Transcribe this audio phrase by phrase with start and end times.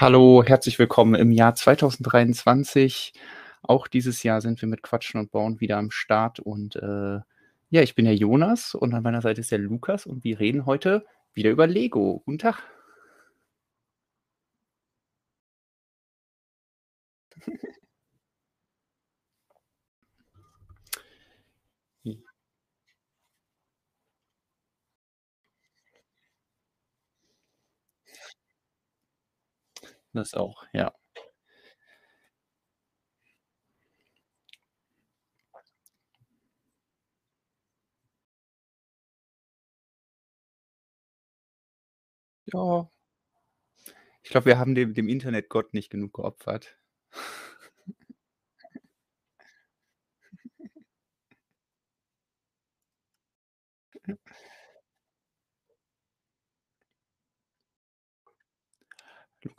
[0.00, 3.14] Hallo, herzlich willkommen im Jahr 2023.
[3.62, 6.38] Auch dieses Jahr sind wir mit Quatschen und Bauen wieder am Start.
[6.38, 7.18] Und äh,
[7.70, 10.66] ja, ich bin der Jonas und an meiner Seite ist der Lukas und wir reden
[10.66, 11.04] heute
[11.34, 12.22] wieder über Lego.
[12.24, 12.62] Guten Tag.
[30.14, 30.92] Das auch, ja.
[42.52, 42.88] Ja.
[44.24, 46.76] Ich glaube, wir haben dem dem Internetgott nicht genug geopfert.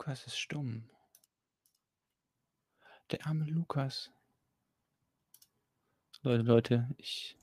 [0.00, 0.84] Lukas ist stumm.
[3.10, 4.10] Der arme Lukas.
[6.22, 7.36] Leute, Leute, ich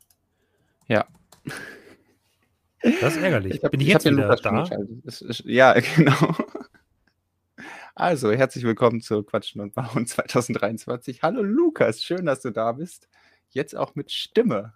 [0.87, 1.05] ja.
[2.81, 3.53] Das ist ärgerlich.
[3.53, 4.67] Ich habe Bin ich jetzt wieder Lukas da?
[5.05, 6.35] Es ist ja, genau.
[7.93, 11.21] Also, herzlich willkommen zu Quatschen und Bauen 2023.
[11.21, 13.07] Hallo Lukas, schön, dass du da bist.
[13.51, 14.73] Jetzt auch mit Stimme.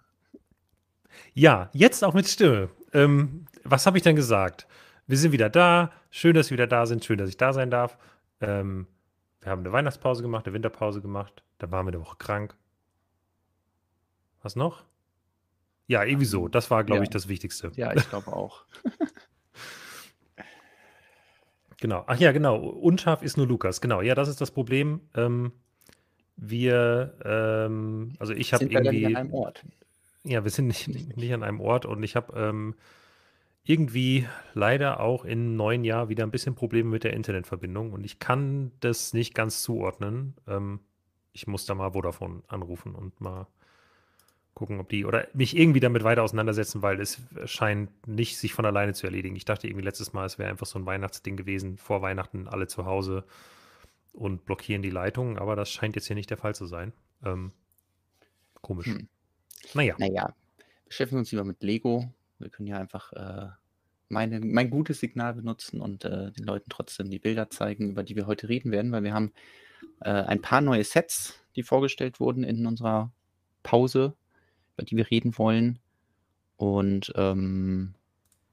[1.34, 2.70] Ja, jetzt auch mit Stimme.
[2.92, 4.68] Ähm, was habe ich denn gesagt?
[5.08, 5.90] Wir sind wieder da.
[6.14, 7.04] Schön, dass wir wieder da sind.
[7.06, 7.96] Schön, dass ich da sein darf.
[8.42, 8.86] Ähm,
[9.40, 11.42] wir haben eine Weihnachtspause gemacht, eine Winterpause gemacht.
[11.58, 12.54] Dann waren wir eine Woche krank.
[14.42, 14.84] Was noch?
[15.86, 16.48] Ja, irgendwie so.
[16.48, 17.02] Das war, glaube Ja.
[17.04, 17.72] ich, das Wichtigste.
[17.76, 18.64] Ja, ich glaube auch.
[21.80, 22.04] Genau.
[22.06, 22.58] Ach ja, genau.
[22.58, 23.80] Unscharf ist nur Lukas.
[23.80, 24.02] Genau.
[24.02, 25.00] Ja, das ist das Problem.
[25.16, 25.50] Ähm,
[26.36, 29.16] wir, ähm, also ich habe Sind wir denn irgendwie.
[29.16, 29.64] an einem Ort?
[30.22, 32.76] Ja, wir sind nicht, nicht an einem Ort und ich habe ähm,
[33.64, 38.18] irgendwie leider auch im neuen Jahr wieder ein bisschen Probleme mit der Internetverbindung und ich
[38.18, 40.34] kann das nicht ganz zuordnen.
[40.48, 40.80] Ähm,
[41.32, 43.46] ich muss da mal Vodafone anrufen und mal
[44.54, 48.66] gucken, ob die oder mich irgendwie damit weiter auseinandersetzen, weil es scheint nicht sich von
[48.66, 49.36] alleine zu erledigen.
[49.36, 52.66] Ich dachte irgendwie letztes Mal, es wäre einfach so ein Weihnachtsding gewesen, vor Weihnachten alle
[52.66, 53.24] zu Hause
[54.12, 56.92] und blockieren die Leitungen, aber das scheint jetzt hier nicht der Fall zu sein.
[57.24, 57.52] Ähm,
[58.60, 58.86] komisch.
[58.86, 59.08] Hm.
[59.74, 59.94] Naja.
[59.98, 60.34] Naja,
[60.86, 62.12] beschäftigen wir uns lieber mit Lego.
[62.42, 63.48] Wir können ja einfach äh,
[64.08, 68.14] meine, mein gutes Signal benutzen und äh, den Leuten trotzdem die Bilder zeigen, über die
[68.14, 69.32] wir heute reden werden, weil wir haben
[70.00, 73.12] äh, ein paar neue Sets, die vorgestellt wurden in unserer
[73.62, 74.14] Pause,
[74.74, 75.78] über die wir reden wollen.
[76.56, 77.94] Und ähm,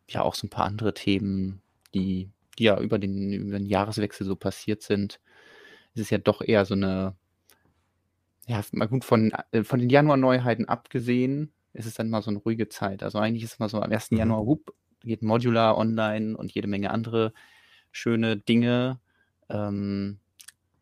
[0.07, 1.61] ja, auch so ein paar andere Themen,
[1.93, 5.19] die, die ja über den, über den Jahreswechsel so passiert sind.
[5.93, 7.15] Es ist ja doch eher so eine,
[8.47, 12.39] ja, mal gut, von, äh, von den Januar-Neuheiten abgesehen, ist es dann mal so eine
[12.39, 13.03] ruhige Zeit.
[13.03, 14.11] Also eigentlich ist es mal so am 1.
[14.11, 14.17] Mhm.
[14.17, 17.33] Januar, hup, geht Modular online und jede Menge andere
[17.91, 18.99] schöne Dinge.
[19.49, 20.19] Ähm,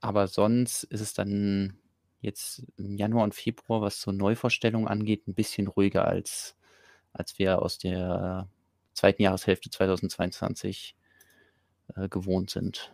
[0.02, 1.78] aber sonst ist es dann
[2.22, 6.56] jetzt im Januar und Februar, was so Neuvorstellungen angeht, ein bisschen ruhiger als,
[7.14, 8.50] als wir aus der
[8.94, 10.96] zweiten Jahreshälfte 2022
[11.96, 12.94] äh, gewohnt sind.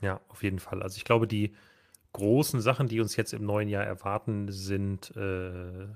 [0.00, 0.82] Ja, auf jeden Fall.
[0.82, 1.54] Also ich glaube, die
[2.12, 5.86] großen Sachen, die uns jetzt im neuen Jahr erwarten, sind äh,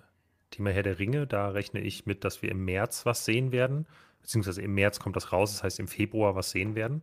[0.50, 1.26] Thema Herr der Ringe.
[1.26, 3.86] Da rechne ich mit, dass wir im März was sehen werden.
[4.20, 7.02] Beziehungsweise im März kommt das raus, das heißt im Februar was sehen werden.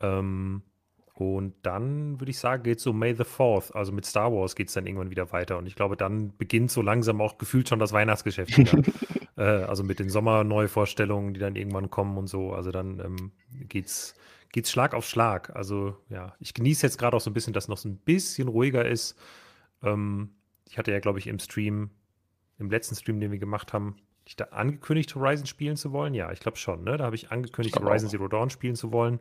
[0.00, 0.62] Ähm,
[1.14, 3.72] und dann würde ich sagen, geht es so May the 4th.
[3.72, 5.56] Also mit Star Wars geht es dann irgendwann wieder weiter.
[5.56, 8.82] Und ich glaube, dann beginnt so langsam auch gefühlt schon das Weihnachtsgeschäft wieder.
[9.36, 12.52] äh, also mit den Sommerneuvorstellungen, die dann irgendwann kommen und so.
[12.52, 13.32] Also dann ähm,
[13.68, 14.14] geht's
[14.52, 15.54] geht's Schlag auf Schlag.
[15.56, 18.48] Also ja, ich genieße jetzt gerade auch so ein bisschen, dass noch so ein bisschen
[18.48, 19.16] ruhiger ist.
[19.82, 20.30] Ähm,
[20.68, 21.90] ich hatte ja, glaube ich, im Stream,
[22.58, 23.96] im letzten Stream, den wir gemacht haben,
[24.26, 26.12] ich da angekündigt, Horizon spielen zu wollen.
[26.14, 26.82] Ja, ich glaube schon.
[26.82, 26.96] Ne?
[26.96, 28.12] Da habe ich angekündigt, glaub Horizon auch.
[28.12, 29.20] Zero Dawn spielen zu wollen.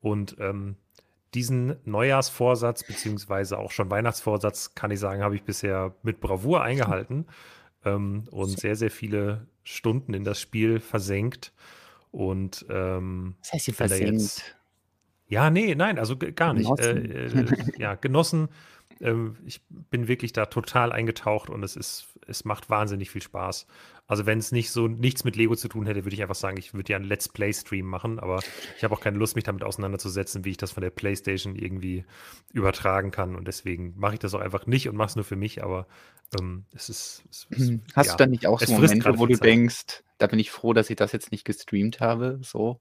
[0.00, 0.76] Und ähm,
[1.34, 7.26] diesen Neujahrsvorsatz, beziehungsweise auch schon Weihnachtsvorsatz, kann ich sagen, habe ich bisher mit Bravour eingehalten
[7.84, 11.52] ähm, und sehr, sehr viele Stunden in das Spiel versenkt.
[12.12, 14.12] Und ähm, Das heißt, da versenkt.
[14.12, 14.56] jetzt.
[15.26, 16.70] Ja, nee, nein, also gar nicht.
[16.78, 17.48] Äh, Genossen.
[17.48, 18.48] äh, ja, genossen.
[19.00, 23.66] Ähm, ich bin wirklich da total eingetaucht und es ist, es macht wahnsinnig viel Spaß.
[24.06, 26.58] Also wenn es nicht so nichts mit Lego zu tun hätte, würde ich einfach sagen,
[26.58, 28.40] ich würde ja einen Let's Play-Stream machen, aber
[28.76, 32.04] ich habe auch keine Lust, mich damit auseinanderzusetzen, wie ich das von der PlayStation irgendwie
[32.52, 33.34] übertragen kann.
[33.34, 35.86] Und deswegen mache ich das auch einfach nicht und mache es nur für mich, aber
[36.38, 37.24] ähm, es ist.
[37.30, 37.82] Es, es, Hm.
[37.94, 39.44] Hast ja, du dann nicht auch so Momente, wo du Zeit.
[39.44, 42.80] denkst, da bin ich froh, dass ich das jetzt nicht gestreamt habe, so,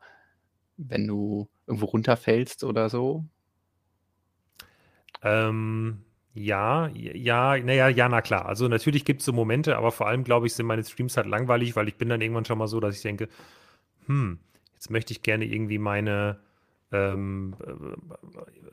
[0.78, 3.26] wenn du irgendwo runterfällst oder so?
[5.22, 6.04] Ähm,
[6.34, 8.46] ja, ja, naja, ja, na klar.
[8.48, 11.28] Also natürlich gibt es so Momente, aber vor allem, glaube ich, sind meine Streams halt
[11.28, 13.30] langweilig, weil ich bin dann irgendwann schon mal so, dass ich denke,
[14.08, 14.40] hm,
[14.74, 16.40] jetzt möchte ich gerne irgendwie meine
[16.92, 17.56] ähm,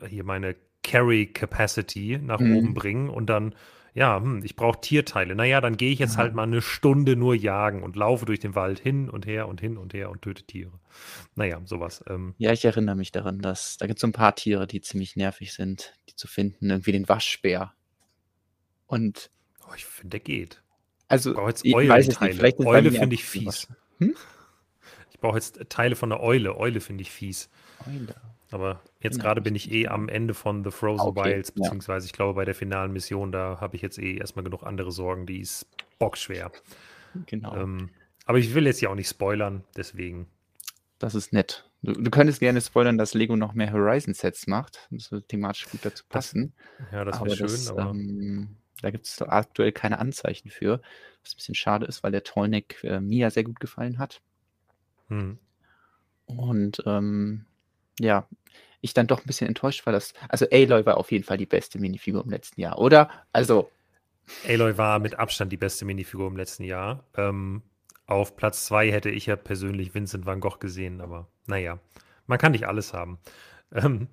[0.02, 2.52] äh, hier meine Carry Capacity nach Mhm.
[2.56, 3.54] oben bringen und dann,
[3.94, 5.34] ja, hm, ich brauche Tierteile.
[5.34, 6.18] Naja, dann gehe ich jetzt Ja.
[6.18, 9.60] halt mal eine Stunde nur jagen und laufe durch den Wald hin und her und
[9.60, 10.72] hin und her und töte Tiere.
[11.34, 12.02] Naja, sowas.
[12.08, 14.80] Ähm, Ja, ich erinnere mich daran, dass da gibt es so ein paar Tiere, die
[14.80, 16.70] ziemlich nervig sind, die zu finden.
[16.70, 17.72] Irgendwie den Waschbär.
[18.86, 19.30] Und
[19.68, 20.62] oh, ich finde, der geht.
[21.08, 22.54] also, Ich brauche jetzt Eulenteile.
[22.66, 23.68] Eule finde ich fies.
[23.98, 24.14] Hm?
[25.12, 26.56] Ich brauche jetzt Teile von der Eule.
[26.56, 27.50] Eule finde ich fies.
[27.86, 28.14] Eule.
[28.50, 31.50] Aber jetzt Genau, gerade das bin ich eh am Ende von The Frozen Okay, Wilds,
[31.50, 31.54] ja.
[31.62, 34.90] beziehungsweise ich glaube bei der finalen Mission, da habe ich jetzt eh erstmal genug andere
[34.90, 35.66] Sorgen, die ist
[35.98, 36.50] bockschwer.
[37.26, 37.56] Genau.
[37.56, 37.90] Ähm,
[38.26, 40.26] aber ich will jetzt ja auch nicht spoilern, deswegen.
[40.98, 41.68] Das ist nett.
[41.82, 44.88] Du, du könntest gerne spoilern, dass Lego noch mehr Horizon-Sets macht.
[44.90, 46.52] Das würde thematisch gut dazu passen.
[46.92, 50.80] Ja, das wäre schön, das, aber ähm, da gibt es aktuell keine Anzeichen für.
[51.22, 54.20] Was ein bisschen schade ist, weil der Tollneck äh, mir sehr gut gefallen hat.
[55.08, 55.38] hm.
[56.26, 57.46] Und ähm,
[58.04, 58.26] ja,
[58.80, 60.14] ich dann doch ein bisschen enttäuscht war, dass.
[60.28, 63.10] Also Aloy war auf jeden Fall die beste Minifigur im letzten Jahr, oder?
[63.32, 63.70] Also,
[64.46, 67.04] Aloy war mit Abstand die beste Minifigur im letzten Jahr.
[67.16, 67.62] Ähm,
[68.06, 71.78] auf Platz zwei hätte ich ja persönlich Vincent van Gogh gesehen, aber naja,
[72.26, 73.18] man kann nicht alles haben.
[73.72, 74.08] Ähm,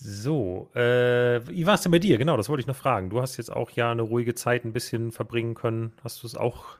[0.00, 2.18] so, äh, wie war es denn bei dir?
[2.18, 3.10] Genau, das wollte ich noch fragen.
[3.10, 5.92] Du hast jetzt auch ja eine ruhige Zeit ein bisschen verbringen können.
[6.04, 6.78] Hast du es auch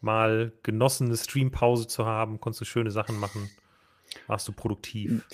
[0.00, 2.40] mal genossen, eine Streampause zu haben?
[2.40, 3.50] Konntest du schöne Sachen machen?
[4.26, 5.26] Warst du produktiv?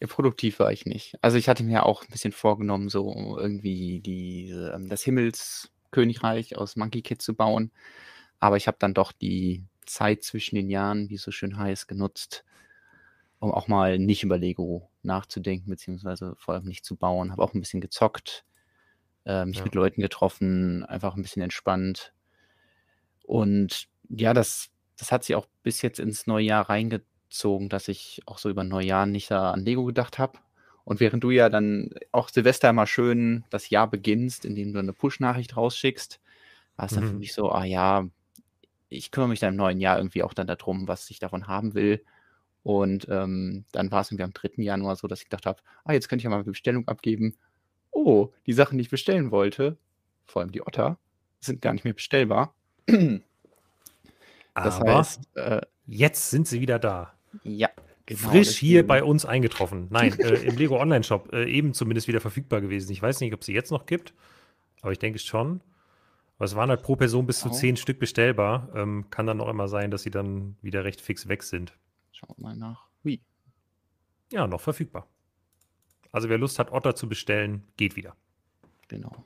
[0.00, 1.16] ja, produktiv war ich nicht.
[1.22, 6.76] Also ich hatte mir auch ein bisschen vorgenommen, so irgendwie die, ähm, das Himmelskönigreich aus
[6.76, 7.72] Monkey Kid zu bauen.
[8.40, 11.88] Aber ich habe dann doch die Zeit zwischen den Jahren, wie es so schön heißt,
[11.88, 12.44] genutzt,
[13.40, 17.32] um auch mal nicht über Lego nachzudenken, beziehungsweise vor allem nicht zu bauen.
[17.32, 18.44] Habe auch ein bisschen gezockt,
[19.26, 19.64] äh, mich Ja.
[19.64, 22.12] mit Leuten getroffen, einfach ein bisschen entspannt.
[23.24, 27.08] Und ja, das, das hat sich auch bis jetzt ins neue Jahr reingezogen,
[27.68, 30.38] dass ich auch so über Neujahr nicht da an Lego gedacht habe.
[30.84, 34.92] Und während du ja dann auch Silvester mal schön das Jahr beginnst, indem du eine
[34.94, 36.20] Push-Nachricht rausschickst,
[36.76, 37.20] war es dann für Mhm.
[37.20, 38.08] mich so, ah ja,
[38.88, 41.74] ich kümmere mich dann im neuen Jahr irgendwie auch dann darum, was ich davon haben
[41.74, 42.04] will.
[42.62, 44.62] Und ähm, dann war es irgendwie am 3.
[44.62, 47.36] Januar so, dass ich gedacht habe, ah, jetzt könnte ich ja mal eine Bestellung abgeben.
[47.90, 49.78] Oh, die Sachen, die ich bestellen wollte,
[50.26, 50.98] vor allem die Otter,
[51.40, 52.54] sind gar nicht mehr bestellbar.
[54.60, 57.17] Das Aber heißt, äh, jetzt sind sie wieder da.
[57.44, 57.68] Ja,
[58.06, 58.30] genau.
[58.30, 59.88] Frisch hier bei uns eingetroffen.
[59.90, 62.92] Nein, äh, im Lego Online Shop äh, eben zumindest wieder verfügbar gewesen.
[62.92, 64.14] Ich weiß nicht, ob sie jetzt noch gibt,
[64.82, 65.60] aber ich denke es schon.
[66.36, 67.58] Aber es waren halt pro Person bis zu Genau.
[67.58, 68.68] zehn Stück bestellbar.
[68.74, 71.76] Ähm, kann dann auch immer sein, dass sie dann wieder recht fix weg sind.
[72.12, 72.86] Schauen wir mal nach.
[73.02, 73.20] Hui.
[74.30, 75.08] Ja, noch verfügbar.
[76.12, 78.14] Also wer Lust hat, Otter zu bestellen, geht wieder.
[78.88, 79.24] Genau.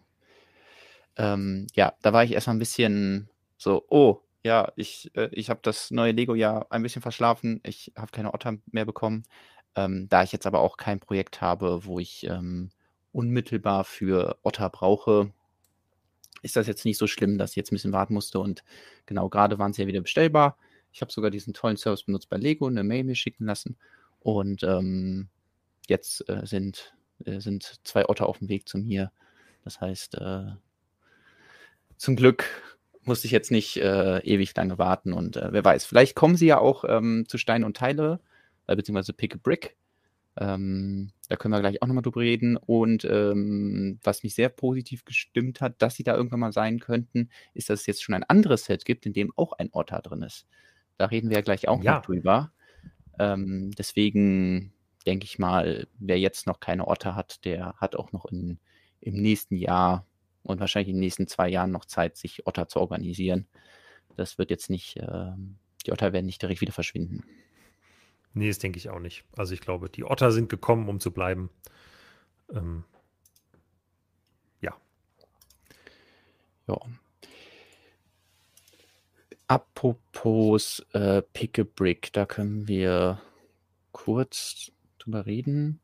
[1.17, 5.61] Ähm, ja, da war ich erstmal ein bisschen so, oh, ja, ich, äh, ich habe
[5.63, 7.61] das neue Lego-Jahr ein bisschen verschlafen.
[7.65, 9.25] Ich habe keine Otter mehr bekommen.
[9.77, 12.71] Ähm, da ich jetzt aber auch kein Projekt habe, wo ich ähm,
[13.13, 15.33] unmittelbar für Otter brauche,
[16.43, 18.41] ist das jetzt nicht so schlimm, dass ich jetzt ein bisschen warten musste.
[18.41, 18.65] Und
[19.07, 20.59] genau, gerade waren sie ja wieder bestellbar.
[20.93, 23.77] Ich habe sogar diesen tollen Service benutzt bei Lego, eine Mail mir schicken lassen.
[24.21, 25.29] Und ähm,
[25.89, 26.95] jetzt äh, sind,
[27.25, 29.13] äh, sind zwei Otter auf dem Weg zu mir.
[29.65, 30.51] Das heißt, äh,
[31.97, 32.72] zum Glück
[33.05, 36.47] musste ich jetzt nicht äh, ewig lange warten und äh, wer weiß, vielleicht kommen sie
[36.47, 38.21] ja auch ähm, zu Stein und Teile,
[38.67, 39.77] äh, beziehungsweise Pick a Brick.
[40.37, 42.57] Ähm, da können wir gleich auch nochmal drüber reden.
[42.57, 47.29] Und ähm, was mich sehr positiv gestimmt hat, dass sie da irgendwann mal sein könnten,
[47.55, 50.23] ist, dass es jetzt schon ein anderes Set gibt, in dem auch ein Otter drin
[50.23, 50.47] ist.
[50.97, 51.97] Da reden wir ja gleich auch Ja.
[51.97, 52.53] noch drüber.
[53.19, 54.73] Ähm, deswegen
[55.07, 58.59] denke ich mal, wer jetzt noch keine Otter hat, der hat auch noch in,
[59.01, 60.07] im nächsten Jahr
[60.43, 63.47] und wahrscheinlich in den nächsten zwei Jahren noch Zeit, sich Otter zu organisieren.
[64.17, 65.57] Das wird jetzt nicht, ähm,
[65.87, 67.25] die Otter werden nicht direkt wieder verschwinden.
[68.35, 69.25] Nee, das denke ich auch nicht.
[69.37, 71.51] Also ich glaube, die Otter sind gekommen, um zu bleiben.
[72.53, 72.85] Ähm,
[74.61, 74.75] ja.
[76.67, 76.79] Ja.
[79.49, 83.21] Apropos äh, Pick a Brick, da können wir
[83.93, 85.81] kurz drüber reden.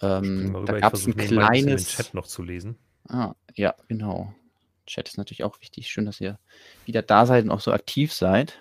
[0.00, 1.88] Ähm, da gab es ein bisschen den kleines.
[1.88, 2.78] Chat noch zu lesen.
[3.08, 4.34] Ah, ja, genau.
[4.86, 5.88] Chat ist natürlich auch wichtig.
[5.88, 6.38] Schön, dass ihr
[6.84, 8.58] wieder da seid und auch so aktiv seid.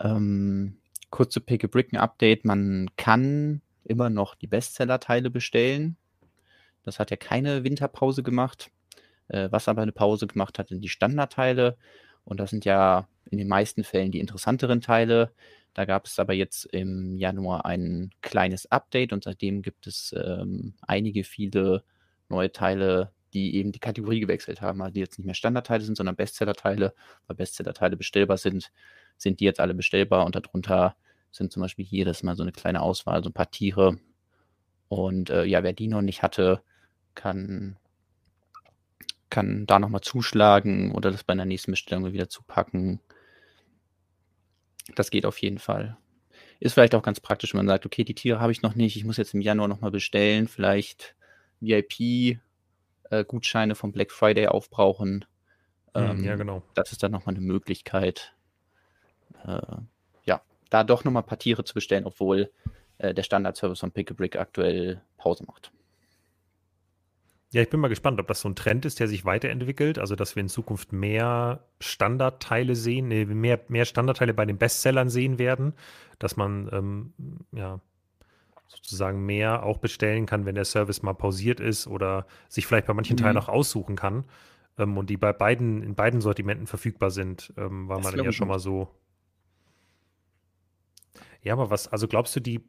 [0.00, 0.78] Ähm,
[1.10, 2.44] kurz zu Pick a Brick ein Update.
[2.44, 5.96] Man kann immer noch die Bestseller-Teile bestellen.
[6.84, 8.70] Das hat ja keine Winterpause gemacht.
[9.28, 11.76] Äh, was aber eine Pause gemacht hat, sind die Standardteile.
[12.24, 15.32] Und das sind ja in den meisten Fällen die interessanteren Teile.
[15.74, 20.74] Da gab es aber jetzt im Januar ein kleines Update und seitdem gibt es ähm,
[20.82, 21.84] einige, viele
[22.28, 25.96] neue Teile, die eben die Kategorie gewechselt haben, also die jetzt nicht mehr Standardteile sind,
[25.96, 26.94] sondern Bestsellerteile.
[27.26, 28.72] Weil Bestsellerteile bestellbar sind,
[29.16, 30.96] sind die jetzt alle bestellbar und darunter
[31.30, 33.98] sind zum Beispiel jedes Mal so eine kleine Auswahl, so ein paar Tiere.
[34.88, 36.62] Und äh, ja, wer die noch nicht hatte,
[37.14, 37.76] kann,
[39.28, 43.00] kann da nochmal zuschlagen oder das bei einer nächsten Bestellung wieder zupacken.
[44.96, 45.96] Das geht auf jeden Fall.
[46.58, 48.96] Ist vielleicht auch ganz praktisch, wenn man sagt, okay, die Tiere habe ich noch nicht,
[48.96, 51.14] ich muss jetzt im Januar nochmal bestellen, vielleicht
[51.60, 52.40] VIP-Gutscheine
[53.10, 55.24] äh, vom Black Friday aufbrauchen.
[55.94, 56.62] Ähm, ja, genau.
[56.74, 58.34] Das ist dann nochmal eine Möglichkeit,
[59.44, 59.60] äh,
[60.24, 60.40] ja,
[60.70, 62.50] da doch nochmal ein paar Tiere zu bestellen, obwohl
[62.98, 65.72] äh, der Standard-Service von Pick a Brick aktuell Pause macht.
[67.52, 70.14] Ja, ich bin mal gespannt, ob das so ein Trend ist, der sich weiterentwickelt, also
[70.14, 75.74] dass wir in Zukunft mehr Standardteile sehen, mehr, mehr Standardteile bei den Bestsellern sehen werden,
[76.20, 77.12] dass man ähm,
[77.50, 77.80] ja
[78.70, 82.94] sozusagen mehr auch bestellen kann, wenn der Service mal pausiert ist oder sich vielleicht bei
[82.94, 83.20] manchen mhm.
[83.20, 84.24] Teilen auch aussuchen kann
[84.78, 88.48] ähm, und die bei beiden in beiden Sortimenten verfügbar sind, ähm, das man ja schon
[88.48, 88.88] mal so
[91.42, 92.60] ja, aber was, also glaubst du, die,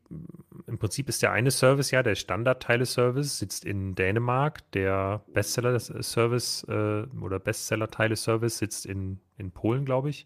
[0.65, 7.03] im Prinzip ist der eine Service ja, der Standardteile-Service sitzt in Dänemark, der Bestseller-Service äh,
[7.19, 10.25] oder Bestseller-Teile-Service sitzt in, in Polen, glaube ich.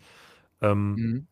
[0.62, 1.27] Ähm, mhm.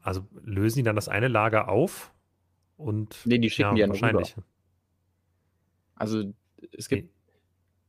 [0.00, 2.13] Also lösen die dann das eine Lager auf
[2.76, 3.16] und.
[3.24, 4.36] Nee, die schicken ja, die ja wahrscheinlich.
[4.36, 4.46] Rüber.
[5.96, 6.34] Also
[6.72, 7.10] es gibt, nee.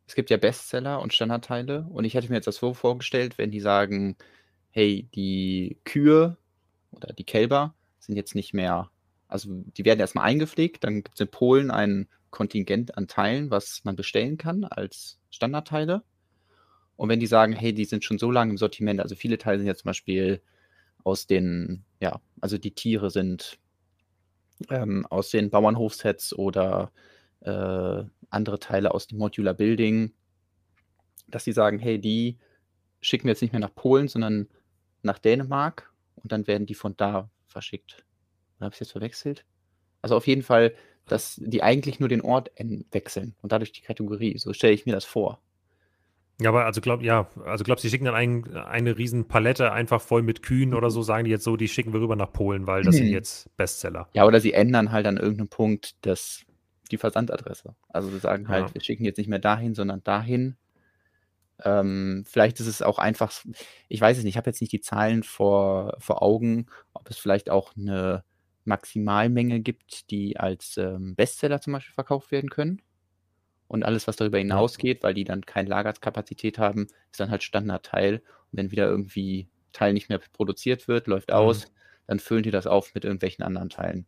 [0.07, 3.51] es gibt ja Bestseller und Standardteile und ich hätte mir jetzt das so vorgestellt, wenn
[3.51, 4.15] die sagen,
[4.69, 6.37] hey, die Kühe
[6.91, 8.91] oder die Kälber sind jetzt nicht mehr,
[9.27, 13.81] also die werden erstmal eingepflegt, dann gibt es in Polen ein Kontingent an Teilen, was
[13.85, 16.03] man bestellen kann als Standardteile.
[16.97, 19.59] Und wenn die sagen, hey, die sind schon so lange im Sortiment, also viele Teile
[19.59, 20.41] sind ja zum Beispiel
[21.03, 23.57] aus den, ja, also die Tiere sind
[24.69, 26.91] ähm, aus den Bauernhofsets oder
[27.41, 30.13] äh, andere Teile aus dem Modular Building,
[31.27, 32.37] dass sie sagen, hey, die
[33.01, 34.47] schicken wir jetzt nicht mehr nach Polen, sondern
[35.03, 38.05] nach Dänemark und dann werden die von da verschickt.
[38.59, 39.45] Habe ich es jetzt verwechselt?
[40.01, 40.73] Also auf jeden Fall,
[41.07, 42.51] dass die eigentlich nur den Ort
[42.91, 44.37] wechseln und dadurch die Kategorie.
[44.37, 45.41] So stelle ich mir das vor.
[46.41, 49.71] Ja, aber also glaub, ja, also glaubst du, die schicken dann ein, eine riesen Palette
[49.71, 52.33] einfach voll mit Kühen oder so, sagen die jetzt so, die schicken wir rüber nach
[52.33, 52.99] Polen, weil das mhm.
[52.99, 54.09] sind jetzt Bestseller.
[54.13, 56.45] Ja, oder sie ändern halt an irgendeinem Punkt das,
[56.91, 57.75] die Versandadresse.
[57.87, 58.73] Also sie sagen halt, ja.
[58.73, 60.57] wir schicken jetzt nicht mehr dahin, sondern dahin.
[61.63, 63.31] Ähm, vielleicht ist es auch einfach,
[63.87, 67.17] ich weiß es nicht, ich habe jetzt nicht die Zahlen vor, vor Augen, ob es
[67.17, 68.25] vielleicht auch eine
[68.65, 72.81] Maximalmenge gibt, die als ähm, Bestseller zum Beispiel verkauft werden können.
[73.67, 78.15] Und alles, was darüber hinausgeht, weil die dann keine Lagerkapazität haben, ist dann halt Standardteil.
[78.51, 81.35] Und wenn wieder irgendwie Teil nicht mehr produziert wird, läuft mhm.
[81.35, 81.71] aus,
[82.07, 84.05] dann füllen die das auf mit irgendwelchen anderen Teilen.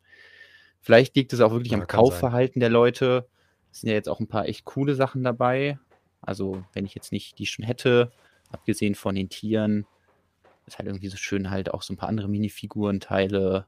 [0.81, 2.61] Vielleicht liegt es auch wirklich ja, am Kaufverhalten sein.
[2.61, 3.27] der Leute.
[3.71, 5.79] Es sind ja jetzt auch ein paar echt coole Sachen dabei.
[6.21, 8.11] Also, wenn ich jetzt nicht die schon hätte,
[8.51, 9.85] abgesehen von den Tieren,
[10.65, 13.65] ist halt irgendwie so schön halt auch so ein paar andere Minifigurenteile.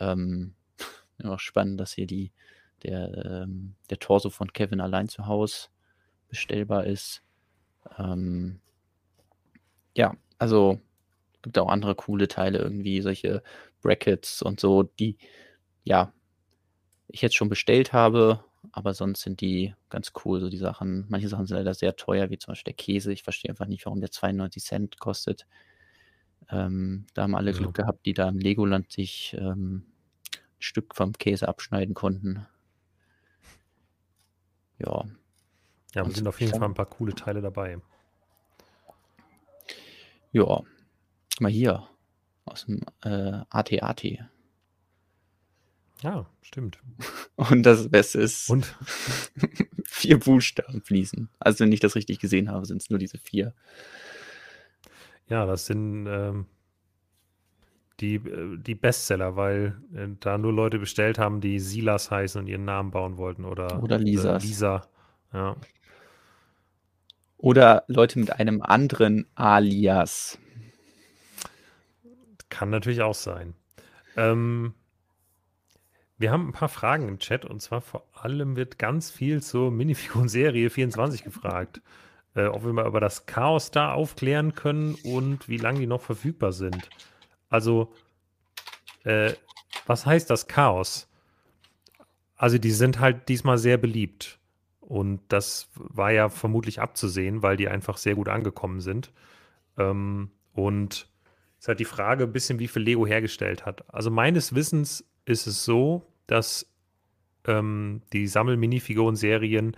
[0.00, 0.54] Ähm,
[1.24, 2.32] auch spannend, dass hier die,
[2.82, 5.68] der, ähm, der Torso von Kevin allein zu Hause
[6.28, 7.22] bestellbar ist.
[7.98, 8.60] Ähm,
[9.94, 10.80] ja, also
[11.42, 13.42] gibt auch andere coole Teile irgendwie, solche
[13.82, 15.18] Brackets und so, die
[15.84, 16.12] ja
[17.08, 21.06] ich jetzt schon bestellt habe aber sonst sind die ganz cool, so die Sachen.
[21.08, 23.12] Manche Sachen sind leider sehr teuer, wie zum Beispiel der Käse.
[23.12, 25.46] Ich verstehe einfach nicht, warum der 92 Cent kostet.
[26.48, 27.56] Ähm, da haben alle ja.
[27.56, 29.84] Glück gehabt, die da im Legoland sich ähm,
[30.32, 32.46] ein Stück vom Käse abschneiden konnten.
[34.84, 35.04] Ja.
[35.94, 37.78] Ja, und sind auf jeden Fall ein paar coole Teile dabei.
[40.32, 40.62] Ja.
[41.38, 41.86] Mal hier
[42.44, 44.04] aus dem äh, AT-AT.
[46.02, 46.78] Ja, stimmt.
[47.36, 48.76] Und das Beste ist, und
[49.84, 51.28] vier Buchstaben fließen.
[51.38, 53.54] Also wenn ich das richtig gesehen habe, sind es nur diese vier.
[55.28, 56.46] Ja, das sind ähm,
[58.02, 62.48] die, äh, die Bestseller, weil äh, da nur Leute bestellt haben, die Silas heißen und
[62.48, 64.42] ihren Namen bauen wollten oder, oder Lisas.
[64.42, 64.88] Äh, Lisa.
[65.32, 65.56] Ja.
[67.38, 70.38] Oder Leute mit einem anderen Alias.
[72.50, 73.54] Kann natürlich auch sein.
[74.16, 74.74] Ähm,
[76.18, 79.70] wir haben ein paar Fragen im Chat und zwar vor allem wird ganz viel zur
[79.70, 81.80] Minifiguren-Serie 24 gefragt.
[82.34, 86.00] Äh, ob wir mal über das Chaos da aufklären können und wie lange die noch
[86.00, 86.88] verfügbar sind.
[87.52, 87.92] Also,
[89.04, 89.32] äh,
[89.86, 91.08] was heißt das Chaos?
[92.36, 94.38] Also, die sind halt diesmal sehr beliebt.
[94.80, 99.12] Und das war ja vermutlich abzusehen, weil die einfach sehr gut angekommen sind.
[99.78, 101.08] Ähm, und
[101.58, 103.84] ist halt die Frage ein bisschen, wie viel Lego hergestellt hat.
[103.94, 106.66] Also meines Wissens ist es so, dass
[107.46, 109.76] ähm, die Sammel-Minifiguren-Serien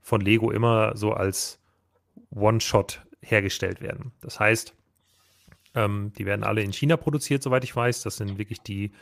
[0.00, 1.58] von Lego immer so als
[2.30, 4.12] One-Shot hergestellt werden.
[4.20, 4.74] Das heißt,
[5.74, 8.02] Ähm, die werden alle in China produziert, soweit ich weiß.
[8.02, 8.92] Das sind wirklich die,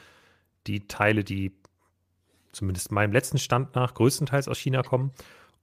[0.66, 1.52] die Teile, die
[2.52, 5.12] zumindest meinem letzten Stand nach größtenteils aus China kommen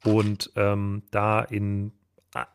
[0.03, 1.91] und ähm, da in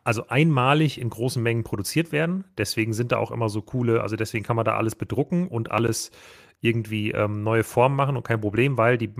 [0.03, 2.43] also einmalig in großen Mengen produziert werden.
[2.57, 5.71] Deswegen sind da auch immer so coole, also deswegen kann man da alles bedrucken und
[5.71, 6.11] alles
[6.61, 9.13] irgendwie ähm, neue Formen machen und kein Problem, weil die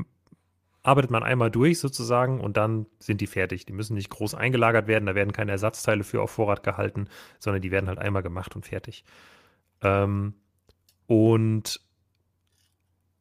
[0.83, 3.65] arbeitet man einmal durch sozusagen und dann sind die fertig.
[3.65, 7.07] Die müssen nicht groß eingelagert werden, da werden keine Ersatzteile für auf Vorrat gehalten,
[7.39, 9.03] sondern die werden halt einmal gemacht und fertig.
[9.81, 10.35] Ähm,
[11.07, 11.81] und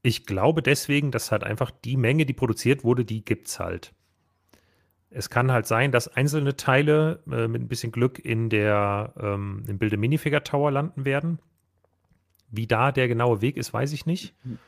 [0.03, 3.93] ich glaube deswegen, dass halt einfach die Menge, die produziert wurde, die gibt es halt.
[5.11, 9.65] Es kann halt sein, dass einzelne Teile äh, mit ein bisschen Glück in der ähm,
[9.67, 11.41] im Bilde Minifigure Tower landen werden.
[12.51, 14.35] Wie da der genaue Weg ist, weiß ich nicht.
[14.45, 14.59] Mhm.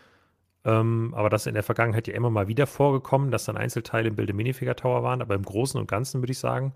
[0.65, 4.09] Ähm, aber das ist in der Vergangenheit ja immer mal wieder vorgekommen, dass dann Einzelteile
[4.09, 5.23] im Bilde Minifigure Tower waren.
[5.23, 6.73] Aber im Großen und Ganzen würde ich sagen,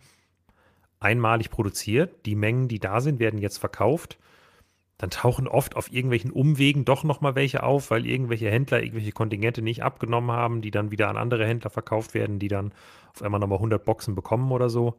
[1.01, 2.27] einmalig produziert.
[2.27, 4.19] Die Mengen, die da sind, werden jetzt verkauft
[4.99, 9.61] dann tauchen oft auf irgendwelchen Umwegen doch nochmal welche auf, weil irgendwelche Händler irgendwelche Kontingente
[9.61, 12.73] nicht abgenommen haben, die dann wieder an andere Händler verkauft werden, die dann
[13.13, 14.95] auf einmal nochmal 100 Boxen bekommen oder so.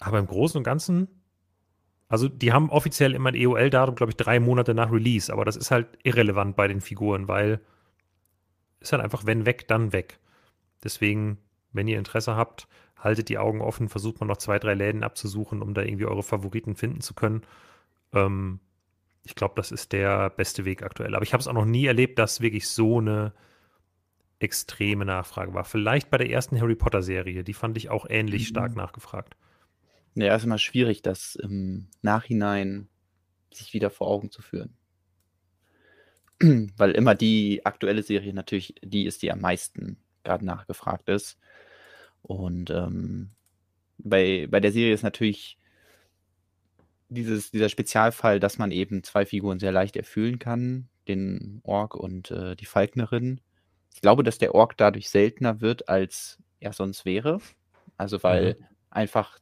[0.00, 1.08] Aber im Großen und Ganzen,
[2.08, 5.56] also die haben offiziell immer ein EOL-Datum, glaube ich, drei Monate nach Release, aber das
[5.56, 7.60] ist halt irrelevant bei den Figuren, weil
[8.80, 10.18] ist halt einfach, wenn weg, dann weg.
[10.84, 11.38] Deswegen,
[11.72, 15.62] wenn ihr Interesse habt, haltet die Augen offen, versucht mal noch zwei, drei Läden abzusuchen,
[15.62, 17.42] um da irgendwie eure Favoriten finden zu können.
[18.12, 18.60] Ähm,
[19.22, 21.14] ich glaube, das ist der beste Weg aktuell.
[21.14, 23.32] Aber ich habe es auch noch nie erlebt, dass wirklich so eine
[24.38, 25.64] extreme Nachfrage war.
[25.64, 28.46] Vielleicht bei der ersten Harry Potter Serie, die fand ich auch ähnlich mhm.
[28.46, 29.36] stark nachgefragt.
[30.14, 32.88] Ja, ist immer schwierig, das im Nachhinein
[33.52, 34.76] sich wieder vor Augen zu führen.
[36.76, 41.38] Weil immer die aktuelle Serie natürlich die ist, die am meisten gerade nachgefragt ist.
[42.22, 43.30] Und ähm,
[43.98, 45.58] bei, bei der Serie ist natürlich
[47.08, 52.30] dieses, dieser Spezialfall, dass man eben zwei Figuren sehr leicht erfüllen kann, den Ork und
[52.30, 53.40] äh, die Falknerin.
[53.94, 57.40] Ich glaube, dass der Ork dadurch seltener wird, als er sonst wäre.
[57.96, 58.64] Also weil mhm.
[58.90, 59.38] einfach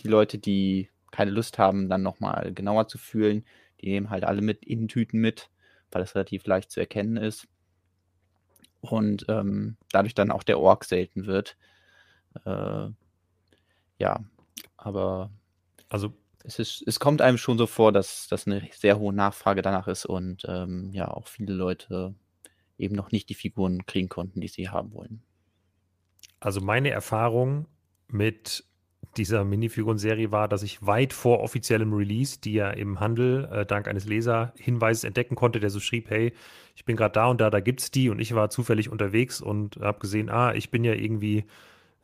[0.00, 3.44] die Leute, die keine Lust haben, dann nochmal genauer zu fühlen,
[3.80, 5.50] die nehmen halt alle mit Innentüten mit,
[5.94, 7.48] weil es relativ leicht zu erkennen ist.
[8.80, 11.56] Und ähm, dadurch dann auch der Ork selten wird.
[12.44, 12.88] Äh,
[13.98, 14.24] ja,
[14.76, 15.30] aber.
[15.88, 19.62] Also es, ist, es kommt einem schon so vor, dass das eine sehr hohe Nachfrage
[19.62, 22.14] danach ist und ähm, ja, auch viele Leute
[22.78, 25.22] eben noch nicht die Figuren kriegen konnten, die sie haben wollen.
[26.40, 27.66] Also meine Erfahrung
[28.08, 28.64] mit
[29.16, 33.88] dieser Minifiguren-Serie war, dass ich weit vor offiziellem Release, die ja im Handel äh, dank
[33.88, 36.32] eines Leserhinweises entdecken konnte, der so schrieb, hey,
[36.74, 38.08] ich bin gerade da und da, da gibt's die.
[38.08, 41.44] Und ich war zufällig unterwegs und habe gesehen, ah, ich bin ja irgendwie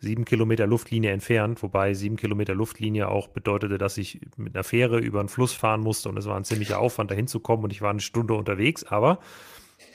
[0.01, 4.99] sieben Kilometer Luftlinie entfernt, wobei sieben Kilometer Luftlinie auch bedeutete, dass ich mit einer Fähre
[4.99, 6.09] über einen Fluss fahren musste.
[6.09, 8.85] Und es war ein ziemlicher Aufwand, dahin zu kommen und ich war eine Stunde unterwegs,
[8.85, 9.19] aber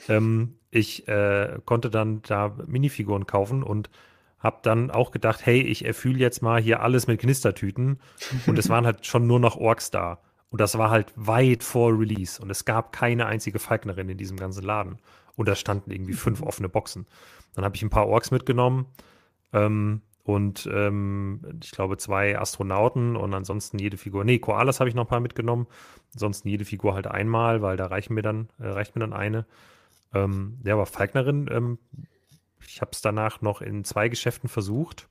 [0.08, 3.62] ähm, ich äh, konnte dann da Minifiguren kaufen.
[3.62, 3.88] Und
[4.44, 7.98] habe dann auch gedacht, hey, ich erfühle jetzt mal hier alles mit Knistertüten
[8.46, 10.20] und es waren halt schon nur noch Orks da.
[10.50, 14.36] Und das war halt weit vor Release und es gab keine einzige Falknerin in diesem
[14.36, 14.98] ganzen Laden.
[15.34, 17.06] Und da standen irgendwie fünf offene Boxen.
[17.54, 18.86] Dann habe ich ein paar Orks mitgenommen,
[19.54, 24.24] ähm, und ähm, ich glaube zwei Astronauten und ansonsten jede Figur.
[24.24, 25.66] Nee, Koalas habe ich noch ein paar mitgenommen.
[26.14, 29.44] Ansonsten jede Figur halt einmal, weil da reichen mir dann, äh, reicht mir dann eine.
[30.14, 31.78] Ähm, ja, aber Falknerin, ähm,
[32.66, 35.08] ich habe es danach noch in zwei Geschäften versucht.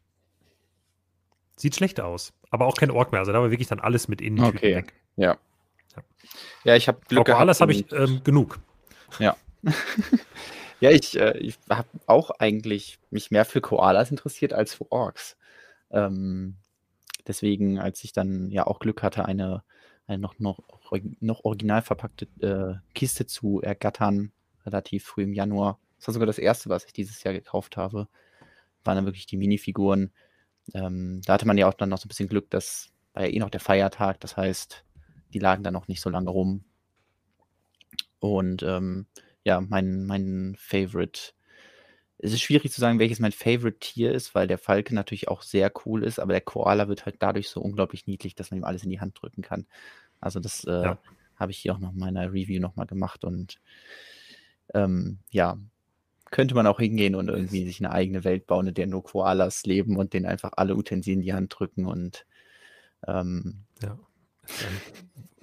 [1.55, 3.19] Sieht schlecht aus, aber auch kein Ork mehr.
[3.19, 4.75] Also da war wirklich dann alles mit innen okay.
[4.75, 4.93] weg.
[5.15, 5.37] Ja.
[5.95, 6.03] Ja,
[6.63, 7.39] ja ich habe Glück gehabt.
[7.39, 8.59] Koalas habe ich ähm, genug.
[9.19, 9.37] Ja.
[10.83, 15.37] Ja, ich, äh, ich habe auch eigentlich mich mehr für Koalas interessiert als für Orks.
[15.91, 16.57] Ähm,
[17.25, 19.63] deswegen, als ich dann ja auch Glück hatte, eine,
[20.07, 20.59] eine noch, noch,
[21.21, 24.33] noch original verpackte äh, Kiste zu ergattern,
[24.65, 25.79] relativ früh im Januar.
[26.03, 28.09] Das war sogar das erste, was ich dieses Jahr gekauft habe.
[28.83, 30.11] Waren dann wirklich die Minifiguren.
[30.73, 33.29] Ähm, da hatte man ja auch dann noch so ein bisschen Glück, das war ja
[33.31, 34.83] eh noch der Feiertag, das heißt,
[35.33, 36.65] die lagen dann noch nicht so lange rum.
[38.19, 39.05] Und ähm,
[39.45, 41.31] ja, mein, mein Favorite.
[42.17, 45.41] Es ist schwierig zu sagen, welches mein Favorite Tier ist, weil der Falke natürlich auch
[45.41, 48.65] sehr cool ist, aber der Koala wird halt dadurch so unglaublich niedlich, dass man ihm
[48.65, 49.67] alles in die Hand drücken kann.
[50.19, 50.97] Also das äh, ja.
[51.37, 53.61] habe ich hier auch noch in meiner Review nochmal gemacht und
[54.73, 55.57] ähm, ja,
[56.33, 59.65] könnte man auch hingehen und irgendwie sich eine eigene Welt bauen, in der nur Koalas
[59.65, 62.25] leben und denen einfach alle Utensilien in die Hand drücken und
[63.07, 63.97] ähm, ja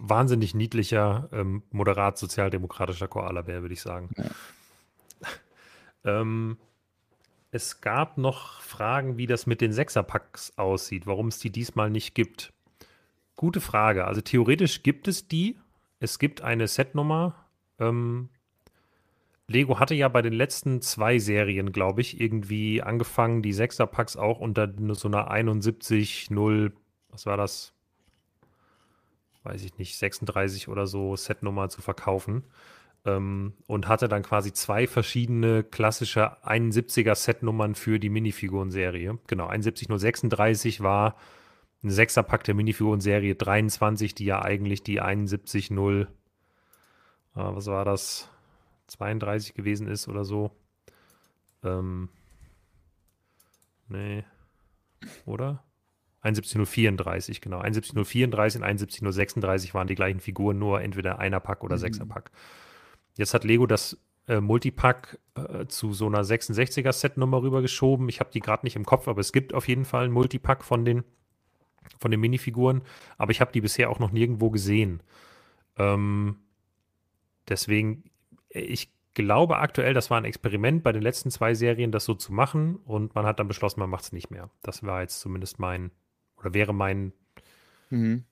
[0.01, 4.11] wahnsinnig niedlicher, ähm, moderat sozialdemokratischer Koala-Bär, würde ich sagen.
[4.17, 5.31] Ja.
[6.21, 6.59] ähm,
[7.51, 12.15] es gab noch Fragen, wie das mit den Sechserpacks aussieht, warum es die diesmal nicht
[12.15, 12.53] gibt.
[13.37, 14.07] Gute Frage.
[14.07, 15.59] Also theoretisch gibt es die.
[15.99, 17.35] es gibt eine Setnummer.
[17.79, 18.31] Ähm,
[19.51, 24.39] Lego hatte ja bei den letzten zwei Serien, glaube ich, irgendwie angefangen, die Sechserpacks auch
[24.39, 26.71] unter so einer 71-0,
[27.09, 27.75] was war das?
[29.43, 32.45] Weiß ich nicht, 36 oder so Setnummer zu verkaufen.
[33.05, 39.19] Ähm, und hatte dann quasi zwei verschiedene klassische 71er Setnummern für die Minifiguren-Serie.
[39.27, 41.17] Genau, 71036 war
[41.83, 46.07] ein Sechserpack der Minifiguren-Serie 23, die ja eigentlich die 71 0, äh,
[47.35, 48.31] was war das,
[48.91, 50.51] 32 gewesen ist oder so.
[51.63, 52.09] Ähm,
[53.89, 54.25] nee,
[55.25, 55.63] oder?
[56.23, 57.61] 71.034, genau.
[57.61, 61.81] 71.034 und 71.036 waren die gleichen Figuren, nur entweder einer Pack oder mhm.
[61.81, 62.31] Sechserpack.
[63.17, 63.99] Jetzt hat Lego das
[64.29, 68.09] äh, Multipack äh, zu so einer 66er Setnummer rübergeschoben.
[68.09, 70.63] Ich habe die gerade nicht im Kopf, aber es gibt auf jeden Fall ein Multipack
[70.65, 71.05] von den
[71.99, 72.83] von den Minifiguren,
[73.19, 75.03] aber ich habe die bisher auch noch nirgendwo gesehen.
[75.77, 76.37] Ähm,
[77.49, 78.05] deswegen,
[78.51, 82.33] ich glaube aktuell, das war ein Experiment bei den letzten zwei Serien, das so zu
[82.33, 84.51] machen und man hat dann beschlossen, man macht es nicht mehr.
[84.63, 85.91] Das war jetzt zumindest mein,
[86.37, 87.13] oder wäre mein,
[87.91, 88.25] mhm.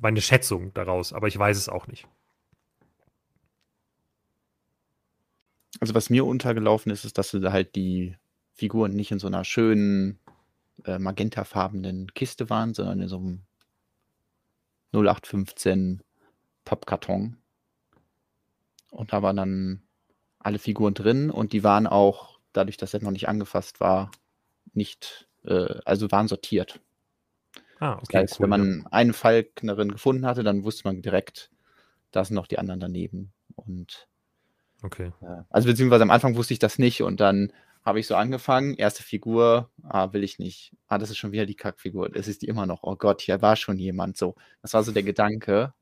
[0.00, 2.06] meine Schätzung daraus, aber ich weiß es auch nicht.
[5.80, 8.16] Also was mir untergelaufen ist, ist, dass du halt die
[8.54, 10.18] Figuren nicht in so einer schönen
[10.84, 13.42] äh, magentafarbenen Kiste waren, sondern in so einem
[14.92, 16.02] 0815
[16.64, 17.37] Pappkarton.
[18.90, 19.82] Und da waren dann
[20.38, 24.10] alle Figuren drin und die waren auch, dadurch, dass er noch nicht angefasst war,
[24.72, 26.80] nicht, äh, also waren sortiert.
[27.80, 28.06] Ah, okay.
[28.10, 28.86] Das heißt, cool, wenn man ja.
[28.90, 31.50] eine Falknerin gefunden hatte, dann wusste man direkt,
[32.10, 33.32] da sind noch die anderen daneben.
[33.54, 34.08] Und
[34.82, 35.12] okay.
[35.20, 37.52] Äh, also beziehungsweise am Anfang wusste ich das nicht und dann
[37.84, 40.76] habe ich so angefangen, erste Figur, ah, will ich nicht.
[40.88, 42.10] Ah, das ist schon wieder die Kackfigur.
[42.10, 42.82] Das ist die immer noch.
[42.82, 44.18] Oh Gott, hier war schon jemand.
[44.18, 45.72] So, das war so der Gedanke.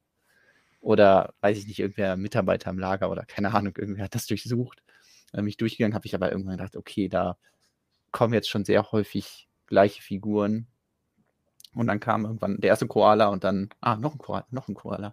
[0.87, 4.85] Oder weiß ich nicht, irgendwer Mitarbeiter im Lager oder keine Ahnung, irgendwer hat das durchsucht.
[5.33, 7.39] Äh, mich durchgegangen, habe ich aber irgendwann gedacht, okay, da
[8.13, 10.69] kommen jetzt schon sehr häufig gleiche Figuren.
[11.75, 14.75] Und dann kam irgendwann der erste Koala und dann, ah, noch ein Koala, noch ein
[14.75, 15.13] Koala.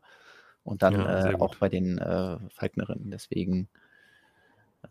[0.63, 3.09] Und dann ja, äh, auch bei den äh, Falknerinnen.
[3.09, 3.67] Deswegen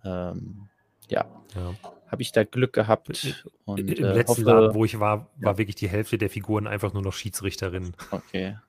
[0.04, 0.68] ähm,
[1.08, 1.74] ja, ja.
[2.08, 3.08] habe ich da Glück gehabt.
[3.66, 5.58] Und, Im äh, letzten hoffe, Laden, wo ich war, war ja.
[5.58, 7.94] wirklich die Hälfte der Figuren einfach nur noch Schiedsrichterinnen.
[8.10, 8.58] Okay.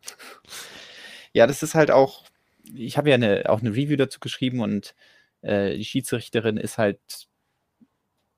[1.33, 2.25] Ja, das ist halt auch,
[2.63, 4.95] ich habe ja eine, auch eine Review dazu geschrieben und
[5.41, 6.99] äh, die Schiedsrichterin ist halt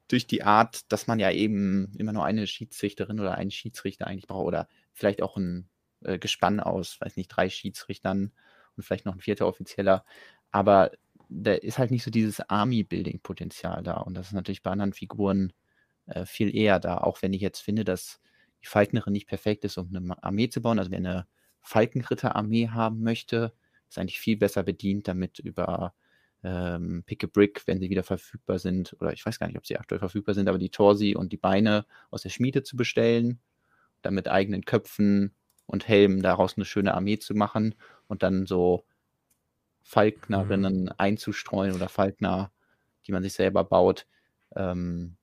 [0.08, 4.28] durch die Art, dass man ja eben immer nur eine Schiedsrichterin oder einen Schiedsrichter eigentlich
[4.28, 5.68] braucht oder vielleicht auch ein
[6.04, 8.32] äh, Gespann aus, weiß nicht, drei Schiedsrichtern
[8.78, 10.06] und vielleicht noch ein vierter Offizieller.
[10.52, 10.92] Aber
[11.30, 13.96] da ist halt nicht so dieses Army-Building-Potenzial da.
[13.98, 15.54] Und das ist natürlich bei anderen Figuren
[16.08, 16.98] äh, viel eher da.
[17.00, 18.20] Auch wenn ich jetzt finde, dass
[18.62, 20.78] die Falknerin nicht perfekt ist, um eine Armee zu bauen.
[20.80, 21.28] Also wer eine
[21.66, 23.54] Falkenritter-Armee haben möchte,
[23.90, 25.94] ist eigentlich viel besser bedient, damit über
[26.44, 29.66] ähm, Pick a Brick, wenn sie wieder verfügbar sind, oder ich weiß gar nicht, ob
[29.66, 33.40] sie aktuell verfügbar sind, aber die Torsi und die Beine aus der Schmiede zu bestellen,
[34.02, 35.34] dann mit eigenen Köpfen
[35.66, 37.74] und Helmen daraus eine schöne Armee zu machen
[38.08, 38.86] und dann so
[39.82, 40.92] Falknerinnen mhm.
[40.98, 42.52] einzustreuen oder Falkner,
[43.08, 44.06] die man sich selber baut,
[44.56, 45.18] ähm,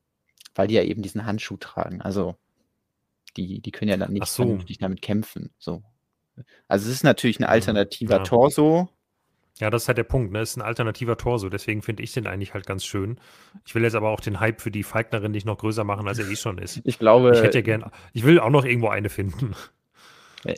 [0.54, 2.00] weil die ja eben diesen Handschuh tragen.
[2.00, 2.36] Also
[3.36, 4.42] die, die können ja dann nicht so.
[4.42, 5.52] vernünftig damit kämpfen.
[5.58, 5.82] So.
[6.68, 8.22] Also es ist natürlich ein alternativer ja.
[8.22, 8.88] Torso.
[9.58, 10.40] Ja, das ist halt der Punkt, ne?
[10.40, 13.18] Es ist ein alternativer Torso, deswegen finde ich den eigentlich halt ganz schön.
[13.66, 16.18] Ich will jetzt aber auch den Hype für die Falknerin nicht noch größer machen, als
[16.18, 16.80] er eh schon ist.
[16.84, 17.32] Ich glaube.
[17.34, 19.54] Ich hätte ja gern, ich will auch noch irgendwo eine finden.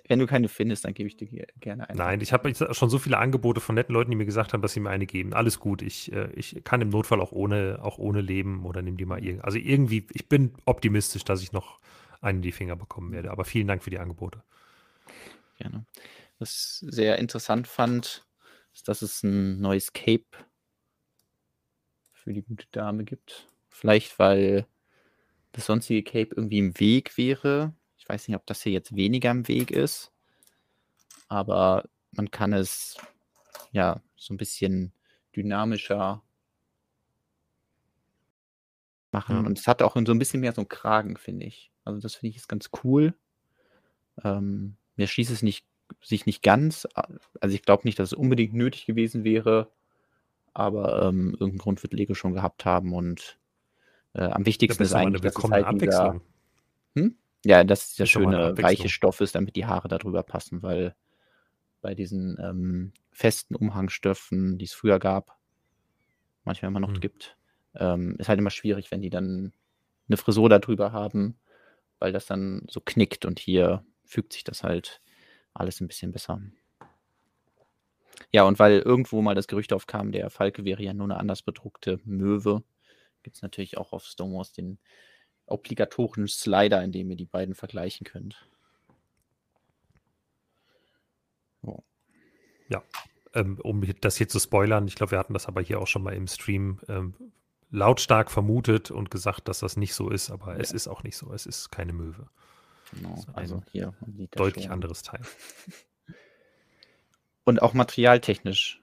[0.08, 1.98] Wenn du keine findest, dann gebe ich dir gerne eine.
[1.98, 4.72] Nein, ich habe schon so viele Angebote von netten Leuten, die mir gesagt haben, dass
[4.72, 5.34] sie mir eine geben.
[5.34, 5.82] Alles gut.
[5.82, 9.22] Ich, äh, ich kann im Notfall auch ohne, auch ohne leben oder nimm die mal
[9.22, 9.44] irgendwie.
[9.44, 11.80] Also irgendwie, ich bin optimistisch, dass ich noch
[12.22, 13.30] einen in die Finger bekommen werde.
[13.30, 14.42] Aber vielen Dank für die Angebote.
[15.56, 15.86] Gerne.
[16.38, 18.26] Was ich sehr interessant fand,
[18.72, 20.26] ist, dass es ein neues Cape
[22.12, 23.46] für die gute Dame gibt.
[23.68, 24.66] Vielleicht, weil
[25.52, 29.30] das sonstige Cape irgendwie im Weg wäre ich weiß nicht, ob das hier jetzt weniger
[29.30, 30.12] im Weg ist,
[31.28, 32.98] aber man kann es
[33.72, 34.92] ja so ein bisschen
[35.34, 36.22] dynamischer
[39.10, 39.36] machen.
[39.36, 39.42] Ja.
[39.42, 41.72] Und es hat auch so ein bisschen mehr so einen Kragen, finde ich.
[41.82, 43.14] Also das finde ich ist ganz cool.
[44.22, 45.66] Ähm, mir schließt es nicht,
[46.02, 46.86] sich nicht ganz.
[47.40, 49.70] Also ich glaube nicht, dass es unbedingt nötig gewesen wäre,
[50.52, 53.38] aber ähm, irgendeinen Grund wird Lego schon gehabt haben und
[54.14, 56.20] äh, am wichtigsten ist eigentlich, dass es halt dieser,
[56.94, 57.16] hm?
[57.44, 60.94] Ja, dass der schöne weiche Stoff ist, damit die Haare darüber passen, weil
[61.82, 65.36] bei diesen ähm, festen Umhangstoffen, die es früher gab,
[66.44, 67.00] manchmal immer noch mhm.
[67.00, 67.36] gibt,
[67.74, 69.52] ähm, ist halt immer schwierig, wenn die dann
[70.08, 71.36] eine Frisur darüber haben,
[71.98, 75.00] weil das dann so knickt und hier fügt sich das halt
[75.52, 76.40] alles ein bisschen besser.
[78.32, 81.42] Ja, und weil irgendwo mal das Gerücht aufkam, der Falke wäre ja nur eine anders
[81.42, 82.62] bedruckte Möwe,
[83.22, 84.78] gibt es natürlich auch auf Stonewalls den
[85.46, 88.48] obligatorischen Slider, in dem ihr die beiden vergleichen könnt.
[91.62, 91.82] Oh.
[92.68, 92.82] Ja,
[93.34, 96.02] ähm, um das hier zu spoilern, ich glaube, wir hatten das aber hier auch schon
[96.02, 97.14] mal im Stream ähm,
[97.70, 100.60] lautstark vermutet und gesagt, dass das nicht so ist, aber ja.
[100.60, 101.32] es ist auch nicht so.
[101.32, 102.28] Es ist keine Möwe.
[102.94, 103.94] Genau, also hier
[104.32, 105.20] deutlich anderes Teil.
[107.44, 108.82] Und auch materialtechnisch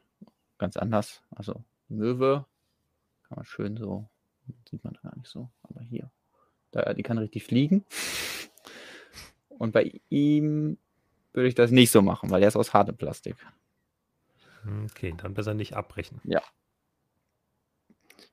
[0.58, 1.24] ganz anders.
[1.32, 2.46] Also Möwe
[3.28, 4.08] kann man schön so,
[4.70, 6.12] sieht man gar nicht so, aber hier.
[6.72, 7.86] Da, die kann richtig fliegen.
[9.50, 10.78] Und bei ihm
[11.34, 13.36] würde ich das nicht so machen, weil er ist aus hartem Plastik.
[14.86, 16.22] Okay, dann besser nicht abbrechen.
[16.24, 16.42] Ja.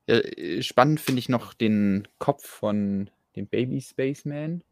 [0.06, 4.62] Äh, spannend finde ich noch den Kopf von dem Baby Spaceman.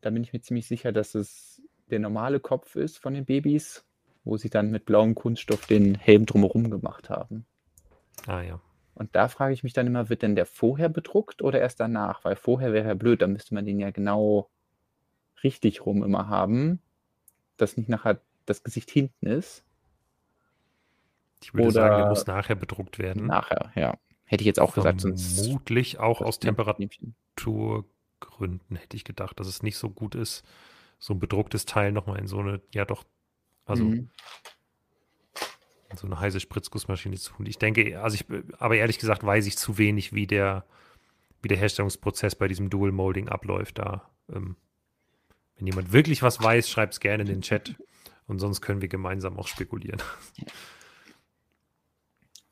[0.00, 3.84] Da bin ich mir ziemlich sicher, dass es der normale Kopf ist von den Babys,
[4.24, 7.46] wo sie dann mit blauem Kunststoff den Helm drumherum gemacht haben.
[8.26, 8.60] Ah ja.
[8.94, 12.24] Und da frage ich mich dann immer, wird denn der vorher bedruckt oder erst danach?
[12.24, 14.50] Weil vorher wäre ja blöd, dann müsste man den ja genau
[15.44, 16.80] richtig rum immer haben,
[17.56, 19.64] dass nicht nachher das Gesicht hinten ist.
[21.42, 23.26] Ich würde oder sagen, der muss nachher bedruckt werden.
[23.26, 23.96] Nachher, ja.
[24.24, 25.02] Hätte ich jetzt auch gesagt.
[25.02, 27.14] Vermutlich auch aus Temperaturgründen
[28.74, 30.44] hätte ich gedacht, dass es nicht so gut ist,
[30.98, 33.04] so ein bedrucktes Teil nochmal in so eine, ja doch,
[33.64, 34.10] also mhm.
[35.90, 37.46] in so eine heiße Spritzgussmaschine zu tun.
[37.46, 38.24] Ich denke, also ich,
[38.58, 40.64] aber ehrlich gesagt weiß ich zu wenig, wie der,
[41.42, 43.78] wie der Herstellungsprozess bei diesem Dual Molding abläuft.
[43.78, 44.56] Da, ähm,
[45.56, 47.76] wenn jemand wirklich was weiß, schreibt es gerne in den Chat.
[48.26, 50.02] Und sonst können wir gemeinsam auch spekulieren.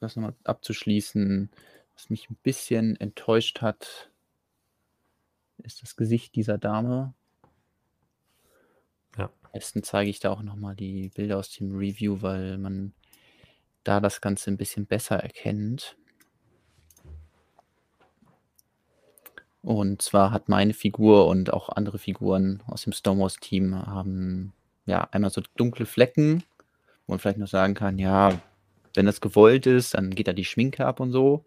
[0.01, 1.51] Das nochmal abzuschließen,
[1.95, 4.11] was mich ein bisschen enttäuscht hat,
[5.59, 7.15] ist das Gesicht dieser Dame.
[9.17, 9.25] Ja.
[9.25, 12.93] Am besten zeige ich da auch nochmal die Bilder aus dem Review, weil man
[13.85, 15.97] da das Ganze ein bisschen besser erkennt.
[19.63, 24.53] Und zwar hat meine Figur und auch andere Figuren aus dem Stormwars-Team haben
[24.85, 26.45] ja einmal so dunkle Flecken,
[27.07, 28.41] wo man vielleicht noch sagen kann, ja,
[28.95, 31.45] wenn das gewollt ist, dann geht da die Schminke ab und so.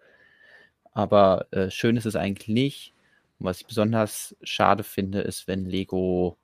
[0.92, 2.94] Aber äh, schön ist es eigentlich nicht.
[3.40, 6.38] Und was ich besonders schade finde, ist, wenn Lego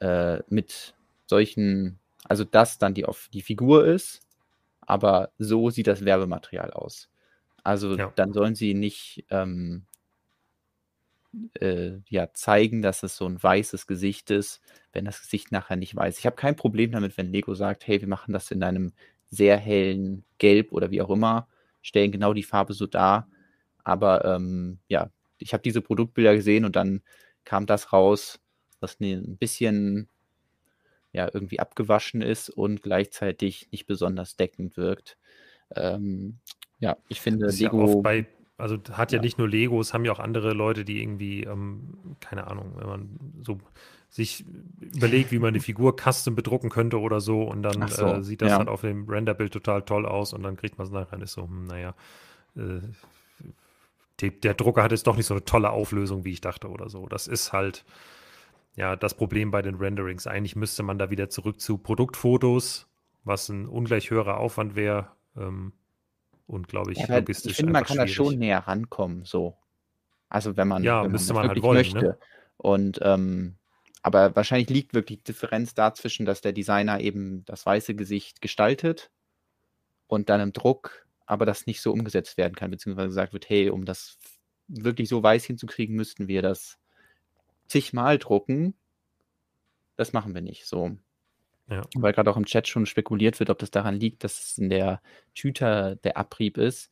[0.00, 0.94] äh, mit
[1.26, 4.20] solchen, also das dann die, auf die Figur ist,
[4.80, 7.08] aber so sieht das Werbematerial aus.
[7.62, 8.12] Also ja.
[8.16, 9.86] dann sollen sie nicht ähm,
[11.60, 14.60] äh, ja, zeigen, dass es so ein weißes Gesicht ist,
[14.92, 16.18] wenn das Gesicht nachher nicht weiß.
[16.18, 18.92] Ich habe kein Problem damit, wenn Lego sagt, hey, wir machen das in einem
[19.30, 21.48] sehr hellen Gelb oder wie auch immer,
[21.80, 23.28] stellen genau die Farbe so dar.
[23.84, 25.10] Aber ähm, ja,
[25.42, 27.02] ich habe diese Produktbilder gesehen und dann
[27.44, 28.40] kam das raus,
[28.80, 30.08] was ein bisschen
[31.12, 35.18] ja irgendwie abgewaschen ist und gleichzeitig nicht besonders deckend wirkt.
[35.74, 36.38] Ähm,
[36.78, 38.02] ja, ich finde das Lego.
[38.04, 38.24] Ja
[38.62, 41.42] also hat ja, ja, nicht nur Lego, es haben ja auch andere Leute, die irgendwie,
[41.42, 43.58] ähm, keine Ahnung, wenn man so
[44.08, 44.44] sich
[44.78, 48.40] überlegt, wie man eine Figur custom bedrucken könnte oder so und dann so, äh, sieht
[48.40, 48.58] das ja.
[48.58, 51.32] halt auf dem Renderbild total toll aus und dann kriegt man es nachher und ist
[51.32, 51.94] so, hm, naja,
[52.56, 52.80] äh,
[54.22, 56.88] die, der Drucker hat jetzt doch nicht so eine tolle Auflösung, wie ich dachte oder
[56.88, 57.06] so.
[57.06, 57.84] Das ist halt
[58.76, 60.26] ja das Problem bei den Renderings.
[60.26, 62.88] Eigentlich müsste man da wieder zurück zu Produktfotos,
[63.24, 65.72] was ein ungleich höherer Aufwand wäre ähm,
[66.46, 67.52] und glaube ich ja, logistisch.
[67.52, 69.56] Ich finde, man kann da schon näher rankommen, so.
[70.28, 71.98] Also wenn man, ja, wenn müsste man, man halt wollen, möchte.
[71.98, 72.18] Ne?
[72.56, 73.56] Und ähm,
[74.02, 79.10] aber wahrscheinlich liegt wirklich die Differenz dazwischen, dass der Designer eben das weiße Gesicht gestaltet
[80.06, 83.70] und dann im Druck aber das nicht so umgesetzt werden kann, beziehungsweise gesagt wird, hey,
[83.70, 84.18] um das
[84.68, 86.78] wirklich so weiß hinzukriegen, müssten wir das
[87.66, 88.74] zigmal drucken.
[89.96, 90.96] Das machen wir nicht so.
[91.68, 91.82] Ja.
[91.94, 94.68] Weil gerade auch im Chat schon spekuliert wird, ob das daran liegt, dass es in
[94.68, 95.00] der
[95.34, 96.90] Tüte der Abrieb ist.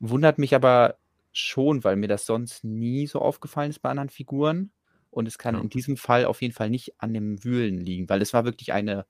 [0.00, 0.98] Wundert mich aber
[1.32, 4.70] schon, weil mir das sonst nie so aufgefallen ist bei anderen Figuren.
[5.10, 5.60] Und es kann ja.
[5.60, 8.72] in diesem Fall auf jeden Fall nicht an dem Wühlen liegen, weil es war wirklich
[8.72, 9.06] eine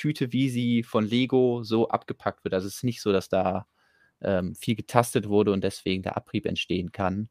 [0.00, 2.54] Tüte, wie sie von Lego so abgepackt wird.
[2.54, 3.66] Also es ist nicht so, dass da
[4.22, 7.28] ähm, viel getastet wurde und deswegen der Abrieb entstehen kann.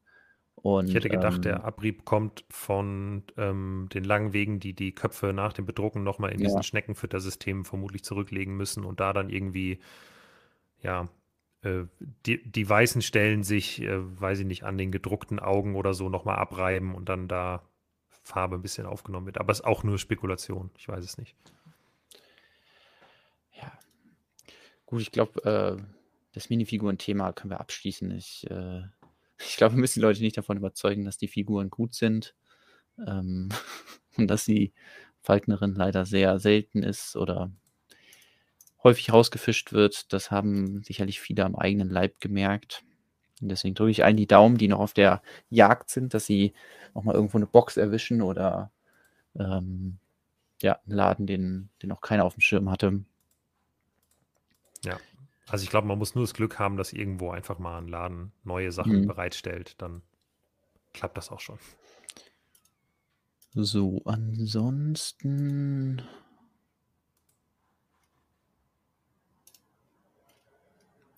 [0.53, 4.93] Und, ich hätte gedacht, ähm, der Abrieb kommt von ähm, den langen Wegen, die die
[4.93, 6.45] Köpfe nach dem Bedrucken nochmal in ja.
[6.47, 9.79] diesen Schneckenfüttersystemen vermutlich zurücklegen müssen und da dann irgendwie,
[10.84, 11.08] ja,
[11.63, 11.86] äh,
[12.25, 16.08] die, die weißen Stellen sich, äh, weiß ich nicht, an den gedruckten Augen oder so
[16.08, 17.63] nochmal abreiben und dann da
[18.21, 19.39] Farbe ein bisschen aufgenommen wird.
[19.39, 20.69] Aber es ist auch nur Spekulation.
[20.77, 21.36] Ich weiß es nicht.
[23.53, 23.71] Ja.
[24.89, 25.43] Gut, ich glaube,
[25.78, 25.84] äh,
[26.32, 28.10] das Minifiguren-Thema können wir abschließen.
[28.10, 28.82] Ich, äh,
[29.38, 32.34] ich glaube, wir müssen die Leute nicht davon überzeugen, dass die Figuren gut sind.
[32.97, 33.49] Ähm,
[34.17, 34.73] und dass die
[35.21, 37.52] Falknerin leider sehr selten ist oder
[38.84, 40.12] häufig rausgefischt wird.
[40.12, 42.84] Das haben sicherlich viele am eigenen Leib gemerkt.
[43.41, 45.21] Und deswegen drücke ich allen die Daumen, die noch auf der
[45.52, 46.54] Jagd sind, dass sie
[46.95, 48.71] auch mal irgendwo eine Box erwischen oder
[49.38, 49.99] ähm,
[50.63, 53.04] ja, einen Laden, den, den auch keiner auf dem Schirm hatte.
[54.84, 54.98] Ja,
[55.50, 58.32] also ich glaube, man muss nur das Glück haben, dass irgendwo einfach mal ein Laden
[58.44, 59.08] neue Sachen mhm.
[59.08, 59.76] bereitstellt.
[59.82, 60.04] Dann
[60.94, 61.58] klappt das auch schon.
[63.54, 66.04] So, ansonsten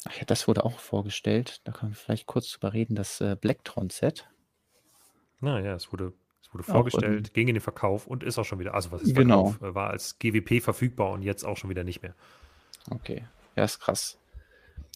[0.06, 1.62] Ach ja, das wurde auch vorgestellt.
[1.66, 4.28] Da können wir vielleicht kurz drüber reden, das äh, Blacktron-Set.
[5.42, 8.46] Na ja, es wurde, es wurde vorgestellt, auch, ging in den Verkauf und ist auch
[8.46, 9.60] schon wieder, also was ist Verkauf?
[9.60, 9.76] Genau.
[9.76, 12.16] War als GWP verfügbar und jetzt auch schon wieder nicht mehr.
[12.90, 14.18] Okay, ja, ist krass.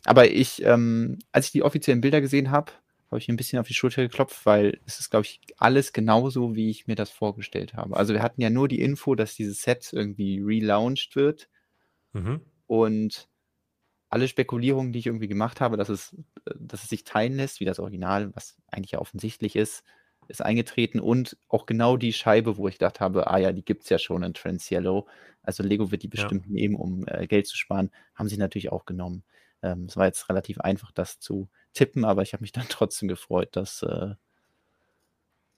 [0.06, 2.72] Aber ich, ähm, als ich die offiziellen Bilder gesehen habe,
[3.10, 5.94] habe ich mir ein bisschen auf die Schulter geklopft, weil es ist, glaube ich, alles
[5.94, 7.96] genauso, wie ich mir das vorgestellt habe.
[7.96, 11.50] Also wir hatten ja nur die Info, dass dieses Set irgendwie relaunched wird.
[12.14, 12.42] Mhm.
[12.68, 13.30] Und
[14.10, 16.14] alle Spekulierungen, die ich irgendwie gemacht habe, dass es,
[16.46, 19.84] äh, dass es sich teilen lässt, wie das Original, was eigentlich ja offensichtlich ist,
[20.28, 23.84] ist eingetreten und auch genau die Scheibe, wo ich gedacht habe, ah ja, die gibt
[23.84, 25.08] es ja schon in Trans Yellow.
[25.44, 26.52] Also Lego wird die bestimmt ja.
[26.52, 27.92] nehmen, um äh, Geld zu sparen.
[28.16, 29.24] Haben sie natürlich auch genommen.
[29.62, 33.08] Ähm, es war jetzt relativ einfach, das zu tippen, aber ich habe mich dann trotzdem
[33.08, 34.16] gefreut, dass, äh,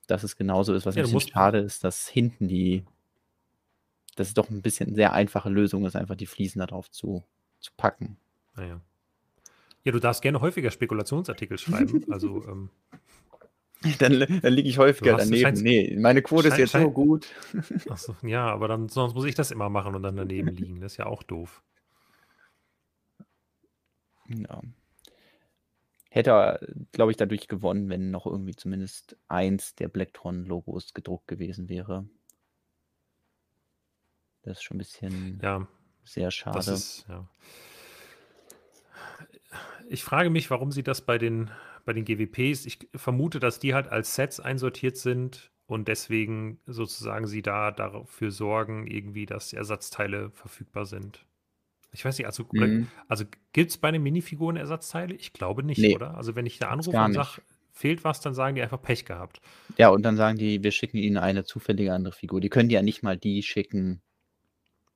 [0.06, 0.86] dass es genauso ist.
[0.86, 2.84] Was ja, ein bisschen schade ist, dass hinten die,
[4.16, 7.24] dass es doch ein bisschen eine sehr einfache Lösung ist, einfach die Fliesen darauf zu,
[7.60, 8.16] zu packen.
[8.56, 8.80] Naja.
[9.84, 12.04] Ja, du darfst gerne häufiger Spekulationsartikel schreiben.
[12.10, 12.70] Also, ähm,
[13.98, 15.62] dann, dann liege ich häufiger daneben.
[15.62, 17.26] Nee, meine Quote ist jetzt schein, so gut.
[17.88, 20.80] Achso, ja, aber dann sonst muss ich das immer machen und dann daneben liegen.
[20.80, 21.62] Das ist ja auch doof.
[24.28, 24.60] Ja.
[26.10, 26.60] Hätte,
[26.92, 32.08] glaube ich, dadurch gewonnen, wenn noch irgendwie zumindest eins der Blacktron-Logos gedruckt gewesen wäre.
[34.42, 35.68] Das ist schon ein bisschen ja,
[36.04, 36.56] sehr schade.
[36.56, 37.28] Das ist, ja
[39.88, 41.50] ich frage mich, warum sie das bei den,
[41.84, 47.26] bei den GWPs, ich vermute, dass die halt als Sets einsortiert sind und deswegen sozusagen
[47.26, 51.24] sie da dafür sorgen, irgendwie, dass Ersatzteile verfügbar sind.
[51.92, 52.88] Ich weiß nicht, also, mhm.
[53.08, 55.14] also gibt es bei den Minifiguren Ersatzteile?
[55.14, 56.16] Ich glaube nicht, nee, oder?
[56.16, 57.40] Also wenn ich da anrufe und sage,
[57.72, 59.40] fehlt was, dann sagen die einfach Pech gehabt.
[59.78, 62.40] Ja, und dann sagen die, wir schicken ihnen eine zufällige andere Figur.
[62.40, 64.02] Die können dir ja nicht mal die schicken,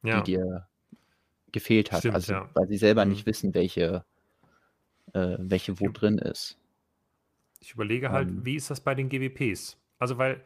[0.03, 0.21] ja.
[0.21, 0.69] die dir
[1.53, 2.01] gefehlt hat.
[2.01, 2.51] Stimmt, also, ja.
[2.55, 3.13] weil sie selber mhm.
[3.13, 4.05] nicht wissen, welche
[5.13, 6.59] äh, welche wo drin ist.
[7.61, 9.77] Ich überlege halt, ähm, wie ist das bei den GWPs?
[9.99, 10.43] Also, weil.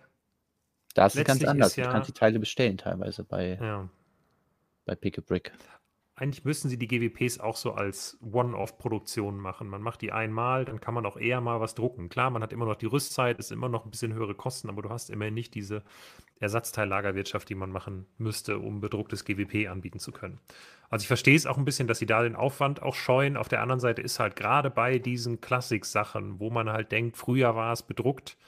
[0.95, 1.77] Da ist es ganz anders.
[1.77, 3.89] Ja, du kannst die Teile bestellen, teilweise bei, ja.
[4.85, 5.53] bei Pick a Brick.
[6.19, 9.69] Eigentlich müssen sie die GWPs auch so als One-Off-Produktion machen.
[9.69, 12.09] Man macht die einmal, dann kann man auch eher mal was drucken.
[12.09, 14.81] Klar, man hat immer noch die Rüstzeit, ist immer noch ein bisschen höhere Kosten, aber
[14.81, 15.83] du hast immerhin nicht diese
[16.41, 20.41] Ersatzteillagerwirtschaft, die man machen müsste, um bedrucktes GWP anbieten zu können.
[20.89, 23.37] Also ich verstehe es auch ein bisschen, dass sie da den Aufwand auch scheuen.
[23.37, 27.55] Auf der anderen Seite ist halt gerade bei diesen Klassik-Sachen, wo man halt denkt, früher
[27.57, 28.39] war es bedruckt,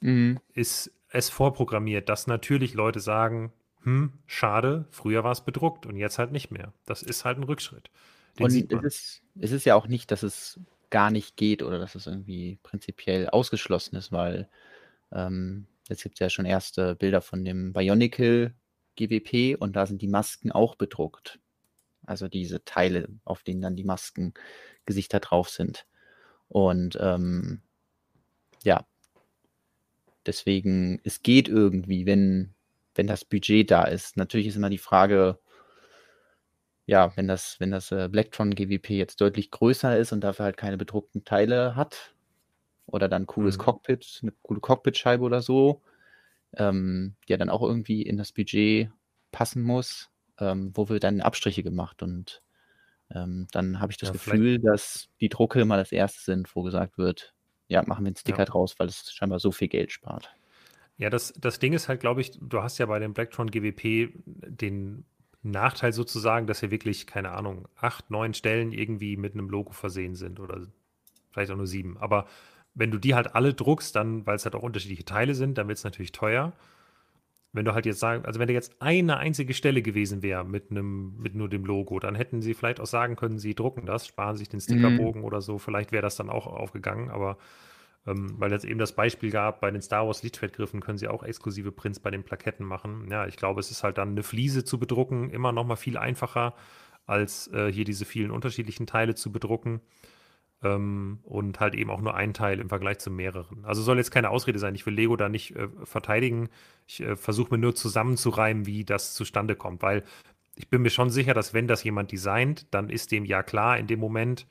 [0.00, 0.40] mhm.
[0.54, 3.52] ist es vorprogrammiert, dass natürlich Leute sagen,
[3.86, 6.72] hm, schade, früher war es bedruckt und jetzt halt nicht mehr.
[6.86, 7.88] Das ist halt ein Rückschritt.
[8.36, 10.58] Den und es ist, es ist ja auch nicht, dass es
[10.90, 14.48] gar nicht geht oder dass es irgendwie prinzipiell ausgeschlossen ist, weil
[15.12, 18.54] ähm, jetzt gibt es ja schon erste Bilder von dem Bionicle
[18.96, 21.38] GWP und da sind die Masken auch bedruckt.
[22.04, 25.86] Also diese Teile, auf denen dann die Maskengesichter drauf sind.
[26.48, 27.62] Und ähm,
[28.64, 28.84] ja,
[30.26, 32.55] deswegen, es geht irgendwie, wenn,
[32.96, 34.16] wenn das Budget da ist.
[34.16, 35.38] Natürlich ist immer die Frage,
[36.86, 40.56] ja, wenn das, wenn das äh, Blacktron GWP jetzt deutlich größer ist und dafür halt
[40.56, 42.14] keine bedruckten Teile hat,
[42.86, 43.62] oder dann cooles mhm.
[43.62, 45.82] Cockpit, eine coole Cockpitscheibe oder so,
[46.54, 48.90] ähm, die ja dann auch irgendwie in das Budget
[49.32, 52.42] passen muss, ähm, wo wir dann Abstriche gemacht und
[53.10, 56.62] ähm, dann habe ich das ja, Gefühl, dass die Drucke immer das erste sind, wo
[56.62, 57.34] gesagt wird,
[57.68, 58.44] ja, machen wir einen Sticker ja.
[58.46, 60.34] draus, weil es scheinbar so viel Geld spart.
[60.98, 64.12] Ja, das, das Ding ist halt, glaube ich, du hast ja bei dem Blacktron GWP
[64.24, 65.04] den
[65.42, 70.14] Nachteil sozusagen, dass hier wirklich, keine Ahnung, acht, neun Stellen irgendwie mit einem Logo versehen
[70.14, 70.62] sind oder
[71.30, 71.98] vielleicht auch nur sieben.
[71.98, 72.26] Aber
[72.74, 75.68] wenn du die halt alle druckst, dann, weil es halt auch unterschiedliche Teile sind, dann
[75.68, 76.52] wird es natürlich teuer.
[77.52, 80.70] Wenn du halt jetzt sagen, also wenn da jetzt eine einzige Stelle gewesen wäre mit
[80.70, 84.06] einem, mit nur dem Logo, dann hätten sie vielleicht auch sagen können, sie drucken das,
[84.06, 85.26] sparen sich den Stickerbogen mhm.
[85.26, 85.58] oder so.
[85.58, 87.38] Vielleicht wäre das dann auch aufgegangen, aber
[88.06, 91.22] ähm, weil es eben das Beispiel gab, bei den Star Wars Lichtschwertgriffen können sie auch
[91.22, 93.08] exklusive Prints bei den Plaketten machen.
[93.10, 95.98] Ja, ich glaube, es ist halt dann eine Fliese zu bedrucken immer noch mal viel
[95.98, 96.54] einfacher,
[97.06, 99.80] als äh, hier diese vielen unterschiedlichen Teile zu bedrucken.
[100.62, 103.64] Ähm, und halt eben auch nur ein Teil im Vergleich zu mehreren.
[103.64, 106.48] Also soll jetzt keine Ausrede sein, ich will Lego da nicht äh, verteidigen.
[106.86, 110.02] Ich äh, versuche mir nur zusammenzureimen, wie das zustande kommt, weil
[110.54, 113.76] ich bin mir schon sicher, dass wenn das jemand designt, dann ist dem ja klar
[113.78, 114.46] in dem Moment,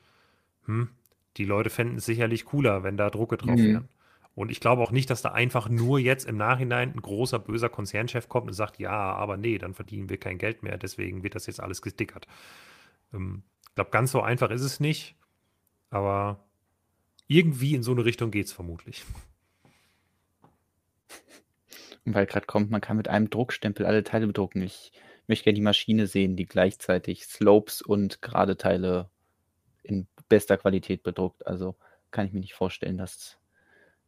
[0.66, 0.90] hm,
[1.36, 3.64] die Leute fänden es sicherlich cooler, wenn da Drucke drauf Mhm.
[3.64, 3.88] wären.
[4.34, 7.70] Und ich glaube auch nicht, dass da einfach nur jetzt im Nachhinein ein großer, böser
[7.70, 11.34] Konzernchef kommt und sagt, ja, aber nee, dann verdienen wir kein Geld mehr, deswegen wird
[11.34, 12.26] das jetzt alles gestickert.
[13.14, 15.16] Ähm, ich glaube, ganz so einfach ist es nicht,
[15.90, 16.44] aber
[17.28, 19.04] irgendwie in so eine Richtung geht es vermutlich.
[22.04, 24.62] Und weil gerade kommt, man kann mit einem Druckstempel alle Teile bedrucken.
[24.62, 24.92] Ich
[25.26, 29.10] möchte gerne die Maschine sehen, die gleichzeitig Slopes und gerade Teile
[29.86, 31.46] in bester Qualität bedruckt.
[31.46, 31.76] Also
[32.10, 33.38] kann ich mir nicht vorstellen, dass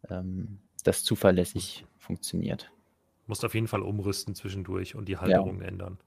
[0.08, 2.70] ähm, das zuverlässig funktioniert.
[3.26, 5.98] Musst auf jeden Fall umrüsten zwischendurch und die Halterung ändern.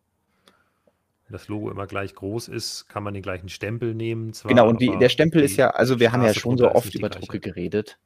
[1.26, 4.34] Wenn das Logo immer gleich groß ist, kann man den gleichen Stempel nehmen.
[4.34, 6.94] Zwar, Genau, und die, der Stempel ist ja, also wir haben ja schon so oft
[6.96, 7.10] über.
[7.10, 8.00] Drucke geredet.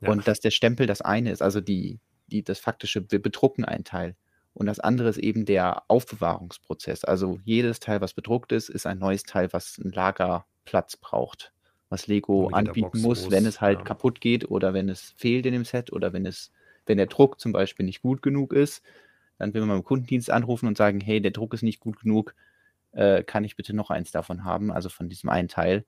[0.00, 0.10] Ja.
[0.10, 3.84] Und dass der Stempel das eine ist, also die, die, das faktische, wir bedrucken einen
[3.84, 4.16] Teil.
[4.54, 7.04] Und das andere ist eben der Aufbewahrungsprozess.
[7.04, 9.90] Also jedes Teil, was bedruckt ist, ist ein neues Teil, was einen
[10.64, 11.52] Lagerplatz braucht.
[11.90, 13.84] Was Lego anbieten muss, groß, wenn es halt ja.
[13.84, 16.50] kaputt geht oder wenn es fehlt in dem Set oder wenn es,
[16.86, 18.82] wenn der Druck zum Beispiel nicht gut genug ist,
[19.38, 22.34] dann will man beim Kundendienst anrufen und sagen, hey, der Druck ist nicht gut genug,
[22.92, 25.84] äh, kann ich bitte noch eins davon haben, also von diesem einen Teil.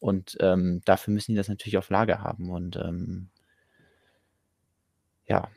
[0.00, 2.50] Und ähm, dafür müssen die das natürlich auf Lager haben.
[2.50, 3.28] Und ähm,
[5.26, 5.48] ja,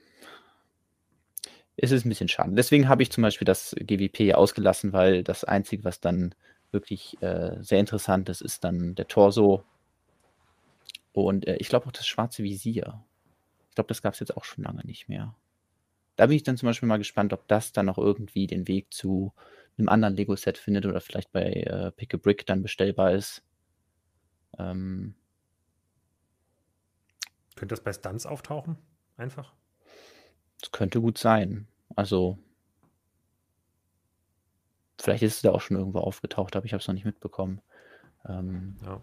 [1.77, 2.51] es ist ein bisschen schade.
[2.53, 6.35] Deswegen habe ich zum Beispiel das GWP ausgelassen, weil das Einzige, was dann
[6.73, 9.63] wirklich äh, sehr interessant ist, ist dann der Torso.
[11.13, 13.03] Und äh, ich glaube auch das schwarze Visier.
[13.69, 15.35] Ich glaube, das gab es jetzt auch schon lange nicht mehr.
[16.15, 18.93] Da bin ich dann zum Beispiel mal gespannt, ob das dann noch irgendwie den Weg
[18.93, 19.33] zu
[19.77, 23.43] einem anderen Lego-Set findet oder vielleicht bei äh, Pick a Brick dann bestellbar ist.
[24.59, 25.15] Ähm,
[27.55, 28.77] Könnte das bei Stunts auftauchen?
[29.17, 29.53] Einfach?
[30.63, 31.67] das könnte gut sein.
[31.95, 32.39] Also,
[35.03, 37.61] vielleicht ist es da auch schon irgendwo aufgetaucht, aber ich habe es noch nicht mitbekommen.
[38.27, 39.01] Ähm, Ja.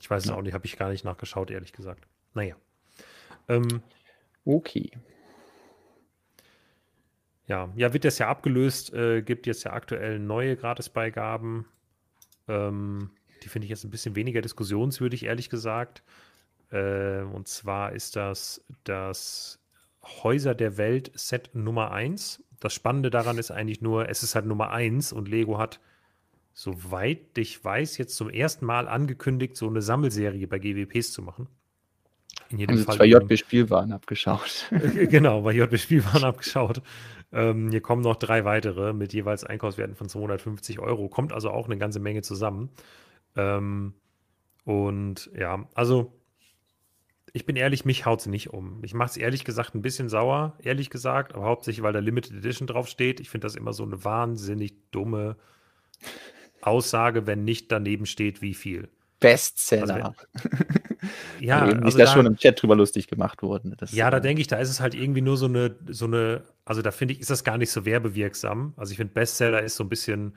[0.00, 0.36] Ich weiß es Ja.
[0.36, 2.06] auch nicht, habe ich gar nicht nachgeschaut, ehrlich gesagt.
[2.34, 2.56] Naja.
[3.48, 3.82] Ähm,
[4.44, 4.90] okay.
[7.46, 7.70] ja.
[7.76, 11.66] ja, wird das ja abgelöst, äh, gibt jetzt ja aktuell neue Gratisbeigaben.
[12.48, 13.10] Ähm,
[13.42, 16.02] die finde ich jetzt ein bisschen weniger diskussionswürdig, ehrlich gesagt.
[16.70, 19.61] Äh, und zwar ist das das
[20.04, 22.44] Häuser der Welt Set Nummer 1.
[22.60, 25.80] Das Spannende daran ist eigentlich nur, es ist halt Nummer 1 und Lego hat,
[26.52, 31.48] soweit ich weiß, jetzt zum ersten Mal angekündigt, so eine Sammelserie bei GWPs zu machen.
[32.50, 34.66] In jedem sie Fall zwei eben- JB-Spielwaren abgeschaut.
[34.94, 36.82] genau, bei JB Spielwaren abgeschaut.
[37.32, 41.08] Ähm, hier kommen noch drei weitere mit jeweils Einkaufswerten von 250 Euro.
[41.08, 42.68] Kommt also auch eine ganze Menge zusammen.
[43.36, 43.94] Ähm,
[44.64, 46.12] und ja, also
[47.32, 48.80] ich bin ehrlich, mich haut es nicht um.
[48.84, 52.32] Ich mache es ehrlich gesagt ein bisschen sauer, ehrlich gesagt, aber hauptsächlich, weil da Limited
[52.36, 53.20] Edition draufsteht.
[53.20, 55.36] Ich finde das immer so eine wahnsinnig dumme
[56.60, 58.88] Aussage, wenn nicht daneben steht, wie viel.
[59.20, 60.14] Bestseller.
[61.40, 63.74] Ja, Weil eben sich also da schon im Chat drüber lustig gemacht wurden.
[63.76, 66.44] Das, Ja, da denke ich, da ist es halt irgendwie nur so eine, so eine,
[66.64, 68.72] also da finde ich, ist das gar nicht so werbewirksam.
[68.76, 70.36] Also ich finde, Bestseller ist so ein bisschen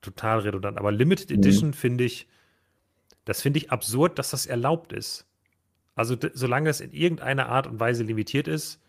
[0.00, 0.78] total redundant.
[0.78, 1.36] Aber Limited Mhm.
[1.36, 2.28] Edition finde ich,
[3.26, 5.26] das finde ich absurd, dass das erlaubt ist.
[6.00, 8.80] Also solange es in irgendeiner Art und Weise limitiert ist,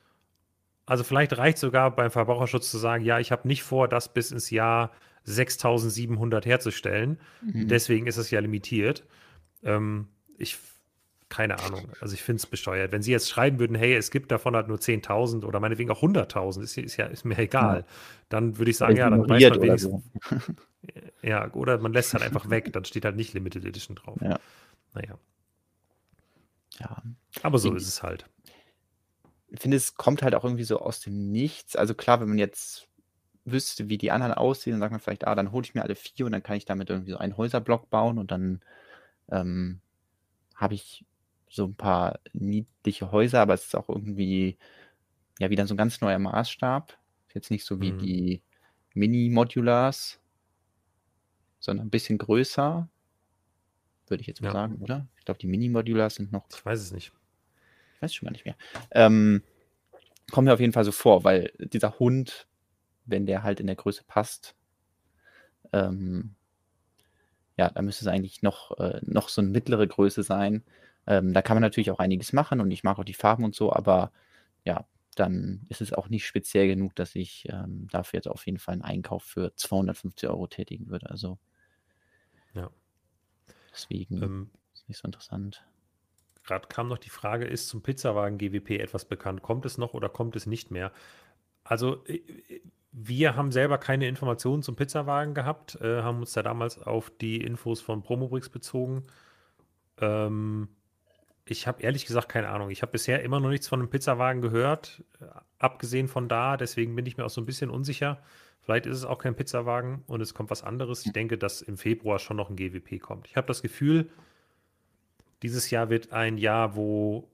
[0.86, 4.32] also vielleicht reicht sogar beim Verbraucherschutz zu sagen, ja, ich habe nicht vor, das bis
[4.32, 4.92] ins Jahr
[5.26, 7.20] 6700 herzustellen.
[7.42, 7.68] mhm.
[7.68, 9.04] Deswegen ist es ja limitiert.
[9.62, 10.08] Ähm,
[10.38, 10.58] ich,
[11.28, 11.92] keine Ahnung.
[12.00, 12.94] Also ich finde es besteuert.
[12.94, 16.02] Wenn sie jetzt schreiben würden, hey, es gibt davon halt nur 10.000 oder meinetwegen auch
[16.02, 17.84] 100.000, ist, ist, ja, ist mir egal.
[18.30, 19.92] Dann würde ich sagen, ja, dann weiß man oder wenigstens.
[19.92, 20.04] so.
[21.22, 22.72] Ja, oder man lässt halt einfach weg.
[22.72, 24.18] Dann steht halt nicht Limited Edition drauf.
[24.22, 24.40] Ja.
[24.94, 25.18] Naja,
[26.82, 27.02] Ja.
[27.44, 28.26] aber so Ich- ist es halt.
[29.54, 31.76] Ich finde, es kommt halt auch irgendwie so aus dem Nichts.
[31.76, 32.88] Also klar, wenn man jetzt
[33.44, 35.96] wüsste, wie die anderen aussehen, dann sagt man vielleicht, ah, dann hole ich mir alle
[35.96, 38.62] vier und dann kann ich damit irgendwie so einen Häuserblock bauen und dann
[39.30, 39.82] ähm,
[40.56, 41.06] habe ich
[41.50, 44.58] so ein paar niedliche Häuser, aber es ist auch irgendwie
[45.40, 46.98] ja wieder so ein ganz neuer Maßstab.
[47.28, 48.00] Ist jetzt nicht so wie Mhm.
[48.00, 48.42] die
[48.94, 50.20] Mini-Modulars,
[51.60, 52.88] sondern ein bisschen größer,
[54.12, 54.54] würde ich jetzt mal Ja.
[54.54, 55.08] sagen, oder?
[55.18, 57.12] Ich glaube, die Mini-Modulars sind noch Ich weiß es nicht.
[57.96, 58.56] ich weiß schon gar nicht mehr.
[58.92, 59.44] Ähm,
[60.32, 62.48] kommt mir auf jeden Fall so vor, weil dieser Hund,
[63.06, 64.56] wenn der halt in der Größe passt,
[65.74, 66.36] ähm,
[67.58, 70.64] ja, da müsste es eigentlich noch, äh, noch so eine mittlere Größe sein.
[71.08, 73.56] Ähm, da kann man natürlich auch einiges machen und ich mag auch die Farben und
[73.56, 74.12] so, aber
[74.66, 74.86] ja,
[75.16, 78.74] dann ist es auch nicht speziell genug, dass ich ähm, dafür jetzt auf jeden Fall
[78.74, 81.10] einen Einkauf für 250 Euro tätigen würde.
[81.10, 81.38] Also.
[83.72, 85.64] Deswegen Ähm, ist nicht so interessant.
[86.44, 89.42] Gerade kam noch die Frage, ist zum Pizzawagen GWP etwas bekannt?
[89.42, 90.92] Kommt es noch oder kommt es nicht mehr?
[91.64, 92.22] Also äh,
[92.92, 97.42] wir haben selber keine Informationen zum Pizzawagen gehabt, äh, haben uns da damals auf die
[97.42, 99.04] Infos von Promobrix bezogen.
[100.00, 100.68] Ähm,
[101.46, 102.70] ich habe ehrlich gesagt keine Ahnung.
[102.70, 105.26] Ich habe bisher immer noch nichts von einem Pizzawagen gehört, äh,
[105.60, 106.58] abgesehen von da.
[106.58, 108.22] Deswegen bin ich mir auch so ein bisschen unsicher.
[108.62, 111.06] Vielleicht ist es auch kein Pizzawagen und es kommt was anderes.
[111.06, 113.28] Ich denke, dass im Februar schon noch ein GWP kommt.
[113.28, 114.10] Ich habe das Gefühl,
[115.42, 117.28] dieses Jahr wird ein Jahr, wo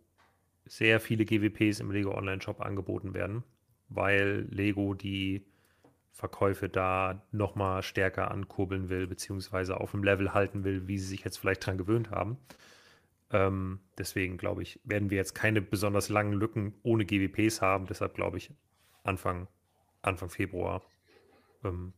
[0.65, 3.43] sehr viele GWPs im Lego Online Shop angeboten werden
[3.89, 5.45] weil Lego die
[6.11, 11.23] Verkäufe da nochmal stärker ankurbeln will, beziehungsweise auf dem Level halten will, wie sie sich
[11.23, 12.37] jetzt vielleicht dran gewöhnt haben.
[13.29, 17.85] Ähm, deswegen glaube ich, werden wir jetzt keine besonders langen Lücken ohne GWPs haben.
[17.85, 18.51] Deshalb glaube ich,
[19.03, 19.47] Anfang,
[20.01, 20.81] Anfang Februar
[21.63, 21.93] ähm,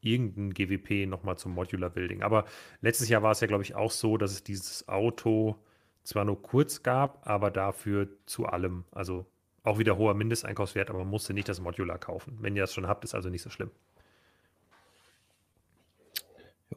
[0.00, 2.22] irgendein GWP nochmal zum Modular Building.
[2.22, 2.44] Aber
[2.80, 5.56] letztes Jahr war es ja, glaube ich, auch so, dass es dieses Auto
[6.02, 8.84] zwar nur kurz gab, aber dafür zu allem.
[8.92, 9.26] Also
[9.62, 12.36] auch wieder hoher Mindesteinkaufswert, aber man musste nicht das Modular kaufen.
[12.40, 13.70] Wenn ihr das schon habt, ist also nicht so schlimm.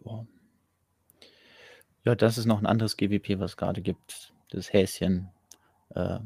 [0.06, 0.26] Ja.
[2.06, 4.34] ja, das ist noch ein anderes GWP, was es gerade gibt.
[4.50, 5.30] Das Häschen.
[5.90, 6.20] Äh,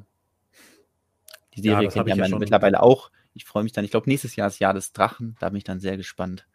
[1.55, 3.11] die Serie ja, kennt ja, ja mittlerweile auch.
[3.33, 3.85] Ich freue mich dann.
[3.85, 5.35] Ich glaube, nächstes Jahr ist Jahr des Drachen.
[5.39, 6.47] Da bin ich dann sehr gespannt,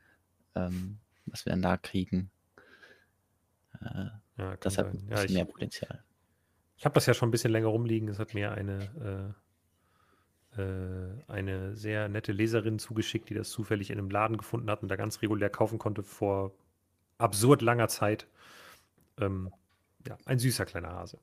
[0.54, 2.30] ähm, was wir dann da kriegen.
[3.80, 4.08] Äh,
[4.38, 6.02] ja, das hat ein bisschen mehr Potenzial.
[6.76, 8.08] Ich habe das ja schon ein bisschen länger rumliegen.
[8.08, 9.34] Es hat mir eine
[10.54, 14.82] äh, äh, eine sehr nette Leserin zugeschickt, die das zufällig in einem Laden gefunden hat
[14.82, 16.52] und da ganz regulär kaufen konnte vor
[17.18, 18.26] absurd langer Zeit.
[19.18, 19.50] Ähm,
[20.06, 21.18] ja, ein süßer kleiner Hase.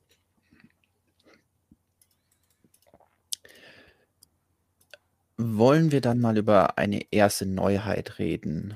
[5.36, 8.74] Wollen wir dann mal über eine erste Neuheit reden?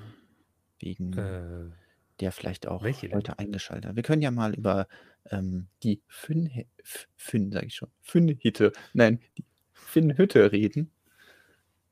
[0.80, 1.70] Wegen äh,
[2.20, 3.96] der vielleicht auch heute eingeschaltet hat.
[3.96, 4.88] Wir können ja mal über
[5.30, 6.50] ähm, die Fünn,
[7.16, 10.90] Fünn sage ich schon, Fünn-Hitte, nein, die Finnhütte reden.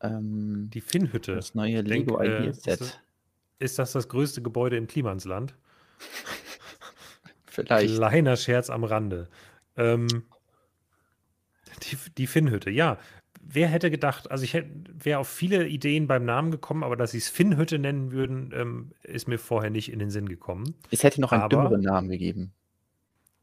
[0.00, 1.34] Ähm, die Finnhütte.
[1.34, 2.80] Das neue Lego Denk, Idea Set.
[2.80, 5.54] Äh, ist das das größte Gebäude im Klimansland?
[7.46, 7.94] Vielleicht.
[7.94, 9.28] Kleiner Scherz am Rande.
[9.76, 10.06] Ähm,
[11.82, 12.98] die, die Finnhütte, ja.
[13.48, 14.60] Wer hätte gedacht, also ich
[14.92, 18.92] wäre auf viele Ideen beim Namen gekommen, aber dass sie es Finnhütte nennen würden, ähm,
[19.02, 20.74] ist mir vorher nicht in den Sinn gekommen.
[20.90, 22.52] Es hätte noch einen aber, dümmeren Namen gegeben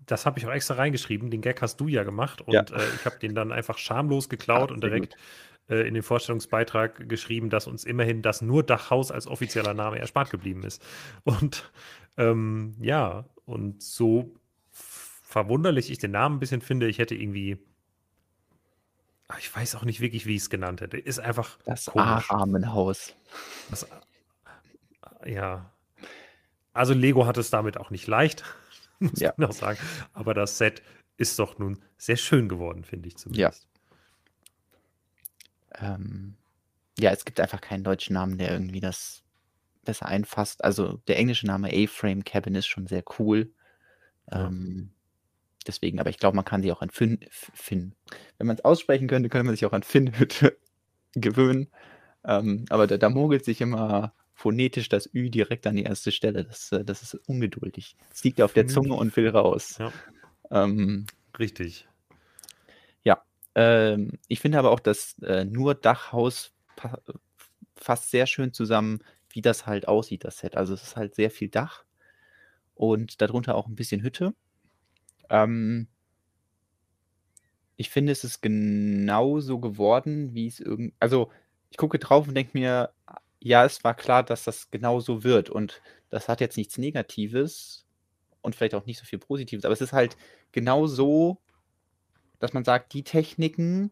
[0.06, 1.30] das habe ich auch extra reingeschrieben.
[1.30, 2.62] Den Gag hast du ja gemacht und ja.
[2.62, 5.16] äh, ich habe den dann einfach schamlos geklaut Ach, und direkt
[5.70, 10.30] äh, in den Vorstellungsbeitrag geschrieben, dass uns immerhin das nur Dachhaus als offizieller Name erspart
[10.30, 10.82] geblieben ist.
[11.24, 11.72] Und
[12.18, 14.34] ähm, ja, und so
[14.72, 17.72] verwunderlich ich den Namen ein bisschen finde, ich hätte irgendwie ah,
[19.39, 20.97] ich weiß auch nicht wirklich, wie ich es genannt hätte.
[20.97, 23.15] Ist einfach das Armenhaus.
[23.69, 23.88] Das,
[25.26, 25.71] ja.
[26.74, 28.43] Also Lego hat es damit auch nicht leicht.
[28.99, 29.34] muss ja.
[29.38, 29.80] man auch sagen.
[30.13, 30.82] Aber das Set
[31.17, 33.67] ist doch nun sehr schön geworden, finde ich zumindest.
[35.80, 35.95] Ja.
[35.95, 36.36] Ähm,
[36.99, 39.24] ja, es gibt einfach keinen deutschen Namen, der irgendwie das
[39.84, 40.63] besser einfasst.
[40.63, 43.51] Also der englische Name A-Frame Cabin ist schon sehr cool.
[44.32, 44.47] Ja.
[44.47, 44.91] Ähm,
[45.68, 47.95] deswegen, aber ich glaube, man kann sich auch an Finn, Finn.
[48.38, 50.57] Wenn man es aussprechen könnte, könnte man sich auch an Finnhütte
[51.16, 51.70] gewöhnen.
[52.26, 56.43] Ähm, aber da, da mogelt sich immer phonetisch das Ü direkt an die erste Stelle.
[56.43, 57.95] Das, äh, das ist ungeduldig.
[58.11, 59.78] Es liegt auf der Zunge und will raus.
[59.80, 59.91] Ja.
[60.51, 61.05] Ähm,
[61.38, 61.88] Richtig.
[63.03, 63.24] Ja.
[63.55, 66.53] Ähm, ich finde aber auch, dass äh, nur Dachhaus
[67.76, 68.99] fasst sehr schön zusammen,
[69.30, 70.57] wie das halt aussieht, das Set.
[70.57, 71.84] Also es ist halt sehr viel Dach
[72.76, 74.34] und darunter auch ein bisschen Hütte.
[75.30, 75.88] Ähm,
[77.76, 80.93] ich finde, es ist genauso geworden, wie es irgendwie.
[80.99, 81.32] Also,
[81.69, 82.93] ich gucke drauf und denke mir,
[83.39, 85.49] ja, es war klar, dass das genau so wird.
[85.49, 87.86] Und das hat jetzt nichts Negatives
[88.41, 90.17] und vielleicht auch nicht so viel Positives, aber es ist halt
[90.51, 91.39] genau so,
[92.39, 93.91] dass man sagt, die Techniken,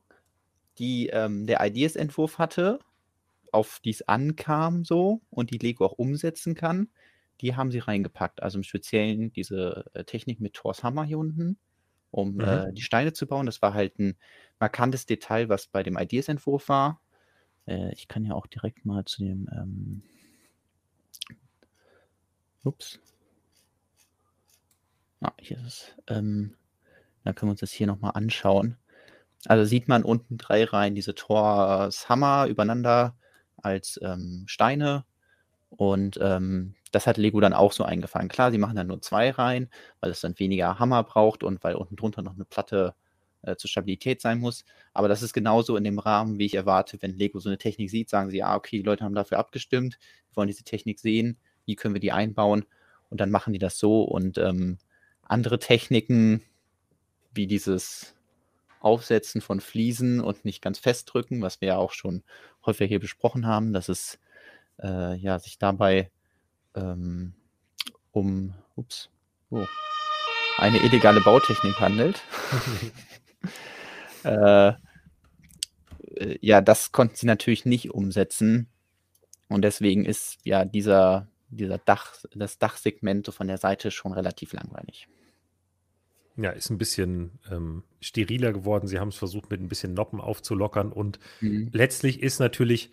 [0.80, 2.80] die ähm, der Ideas-Entwurf hatte,
[3.52, 6.90] auf die es ankam so und die Lego auch umsetzen kann,
[7.42, 8.42] die haben sie reingepackt.
[8.44, 11.58] Also im Speziellen diese äh, Technik mit Thors Hammer hier unten,
[12.12, 12.42] um mhm.
[12.42, 13.46] äh, die Steine zu bauen.
[13.46, 14.16] Das war halt ein
[14.60, 17.02] markantes Detail, was bei dem Ideas-Entwurf war.
[17.66, 19.50] Äh, ich kann ja auch direkt mal zu dem.
[19.52, 20.04] Ähm,
[22.64, 23.00] ups.
[25.20, 25.96] Ah, hier ist es.
[26.08, 26.56] Ähm,
[27.24, 28.78] dann können wir uns das hier nochmal anschauen.
[29.46, 33.16] Also sieht man unten drei Reihen diese Tors Hammer übereinander
[33.58, 35.06] als ähm, Steine.
[35.70, 38.30] Und ähm, das hat Lego dann auch so eingefangen.
[38.30, 39.70] Klar, sie machen dann nur zwei Reihen,
[40.00, 42.96] weil es dann weniger Hammer braucht und weil unten drunter noch eine Platte
[43.44, 44.66] äh, zur Stabilität sein muss.
[44.94, 47.90] Aber das ist genauso in dem Rahmen, wie ich erwarte, wenn Lego so eine Technik
[47.90, 49.98] sieht, sagen sie, ah, okay, die Leute haben dafür abgestimmt,
[50.34, 52.66] wollen diese Technik sehen, wie können wir die einbauen?
[53.10, 54.78] Und dann machen die das so und ähm,
[55.24, 56.42] andere Techniken,
[57.34, 58.16] wie dieses
[58.80, 62.24] Aufsetzen von Fliesen und nicht ganz festdrücken, was wir ja auch schon
[62.66, 64.20] häufig hier besprochen haben, dass es
[64.82, 66.10] äh, ja, sich dabei
[66.76, 67.34] ähm,
[68.12, 69.10] um ups,
[69.50, 69.66] oh,
[70.58, 72.22] eine illegale Bautechnik handelt.
[74.24, 74.74] äh,
[76.16, 78.68] äh, ja, das konnten sie natürlich nicht umsetzen.
[79.48, 85.08] Und deswegen ist ja dieser, dieser Dach, das Dachsegment von der Seite schon relativ langweilig.
[86.38, 88.88] Ja, ist ein bisschen ähm, steriler geworden.
[88.88, 90.92] Sie haben es versucht, mit ein bisschen Noppen aufzulockern.
[90.92, 91.70] Und mhm.
[91.74, 92.92] letztlich ist natürlich,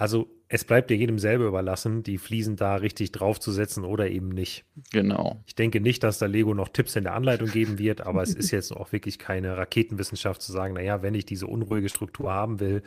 [0.00, 4.64] also es bleibt ja jedem selber überlassen, die Fliesen da richtig draufzusetzen oder eben nicht.
[4.92, 5.44] Genau.
[5.46, 8.32] Ich denke nicht, dass da Lego noch Tipps in der Anleitung geben wird, aber es
[8.32, 12.60] ist jetzt auch wirklich keine Raketenwissenschaft zu sagen, naja, wenn ich diese unruhige Struktur haben
[12.60, 12.82] will,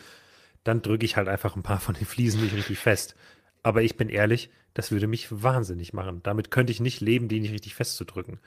[0.63, 3.15] dann drücke ich halt einfach ein paar von den Fliesen nicht richtig fest.
[3.61, 6.21] Aber ich bin ehrlich, das würde mich wahnsinnig machen.
[6.23, 8.39] Damit könnte ich nicht leben, die nicht richtig festzudrücken.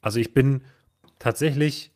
[0.00, 0.62] Also ich bin
[1.18, 1.92] tatsächlich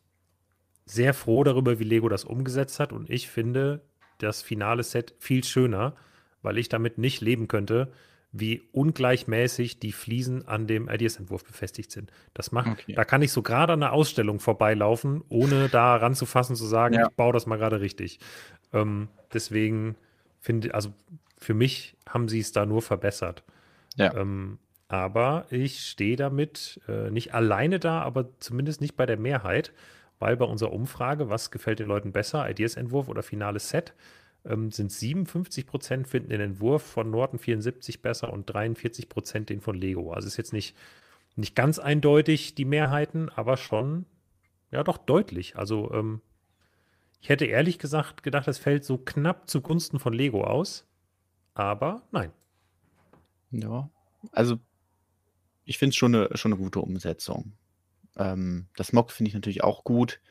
[0.85, 3.81] sehr froh darüber, wie Lego das umgesetzt hat und ich finde
[4.23, 5.95] das finale Set viel schöner,
[6.41, 7.91] weil ich damit nicht leben könnte,
[8.31, 12.11] wie ungleichmäßig die Fliesen an dem Ideas-Entwurf befestigt sind.
[12.33, 12.93] Das macht, okay.
[12.93, 17.07] da kann ich so gerade an einer Ausstellung vorbeilaufen, ohne da ranzufassen, zu sagen, ja.
[17.07, 18.19] ich baue das mal gerade richtig.
[18.73, 19.95] Ähm, deswegen
[20.39, 20.93] finde, also
[21.37, 23.43] für mich haben sie es da nur verbessert.
[23.97, 24.15] Ja.
[24.15, 24.57] Ähm,
[24.87, 29.73] aber ich stehe damit äh, nicht alleine da, aber zumindest nicht bei der Mehrheit,
[30.19, 33.93] weil bei unserer Umfrage, was gefällt den Leuten besser, Ideas-Entwurf oder finales Set,
[34.45, 39.61] ähm, sind 57 Prozent finden den Entwurf von Norton 74 besser und 43 Prozent den
[39.61, 40.11] von Lego.
[40.11, 40.75] Also ist jetzt nicht,
[41.35, 44.05] nicht ganz eindeutig die Mehrheiten, aber schon,
[44.71, 45.55] ja doch deutlich.
[45.55, 46.21] Also ähm,
[47.21, 50.85] ich hätte ehrlich gesagt gedacht, es fällt so knapp zugunsten von Lego aus,
[51.53, 52.31] aber nein.
[53.51, 53.89] Ja,
[54.31, 54.59] also
[55.63, 57.53] ich finde es schon eine, schon eine gute Umsetzung.
[58.17, 60.21] Ähm, das Mock finde ich natürlich auch gut.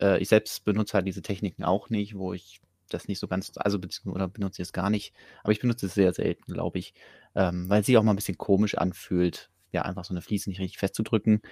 [0.00, 3.52] Äh, ich selbst benutze halt diese Techniken auch nicht, wo ich das nicht so ganz,
[3.56, 5.12] also oder benutze es gar nicht,
[5.42, 6.94] aber ich benutze es sehr selten, glaube ich,
[7.34, 10.48] ähm, weil es sich auch mal ein bisschen komisch anfühlt, ja, einfach so eine Fliese
[10.48, 11.42] nicht richtig festzudrücken.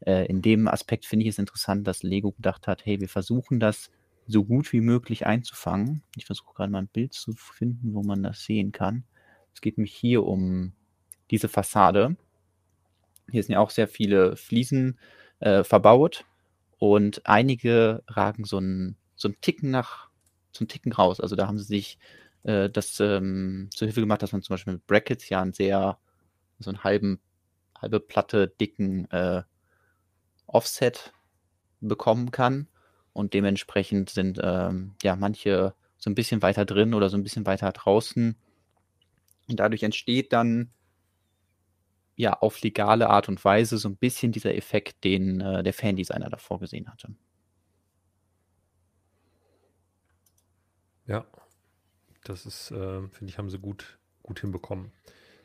[0.00, 3.60] Äh, in dem Aspekt finde ich es interessant, dass Lego gedacht hat, hey, wir versuchen
[3.60, 3.90] das
[4.26, 6.02] so gut wie möglich einzufangen.
[6.16, 9.04] Ich versuche gerade mal ein Bild zu finden, wo man das sehen kann.
[9.54, 10.72] Es geht mich hier um
[11.30, 12.16] diese Fassade.
[13.30, 14.98] Hier sind ja auch sehr viele Fliesen
[15.42, 16.24] äh, verbaut
[16.78, 20.08] und einige ragen so einen so Ticken nach
[20.52, 21.20] zum Ticken raus.
[21.20, 21.98] Also da haben sie sich
[22.44, 25.98] äh, das ähm, zur Hilfe gemacht, dass man zum Beispiel mit Brackets ja einen sehr,
[26.58, 27.20] so einen halben,
[27.80, 29.42] halbe Platte dicken äh,
[30.46, 31.12] Offset
[31.80, 32.68] bekommen kann.
[33.12, 37.46] Und dementsprechend sind ähm, ja manche so ein bisschen weiter drin oder so ein bisschen
[37.46, 38.36] weiter draußen.
[39.48, 40.70] Und dadurch entsteht dann
[42.16, 46.30] ja auf legale Art und Weise so ein bisschen dieser Effekt, den äh, der Fandesigner
[46.30, 47.14] davor gesehen hatte.
[51.06, 51.26] Ja,
[52.24, 54.92] das ist, äh, finde ich, haben sie gut, gut hinbekommen.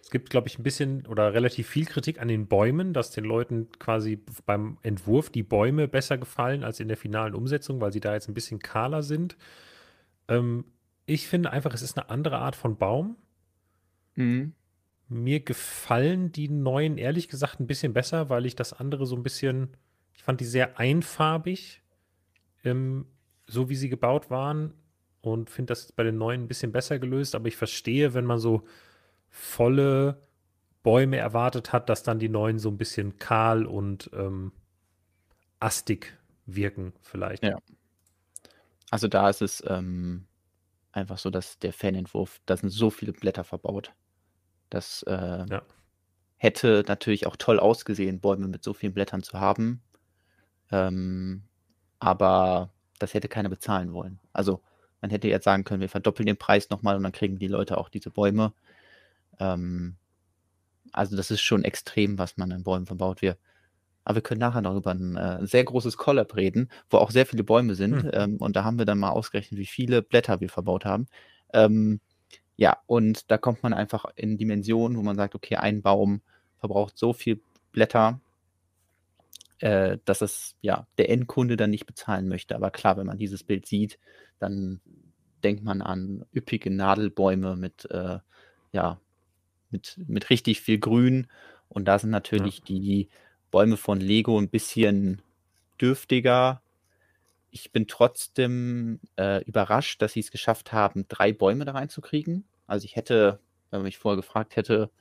[0.01, 3.26] Es gibt, glaube ich, ein bisschen oder relativ viel Kritik an den Bäumen, dass den
[3.26, 7.99] Leuten quasi beim Entwurf die Bäume besser gefallen als in der finalen Umsetzung, weil sie
[7.99, 9.36] da jetzt ein bisschen kahler sind.
[10.30, 10.65] Ähm,
[11.05, 13.18] ich finde einfach, es ist eine andere Art von Baum.
[14.15, 14.53] Mhm.
[15.10, 19.24] Mir gefallen die neuen, ehrlich gesagt, ein bisschen besser, weil ich das andere so ein
[19.24, 19.70] bisschen,
[20.14, 21.82] ich fand die sehr einfarbig,
[22.64, 23.05] ähm,
[23.45, 24.74] so wie sie gebaut waren
[25.22, 28.39] und finde das bei den neuen ein bisschen besser gelöst, aber ich verstehe, wenn man
[28.39, 28.64] so
[29.30, 30.22] volle
[30.84, 34.51] Bäume erwartet hat, dass dann die neuen so ein bisschen kahl und ähm,
[35.60, 37.43] astig wirken, vielleicht.
[37.43, 37.58] Ja.
[38.89, 40.28] Also da ist es ähm,
[40.91, 43.93] einfach so, dass der Fanentwurf, da sind so viele Blätter verbaut.
[44.70, 45.61] Das äh, ja.
[46.38, 49.82] hätte natürlich auch toll ausgesehen, Bäume mit so vielen Blättern zu haben.
[50.72, 51.43] Ähm,
[51.99, 54.20] aber das hätte keiner bezahlen wollen.
[54.34, 54.61] Also
[55.01, 57.78] man hätte jetzt sagen können, wir verdoppeln den Preis nochmal und dann kriegen die Leute
[57.78, 58.53] auch diese Bäume.
[59.39, 59.95] Ähm,
[60.91, 63.38] also das ist schon extrem, was man an Bäumen verbaut wird.
[64.03, 67.26] Aber wir können nachher noch über ein äh, sehr großes Collab reden, wo auch sehr
[67.26, 68.03] viele Bäume sind.
[68.03, 68.11] Hm.
[68.13, 71.07] Ähm, und da haben wir dann mal ausgerechnet, wie viele Blätter wir verbaut haben.
[71.53, 71.99] Ähm,
[72.58, 76.22] ja, und da kommt man einfach in Dimensionen, wo man sagt, okay, ein Baum
[76.60, 77.39] verbraucht so viel
[77.72, 78.20] Blätter,
[79.60, 82.55] äh, dass es ja der Endkunde dann nicht bezahlen möchte.
[82.55, 83.99] Aber klar, wenn man dieses Bild sieht,
[84.39, 84.82] dann
[85.43, 88.18] denkt man an üppige Nadelbäume mit, äh,
[88.72, 88.99] ja,
[89.70, 91.28] mit, mit richtig viel Grün.
[91.70, 92.66] Und da sind natürlich ja.
[92.66, 93.10] die
[93.51, 95.22] Bäume von Lego ein bisschen
[95.80, 96.64] dürftiger.
[97.60, 102.47] Ich bin trotzdem äh, überrascht, dass sie es geschafft haben, drei Bäume da reinzukriegen.
[102.68, 103.39] Also ich hätte,
[103.72, 104.91] wenn man mich vorher gefragt hätte,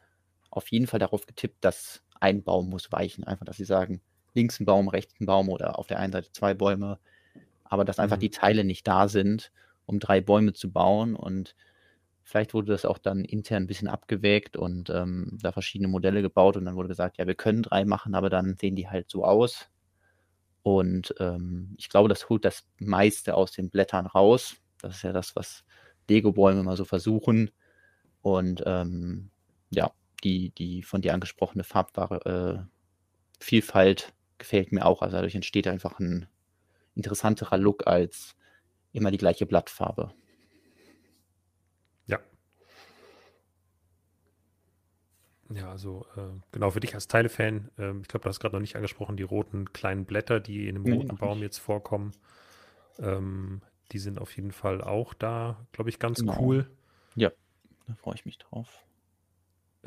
[0.50, 3.24] auf jeden Fall darauf getippt, dass ein Baum muss weichen.
[3.24, 4.00] Einfach, dass sie sagen,
[4.34, 6.98] links ein Baum, rechts ein Baum oder auf der einen Seite zwei Bäume.
[7.64, 8.20] aber dass einfach Mhm.
[8.20, 9.52] die Teile nicht da sind,
[9.86, 11.16] um drei Bäume zu bauen.
[11.16, 11.56] Und
[12.24, 16.56] vielleicht wurde das auch dann intern ein bisschen abgewägt und ähm, da verschiedene Modelle gebaut
[16.56, 19.24] und dann wurde gesagt, ja, wir können drei machen, aber dann sehen die halt so
[19.24, 19.68] aus.
[20.66, 24.56] Und ähm, ich glaube, das holt das meiste aus den Blättern raus.
[24.80, 25.64] Das ist ja das, was
[26.08, 27.52] Lego-Bäume mal so versuchen.
[28.20, 29.30] Und ähm,
[29.70, 29.92] ja,
[30.24, 32.66] die, die von dir angesprochene Farbware,
[33.38, 35.02] äh, Vielfalt gefällt mir auch.
[35.02, 36.26] Also dadurch entsteht einfach ein
[36.96, 38.34] interessanterer Look als
[38.90, 40.14] immer die gleiche Blattfarbe.
[45.54, 48.60] Ja, also äh, genau für dich als Teile-Fan, ähm, ich glaube, du hast gerade noch
[48.60, 52.12] nicht angesprochen, die roten kleinen Blätter, die in dem roten Baum jetzt vorkommen,
[52.98, 56.40] ähm, die sind auf jeden Fall auch da, glaube ich, ganz Genau.
[56.40, 56.68] cool.
[57.14, 57.30] Ja,
[57.86, 58.84] da freue ich mich drauf.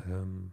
[0.06, 0.52] Ähm,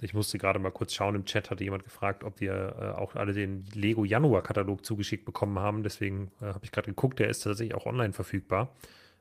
[0.00, 3.14] ich musste gerade mal kurz schauen, im Chat hatte jemand gefragt, ob wir äh, auch
[3.14, 5.82] alle den Lego Januar-Katalog zugeschickt bekommen haben.
[5.82, 8.74] Deswegen äh, habe ich gerade geguckt, der ist tatsächlich auch online verfügbar.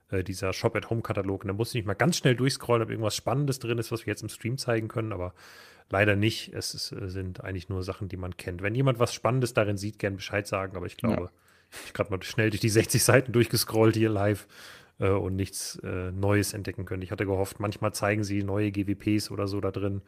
[0.10, 1.44] Äh, dieser Shop-at-Home-Katalog.
[1.44, 4.12] Und da musste ich mal ganz schnell durchscrollen, ob irgendwas Spannendes drin ist, was wir
[4.12, 5.34] jetzt im Stream zeigen können, aber
[5.90, 6.54] leider nicht.
[6.54, 8.62] Es ist, äh, sind eigentlich nur Sachen, die man kennt.
[8.62, 11.10] Wenn jemand was Spannendes darin sieht, gern Bescheid sagen, aber ich Ja.
[11.10, 11.32] glaube,
[11.72, 14.48] ich habe gerade mal schnell durch die 60 Seiten durchgescrollt hier live
[15.00, 17.02] äh, und nichts äh, Neues entdecken können.
[17.02, 20.02] Ich hatte gehofft, manchmal zeigen sie neue GWPs oder so da drin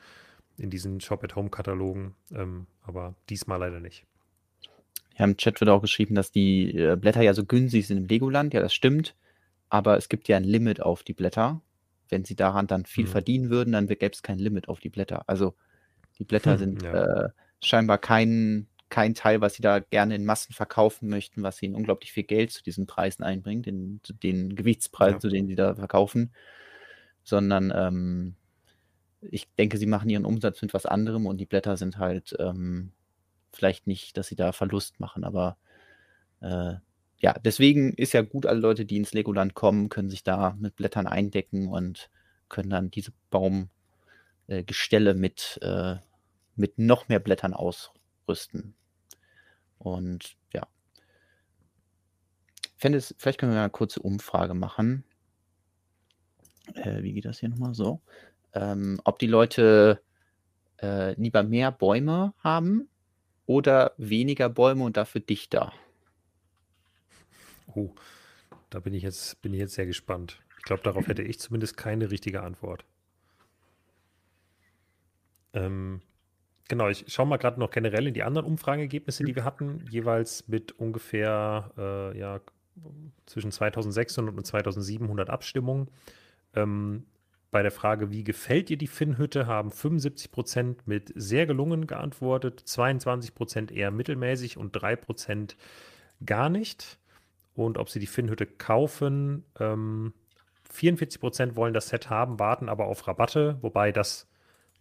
[0.58, 4.06] in diesen Shop-at-Home-Katalogen, ähm, aber diesmal leider nicht.
[5.18, 8.54] Ja, im Chat wird auch geschrieben, dass die Blätter ja so günstig sind im Legoland.
[8.54, 9.16] Ja, das stimmt.
[9.70, 11.62] Aber es gibt ja ein Limit auf die Blätter.
[12.10, 13.08] Wenn sie daran dann viel Mhm.
[13.08, 15.24] verdienen würden, dann gäbe es kein Limit auf die Blätter.
[15.28, 15.56] Also
[16.20, 16.94] die Blätter Hm, sind ja.
[16.94, 17.30] äh,
[17.64, 22.14] scheinbar kein, kein Teil, was sie da gerne in Massen verkaufen möchten, was ihnen unglaublich
[22.14, 25.22] viel Geld zu diesen Preisen einbringt, den, zu den Gewichtspreisen, Ja.
[25.22, 26.34] zu denen sie da verkaufen.
[27.24, 28.36] Sondern ähm,
[29.22, 32.94] ich denke, sie machen ihren Umsatz mit was anderem und die Blätter sind halt ähm,
[33.54, 35.58] vielleicht nicht, dass sie da Verlust machen, aber
[36.42, 36.76] äh,
[37.20, 40.76] ja, deswegen ist ja gut, alle Leute, die ins Legoland kommen, können sich da mit
[40.76, 42.10] Blättern eindecken und
[42.50, 45.96] können dann diese Baumgestelle äh, mit, äh,
[46.56, 48.76] mit noch mehr Blättern ausrüsten.
[49.78, 50.68] Und ja.
[52.76, 55.04] Fände vielleicht können wir eine kurze Umfrage machen.
[56.74, 58.02] Äh, wie geht das hier nochmal so?
[58.54, 60.02] Ähm, ob die Leute
[60.82, 62.90] äh, lieber mehr Bäume haben
[63.46, 65.74] oder weniger Bäume und dafür dichter.
[67.76, 67.94] Oh,
[68.70, 70.42] da bin ich jetzt, bin ich jetzt sehr gespannt.
[70.58, 72.86] Ich glaube, darauf hätte ich zumindest keine richtige Antwort.
[75.54, 76.02] Ähm,
[76.68, 80.48] genau, ich schaue mal gerade noch generell in die anderen Umfrageergebnisse, die wir hatten, jeweils
[80.48, 82.42] mit ungefähr äh, ja,
[83.26, 85.90] zwischen 2600 und 2700 Abstimmungen.
[86.54, 87.06] Ähm,
[87.52, 92.62] bei der Frage, wie gefällt dir die Finnhütte, haben 75 Prozent mit sehr gelungen geantwortet,
[92.66, 95.56] 22 Prozent eher mittelmäßig und 3 Prozent
[96.26, 96.98] gar nicht.
[97.56, 100.14] Und ob sie die Finnhütte kaufen, ähm,
[100.72, 104.28] 44 Prozent wollen das Set haben, warten aber auf Rabatte, wobei das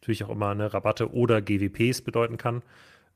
[0.00, 2.62] natürlich auch immer eine Rabatte oder GWPs bedeuten kann.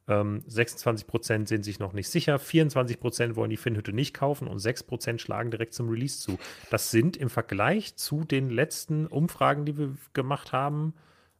[0.07, 4.49] Ähm, 26 Prozent sind sich noch nicht sicher, 24 Prozent wollen die Finnhütte nicht kaufen
[4.49, 6.39] und 6 Prozent schlagen direkt zum Release zu.
[6.71, 10.95] Das sind im Vergleich zu den letzten Umfragen, die wir gemacht haben,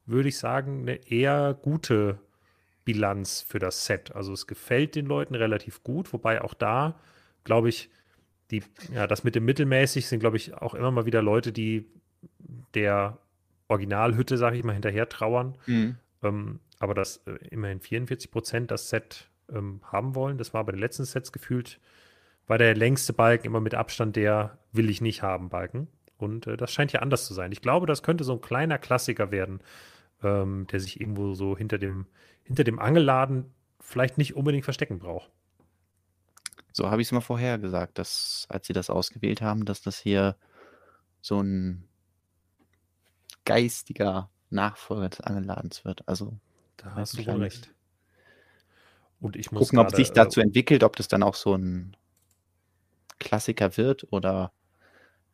[0.05, 2.19] würde ich sagen, eine eher gute
[2.85, 4.15] Bilanz für das Set.
[4.15, 6.99] Also es gefällt den Leuten relativ gut, wobei auch da,
[7.45, 7.91] glaube ich,
[8.51, 11.87] die, ja, das mit dem mittelmäßig sind, glaube ich, auch immer mal wieder Leute, die
[12.75, 13.19] der
[13.69, 15.57] Originalhütte, sage ich mal, hinterher trauern.
[15.67, 15.97] Mhm.
[16.23, 20.73] Ähm, aber dass äh, immerhin 44 Prozent das Set ähm, haben wollen, das war bei
[20.73, 21.81] den letzten Sets gefühlt,
[22.47, 25.89] war der längste Balken immer mit Abstand der will ich nicht haben Balken.
[26.17, 27.53] Und äh, das scheint ja anders zu sein.
[27.53, 29.61] Ich glaube, das könnte so ein kleiner Klassiker werden,
[30.23, 32.07] ähm, der sich irgendwo so hinter dem,
[32.43, 33.47] hinter dem Angelladen
[33.81, 35.31] vielleicht nicht unbedingt verstecken braucht.
[36.73, 39.99] So habe ich es mal vorher gesagt, dass, als sie das ausgewählt haben, dass das
[39.99, 40.37] hier
[41.21, 41.89] so ein
[43.45, 46.07] geistiger Nachfolger des Angeladens wird.
[46.07, 46.39] Also
[46.77, 47.75] Da hast du wohl recht.
[49.21, 51.55] Und ich muss gucken, ob gerade, sich äh, dazu entwickelt, ob das dann auch so
[51.55, 51.97] ein
[53.19, 54.53] Klassiker wird oder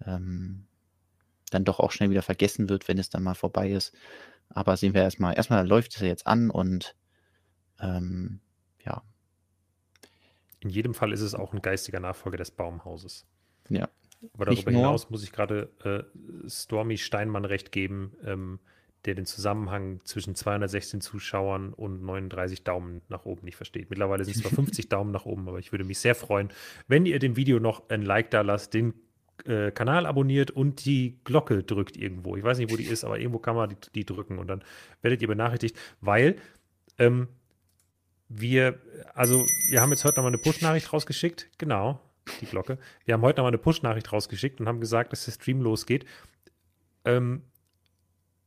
[0.04, 0.66] ähm,
[1.50, 3.92] dann doch auch schnell wieder vergessen wird, wenn es dann mal vorbei ist.
[4.48, 6.96] Aber sehen wir erstmal, erstmal läuft es ja jetzt an und
[7.80, 8.40] ähm,
[8.84, 9.02] ja,
[10.64, 13.26] In jedem Fall ist es auch ein geistiger Nachfolger des Baumhauses.
[13.68, 13.88] ja.
[14.32, 18.58] Aber darüber hinaus muss ich gerade äh, Stormy Steinmann recht geben, ähm,
[19.04, 23.90] der den Zusammenhang zwischen 216 Zuschauern und 39 Daumen nach oben nicht versteht.
[23.90, 26.48] Mittlerweile sind es zwar 50 Daumen nach oben, aber ich würde mich sehr freuen,
[26.88, 28.94] wenn ihr dem Video noch ein Like da lasst, den
[29.44, 32.36] äh, Kanal abonniert und die Glocke drückt irgendwo.
[32.36, 34.62] Ich weiß nicht, wo die ist, aber irgendwo kann man die, die drücken und dann
[35.02, 36.36] werdet ihr benachrichtigt, weil
[36.98, 37.28] ähm,
[38.28, 38.78] wir,
[39.14, 41.50] also wir haben jetzt heute nochmal eine Push-Nachricht rausgeschickt.
[41.58, 42.00] Genau,
[42.40, 42.78] die Glocke.
[43.04, 46.04] Wir haben heute nochmal eine Push-Nachricht rausgeschickt und haben gesagt, dass der Stream losgeht.
[47.04, 47.42] Ähm,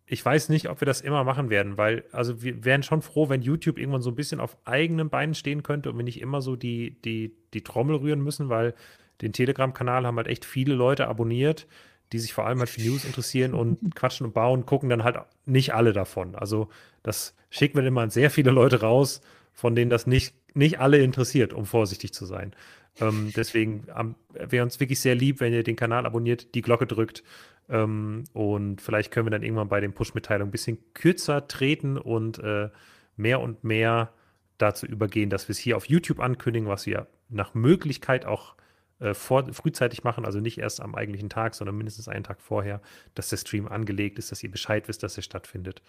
[0.09, 3.27] ich weiß nicht, ob wir das immer machen werden, weil, also wir wären schon froh,
[3.27, 6.41] wenn YouTube irgendwann so ein bisschen auf eigenen Beinen stehen könnte und wir nicht immer
[6.41, 8.73] so die, die, die Trommel rühren müssen, weil
[9.21, 11.67] den Telegram-Kanal haben halt echt viele Leute abonniert,
[12.13, 15.17] die sich vor allem halt für News interessieren und quatschen und bauen, gucken dann halt
[15.45, 16.35] nicht alle davon.
[16.35, 16.69] Also
[17.03, 19.21] das schicken wir immer an sehr viele Leute raus,
[19.57, 22.55] von denen das nicht, nicht alle interessiert, um vorsichtig zu sein.
[23.01, 26.85] Ähm, deswegen ähm, wäre uns wirklich sehr lieb, wenn ihr den Kanal abonniert, die Glocke
[26.85, 27.23] drückt
[27.69, 32.37] ähm, und vielleicht können wir dann irgendwann bei den Push-Mitteilungen ein bisschen kürzer treten und
[32.37, 32.69] äh,
[33.15, 34.13] mehr und mehr
[34.59, 38.55] dazu übergehen, dass wir es hier auf YouTube ankündigen, was wir nach Möglichkeit auch
[38.99, 42.79] äh, vor, frühzeitig machen, also nicht erst am eigentlichen Tag, sondern mindestens einen Tag vorher,
[43.15, 45.81] dass der Stream angelegt ist, dass ihr Bescheid wisst, dass er stattfindet.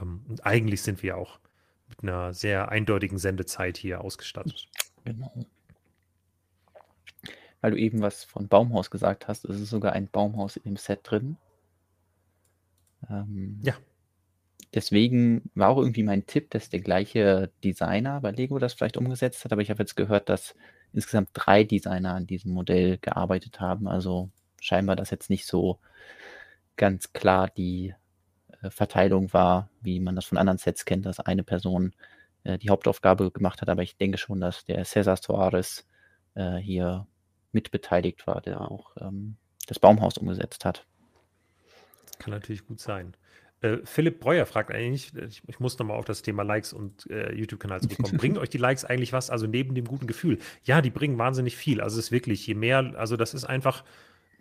[0.00, 1.40] Ähm, und eigentlich sind wir auch
[1.88, 4.68] mit einer sehr eindeutigen Sendezeit hier ausgestattet.
[5.04, 5.32] Genau.
[7.60, 11.00] Weil du eben was von Baumhaus gesagt hast, es ist sogar ein Baumhaus im Set
[11.02, 11.36] drin.
[13.10, 13.74] Ähm, ja.
[14.74, 19.44] Deswegen war auch irgendwie mein Tipp, dass der gleiche Designer bei Lego das vielleicht umgesetzt
[19.44, 20.54] hat, aber ich habe jetzt gehört, dass
[20.92, 23.88] insgesamt drei Designer an diesem Modell gearbeitet haben.
[23.88, 24.30] Also
[24.60, 25.78] scheinbar das jetzt nicht so
[26.76, 27.94] ganz klar die
[28.68, 31.92] Verteilung war, wie man das von anderen Sets kennt, dass eine Person
[32.44, 33.68] äh, die Hauptaufgabe gemacht hat.
[33.68, 35.86] Aber ich denke schon, dass der Cesar Soares
[36.34, 37.06] äh, hier
[37.52, 39.36] mitbeteiligt war, der auch ähm,
[39.66, 40.86] das Baumhaus umgesetzt hat.
[42.18, 43.14] Kann natürlich gut sein.
[43.60, 47.32] Äh, Philipp Breuer fragt eigentlich, ich, ich muss nochmal auf das Thema Likes und äh,
[47.34, 48.16] YouTube-Kanal zurückkommen.
[48.18, 49.30] bringen euch die Likes eigentlich was?
[49.30, 50.38] Also neben dem guten Gefühl?
[50.64, 51.80] Ja, die bringen wahnsinnig viel.
[51.80, 53.84] Also es ist wirklich, je mehr, also das ist einfach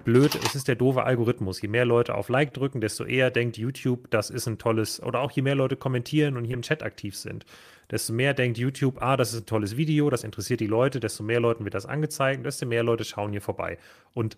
[0.04, 1.62] blöd, es ist der doofe Algorithmus.
[1.62, 5.20] Je mehr Leute auf Like drücken, desto eher denkt YouTube, das ist ein tolles, oder
[5.20, 7.46] auch je mehr Leute kommentieren und hier im Chat aktiv sind,
[7.92, 11.24] desto mehr denkt YouTube, ah, das ist ein tolles Video, das interessiert die Leute, desto
[11.24, 13.78] mehr Leuten wird das angezeigt, desto mehr Leute schauen hier vorbei.
[14.14, 14.38] Und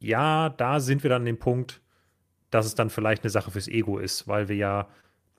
[0.00, 1.80] ja, da sind wir dann an dem Punkt,
[2.50, 4.88] dass es dann vielleicht eine Sache fürs Ego ist, weil wir ja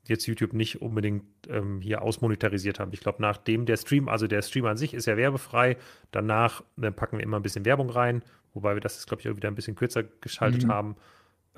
[0.07, 2.91] jetzt YouTube nicht unbedingt ähm, hier ausmonetarisiert haben.
[2.93, 5.77] Ich glaube, nachdem der Stream, also der Stream an sich ist ja werbefrei,
[6.11, 8.23] danach äh, packen wir immer ein bisschen Werbung rein,
[8.55, 10.71] wobei wir das jetzt, glaube ich, auch wieder ein bisschen kürzer geschaltet mhm.
[10.71, 10.95] haben,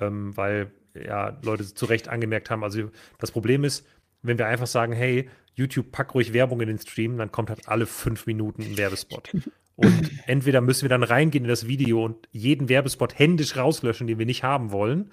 [0.00, 3.86] ähm, weil ja Leute zu Recht angemerkt haben, also das Problem ist,
[4.22, 7.68] wenn wir einfach sagen, hey, YouTube, pack ruhig Werbung in den Stream, dann kommt halt
[7.68, 9.30] alle fünf Minuten ein Werbespot.
[9.76, 14.18] Und entweder müssen wir dann reingehen in das Video und jeden Werbespot händisch rauslöschen, den
[14.18, 15.12] wir nicht haben wollen.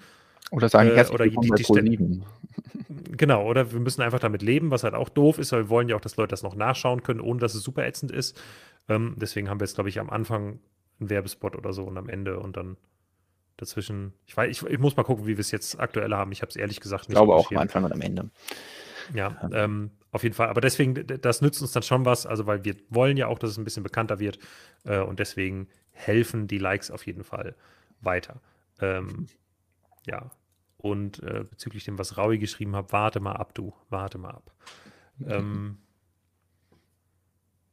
[0.50, 1.96] Oder sagen, äh, oder die, die Stelle,
[3.16, 5.88] Genau, oder wir müssen einfach damit leben, was halt auch doof ist, weil wir wollen
[5.88, 8.40] ja auch, dass Leute das noch nachschauen können, ohne dass es super ätzend ist.
[8.88, 10.58] Ähm, deswegen haben wir jetzt, glaube ich, am Anfang
[11.00, 12.76] einen Werbespot oder so und am Ende und dann
[13.56, 14.12] dazwischen.
[14.26, 16.32] Ich weiß, ich, ich muss mal gucken, wie wir es jetzt aktuell haben.
[16.32, 17.16] Ich habe es ehrlich gesagt nicht.
[17.16, 18.30] Ich glaube auch am Anfang und am Ende.
[19.14, 20.48] Ja, ähm, auf jeden Fall.
[20.48, 23.50] Aber deswegen, das nützt uns dann schon was, also weil wir wollen ja auch, dass
[23.50, 24.38] es ein bisschen bekannter wird.
[24.84, 27.54] Äh, und deswegen helfen die Likes auf jeden Fall
[28.00, 28.40] weiter.
[28.80, 29.26] Ähm,
[30.06, 30.30] ja.
[30.78, 34.52] Und äh, bezüglich dem, was Raui geschrieben hat, warte mal ab, du, warte mal ab.
[35.26, 35.78] Ähm,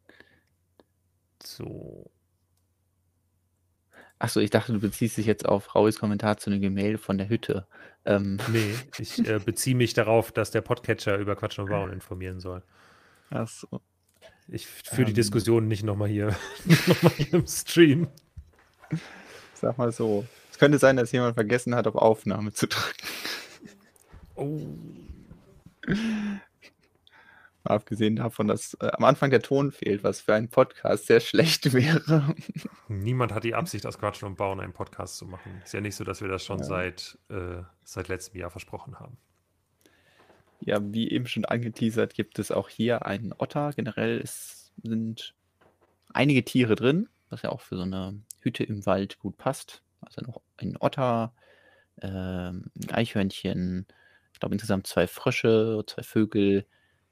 [1.43, 2.09] so.
[4.19, 7.29] Achso, ich dachte, du beziehst dich jetzt auf Rauis Kommentar zu dem Gemälde von der
[7.29, 7.67] Hütte.
[8.05, 8.39] Ähm.
[8.49, 12.63] Nee, ich äh, beziehe mich darauf, dass der Podcatcher über Quatsch und Bauen informieren soll.
[13.29, 13.81] Achso.
[14.47, 15.07] Ich führe ähm.
[15.07, 16.35] die Diskussion nicht nochmal hier,
[17.01, 18.07] noch hier im Stream.
[19.53, 20.25] Sag mal so.
[20.51, 23.07] Es könnte sein, dass jemand vergessen hat, auf Aufnahme zu drücken.
[24.35, 24.59] Oh.
[27.63, 31.19] Mal abgesehen davon, dass äh, am Anfang der Ton fehlt, was für einen Podcast sehr
[31.21, 32.35] schlecht wäre.
[32.89, 35.61] Niemand hat die Absicht, aus Quatschen und Bauen einen Podcast zu machen.
[35.63, 36.65] Ist ja nicht so, dass wir das schon ja.
[36.65, 39.17] seit, äh, seit letztem Jahr versprochen haben.
[40.59, 43.71] Ja, wie eben schon angeteasert, gibt es auch hier einen Otter.
[43.75, 45.33] Generell ist, sind
[46.13, 49.83] einige Tiere drin, was ja auch für so eine Hütte im Wald gut passt.
[50.01, 51.33] Also noch ein Otter,
[51.97, 53.87] äh, ein Eichhörnchen,
[54.33, 56.65] ich glaube insgesamt zwei Frösche, zwei Vögel,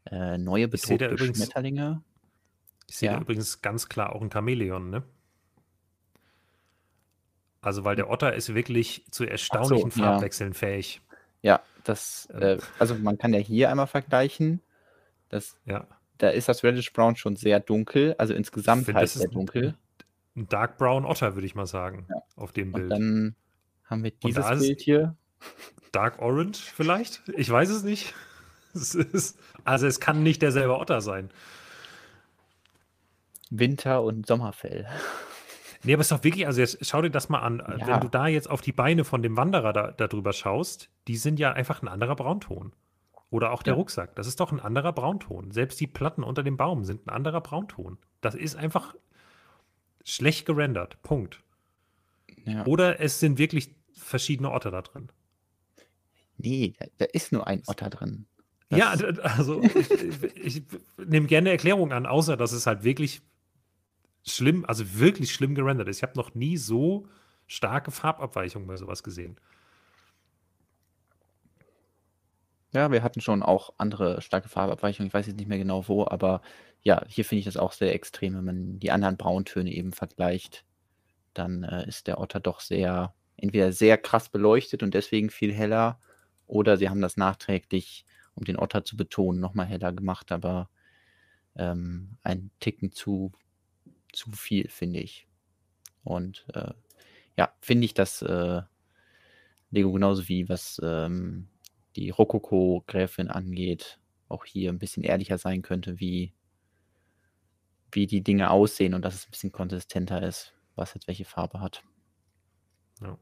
[0.06, 2.02] äh, neue bedrohte übrigens, Schmetterlinge.
[2.88, 3.16] Ich sehe ja.
[3.16, 5.04] da übrigens ganz klar auch ein Chamäleon, ne?
[7.62, 10.58] Also, weil der Otter ist wirklich zu erstaunlichen so, Farbwechseln ja.
[10.58, 11.02] fähig.
[11.44, 12.42] Ja, das, ähm.
[12.42, 14.62] äh, also man kann ja hier einmal vergleichen.
[15.30, 15.88] Das, ja.
[16.18, 19.76] Da ist das Reddish Brown schon sehr dunkel, also insgesamt find, halt sehr dunkel.
[20.36, 22.16] Ein Dark Brown Otter, würde ich mal sagen, ja.
[22.36, 22.86] auf dem Bild.
[22.86, 23.36] Und dann
[23.86, 25.16] haben wir dieses Bild hier.
[25.92, 27.24] Dark Orange vielleicht?
[27.36, 28.14] Ich weiß es nicht.
[28.76, 31.30] Es ist, also es kann nicht derselbe Otter sein.
[33.50, 34.88] Winter- und Sommerfell.
[35.84, 37.58] Nee, aber es ist doch wirklich, also jetzt schau dir das mal an.
[37.80, 37.88] Ja.
[37.88, 41.18] Wenn du da jetzt auf die Beine von dem Wanderer da, da drüber schaust, die
[41.18, 42.72] sind ja einfach ein anderer Braunton.
[43.30, 43.78] Oder auch der Ja.
[43.78, 44.16] Rucksack.
[44.16, 45.52] Das ist doch ein anderer Braunton.
[45.52, 47.98] Selbst die Platten unter dem Baum sind ein anderer Braunton.
[48.20, 48.94] Das ist einfach
[50.04, 51.02] schlecht gerendert.
[51.02, 51.42] Punkt.
[52.46, 52.66] Ja.
[52.66, 55.10] Oder es sind wirklich verschiedene Otter da drin.
[56.38, 58.26] Nee, da, da ist nur ein Otter drin.
[58.72, 60.64] Ja, Das- d- also ich, ich, ich
[60.98, 63.22] nehme gerne Erklärung an, außer dass es halt wirklich
[64.26, 65.98] schlimm, also wirklich schlimm gerendert ist.
[65.98, 67.08] Ich habe noch nie so
[67.48, 69.38] starke Farbabweichungen bei sowas gesehen.
[72.74, 75.08] Ja, wir hatten schon auch andere starke Farbabweichungen.
[75.08, 76.42] Ich weiß jetzt nicht mehr genau wo, aber
[76.84, 80.64] ja, hier finde ich das auch sehr extrem, wenn man die anderen Brauntöne eben vergleicht.
[81.34, 86.00] Dann äh, ist der Otter doch sehr, entweder sehr krass beleuchtet und deswegen viel heller,
[86.48, 88.06] oder sie haben das nachträglich,
[88.36, 90.70] um den Otter zu betonen, nochmal heller gemacht, aber
[91.56, 93.32] ähm, ein Ticken zu,
[94.14, 95.28] zu viel, finde ich.
[96.04, 96.74] Und äh,
[97.38, 98.62] ja, finde ich, dass äh,
[99.70, 101.48] Lego genauso wie was ähm,
[101.96, 106.34] die Rokoko-Gräfin angeht, auch hier ein bisschen ehrlicher sein könnte, wie,
[107.92, 111.60] wie die Dinge aussehen und dass es ein bisschen konsistenter ist, was jetzt welche Farbe
[111.60, 111.84] hat.
[113.02, 113.18] Ja.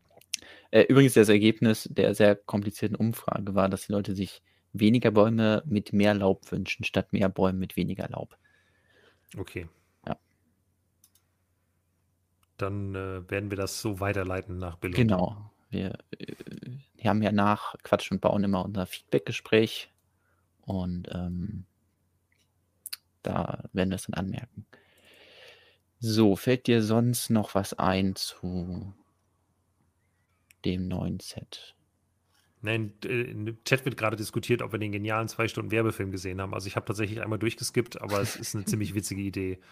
[0.72, 4.42] Äh, übrigens, das Ergebnis der sehr komplizierten Umfrage war, dass die Leute sich
[4.74, 8.38] weniger Bäume mit mehr Laub wünschen, statt mehr Bäume mit weniger Laub.
[9.38, 9.68] Okay.
[10.08, 10.18] Ja.
[12.58, 14.98] Dann äh, werden wir das so weiterleiten nach Billund.
[14.98, 15.52] Genau.
[15.70, 16.36] Wir, äh,
[16.96, 19.92] wir haben ja nach Quatsch und Bauen immer unser Feedback-Gespräch
[20.62, 21.66] und ähm,
[23.24, 24.66] da werden wir es dann anmerken.
[26.00, 28.94] So, fällt dir sonst noch was ein zu
[30.64, 31.76] dem neuen Set?
[32.62, 36.42] Nein, äh, im Chat wird gerade diskutiert, ob wir den genialen zwei Stunden Werbefilm gesehen
[36.42, 36.54] haben.
[36.54, 39.60] Also ich habe tatsächlich einmal durchgeskippt, aber es ist eine ziemlich witzige Idee.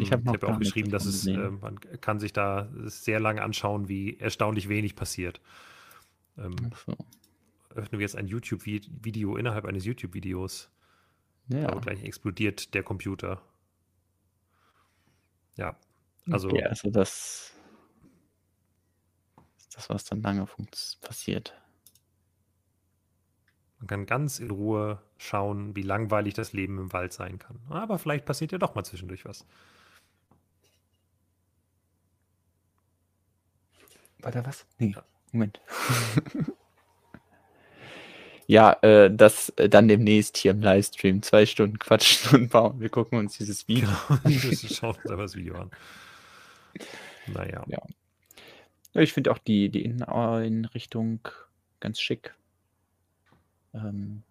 [0.00, 3.20] Ich Ähm, habe noch hab auch geschrieben, dass es, äh, man kann sich da sehr
[3.20, 5.42] lange anschauen, wie erstaunlich wenig passiert.
[6.38, 6.56] Ähm,
[6.86, 6.96] so.
[7.74, 10.70] öffnen wir jetzt ein YouTube-Video innerhalb eines YouTube-Videos.
[11.48, 13.42] Ja, Aber gleich explodiert der Computer.
[15.56, 15.76] Ja,
[16.30, 17.52] also okay, also das
[19.58, 20.46] ist das, was dann lange
[21.02, 21.54] passiert.
[23.78, 27.58] Man kann ganz in Ruhe schauen, wie langweilig das Leben im Wald sein kann.
[27.68, 29.46] Aber vielleicht passiert ja doch mal zwischendurch was.
[34.20, 34.64] War da was?
[34.78, 34.94] Nee.
[35.32, 35.60] Moment.
[38.46, 41.22] ja, äh, das äh, dann demnächst hier im Livestream.
[41.22, 42.80] Zwei Stunden quatschen und bauen.
[42.80, 43.88] Wir gucken uns dieses Video.
[44.08, 45.70] Genau, wir schauen uns aber das Video an.
[47.26, 47.82] Naja, Ja.
[48.94, 51.28] Ja, ich finde auch die, die Inneneinrichtung
[51.80, 52.34] ganz schick.
[53.74, 54.22] Ähm,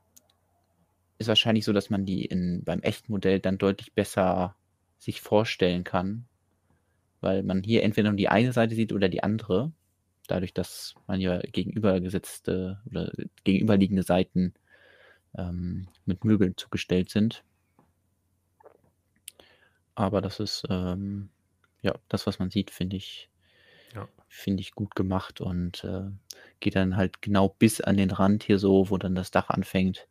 [1.17, 4.55] ist wahrscheinlich so, dass man die in, beim echten Modell dann deutlich besser
[4.97, 6.25] sich vorstellen kann,
[7.21, 9.71] weil man hier entweder nur die eine Seite sieht oder die andere,
[10.27, 13.11] dadurch, dass man ja gegenübergesetzte oder
[13.43, 14.53] gegenüberliegende Seiten
[15.37, 17.43] ähm, mit Möbeln zugestellt sind.
[19.95, 21.29] Aber das ist ähm,
[21.81, 23.29] ja das, was man sieht, finde ich.
[24.33, 26.09] Finde ich gut gemacht und äh,
[26.59, 30.07] geht dann halt genau bis an den Rand hier so, wo dann das Dach anfängt.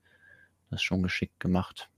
[0.71, 1.91] Das ist schon geschickt gemacht.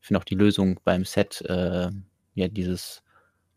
[0.00, 1.90] Ich finde auch die Lösung beim Set, äh,
[2.34, 3.02] ja, dieses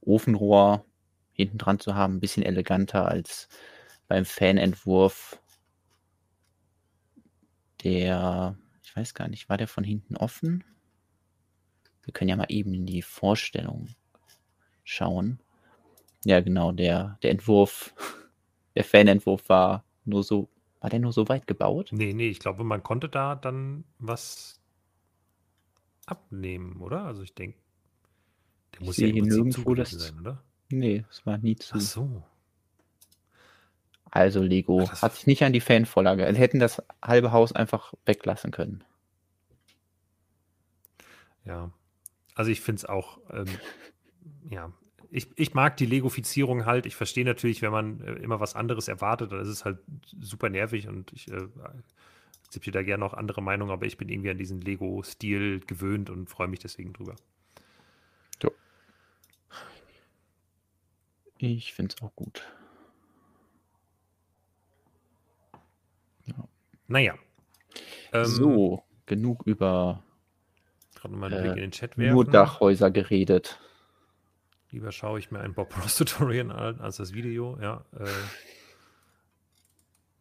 [0.02, 0.86] Ofenrohr
[1.34, 3.48] hinten dran zu haben, ein bisschen eleganter als
[4.08, 5.40] beim Fanentwurf.
[7.84, 10.64] Der, ich weiß gar nicht, war der von hinten offen?
[12.04, 13.90] Wir können ja mal eben in die Vorstellung
[14.84, 15.43] schauen.
[16.26, 17.94] Ja, genau, der, der Entwurf,
[18.76, 20.50] der Fanentwurf war nur so,
[20.80, 21.90] war der nur so weit gebaut?
[21.92, 24.60] Nee, nee, ich glaube, man konnte da dann was
[26.06, 27.06] abnehmen, oder?
[27.06, 27.58] Also ich denke,
[28.74, 30.44] der Ich muss ja hier nirgendwo, dass- sein, oder?
[30.70, 31.76] Nee, es war nie zu.
[31.76, 32.24] Ach so.
[34.10, 36.28] Also Lego Ach, das- hat sich nicht an die Fanvorlage.
[36.34, 38.84] Sie hätten das halbe Haus einfach weglassen können.
[41.46, 41.72] Ja.
[42.36, 43.46] Also ich finde es auch, ähm,
[44.50, 44.72] ja,
[45.14, 46.86] ich, ich mag die Legofizierung halt.
[46.86, 49.78] Ich verstehe natürlich, wenn man äh, immer was anderes erwartet, dann ist es halt
[50.22, 51.48] super nervig und ich äh,
[52.46, 56.30] akzeptiere da gerne auch andere Meinungen, aber ich bin irgendwie an diesen Lego-Stil gewöhnt und
[56.30, 57.16] freue mich deswegen drüber.
[61.38, 62.48] Ich finde es auch gut.
[66.88, 67.16] Naja.
[68.14, 70.04] Ähm, so, genug über
[70.96, 72.14] Gerade mal einen äh, Blick in den Chat werfen.
[72.14, 73.60] nur Dachhäuser geredet.
[74.74, 77.58] Lieber schaue ich mir ein Bob Ross Tutorial an als das Video.
[77.62, 78.08] Ja, äh,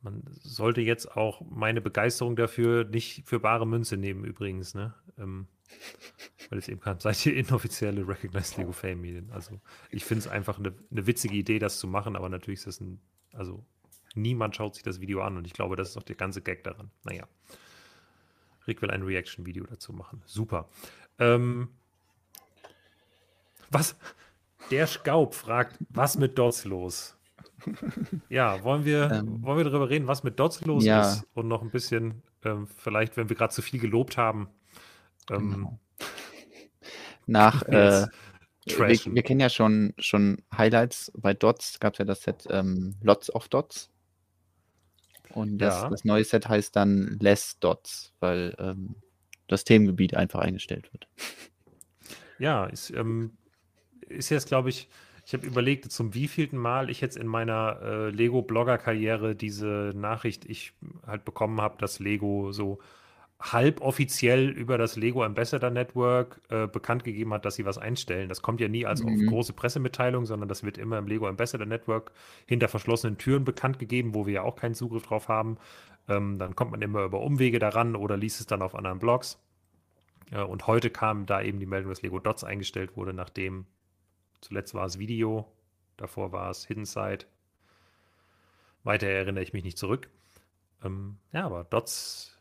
[0.02, 4.94] man sollte jetzt auch meine Begeisterung dafür nicht für bare Münze nehmen, übrigens, ne?
[5.18, 5.46] Ähm,
[6.50, 9.32] weil es eben kam, seid ihr inoffizielle Recognized Lego Fame Medien.
[9.32, 9.58] Also
[9.90, 12.80] ich finde es einfach eine, eine witzige Idee, das zu machen, aber natürlich ist das
[12.80, 13.00] ein,
[13.32, 13.64] also
[14.14, 16.62] niemand schaut sich das Video an und ich glaube, das ist auch der ganze Gag
[16.62, 16.90] daran.
[17.04, 17.26] Naja.
[18.66, 20.22] Rick will ein Reaction-Video dazu machen.
[20.26, 20.68] Super.
[21.18, 21.70] Ähm,
[23.70, 23.96] was?
[24.70, 27.16] Der Schaub fragt, was mit Dots los?
[28.28, 31.12] Ja, wollen wir, ähm, wollen wir darüber reden, was mit Dots los ja.
[31.12, 31.26] ist?
[31.34, 34.48] Und noch ein bisschen, ähm, vielleicht, wenn wir gerade zu viel gelobt haben.
[35.30, 35.78] Ähm, genau.
[37.26, 38.06] Nach, äh,
[38.64, 41.12] wir, wir, kennen ja schon, schon Highlights.
[41.16, 43.90] Bei Dots gab es ja das Set ähm, Lots of Dots.
[45.30, 45.90] Und das, ja.
[45.90, 48.96] das, neue Set heißt dann Less Dots, weil ähm,
[49.48, 51.08] das Themengebiet einfach eingestellt wird.
[52.38, 53.36] Ja, ist, ähm,
[54.12, 54.88] ist jetzt, glaube ich,
[55.24, 60.72] ich habe überlegt, zum wievielten Mal ich jetzt in meiner äh, Lego-Blogger-Karriere diese Nachricht ich
[61.06, 62.80] halt bekommen habe, dass Lego so
[63.40, 68.28] halboffiziell über das Lego Ambassador Network äh, bekannt gegeben hat, dass sie was einstellen.
[68.28, 69.26] Das kommt ja nie als mhm.
[69.26, 72.12] große Pressemitteilung, sondern das wird immer im Lego Ambassador Network
[72.46, 75.58] hinter verschlossenen Türen bekannt gegeben, wo wir ja auch keinen Zugriff drauf haben.
[76.08, 79.40] Ähm, dann kommt man immer über Umwege daran oder liest es dann auf anderen Blogs.
[80.30, 83.66] Äh, und heute kam da eben die Meldung, dass Lego Dots eingestellt wurde, nachdem
[84.42, 85.50] Zuletzt war es Video,
[85.96, 87.24] davor war es Hidden Side.
[88.84, 90.10] Weiter erinnere ich mich nicht zurück.
[90.84, 92.38] Ähm, ja, aber Dots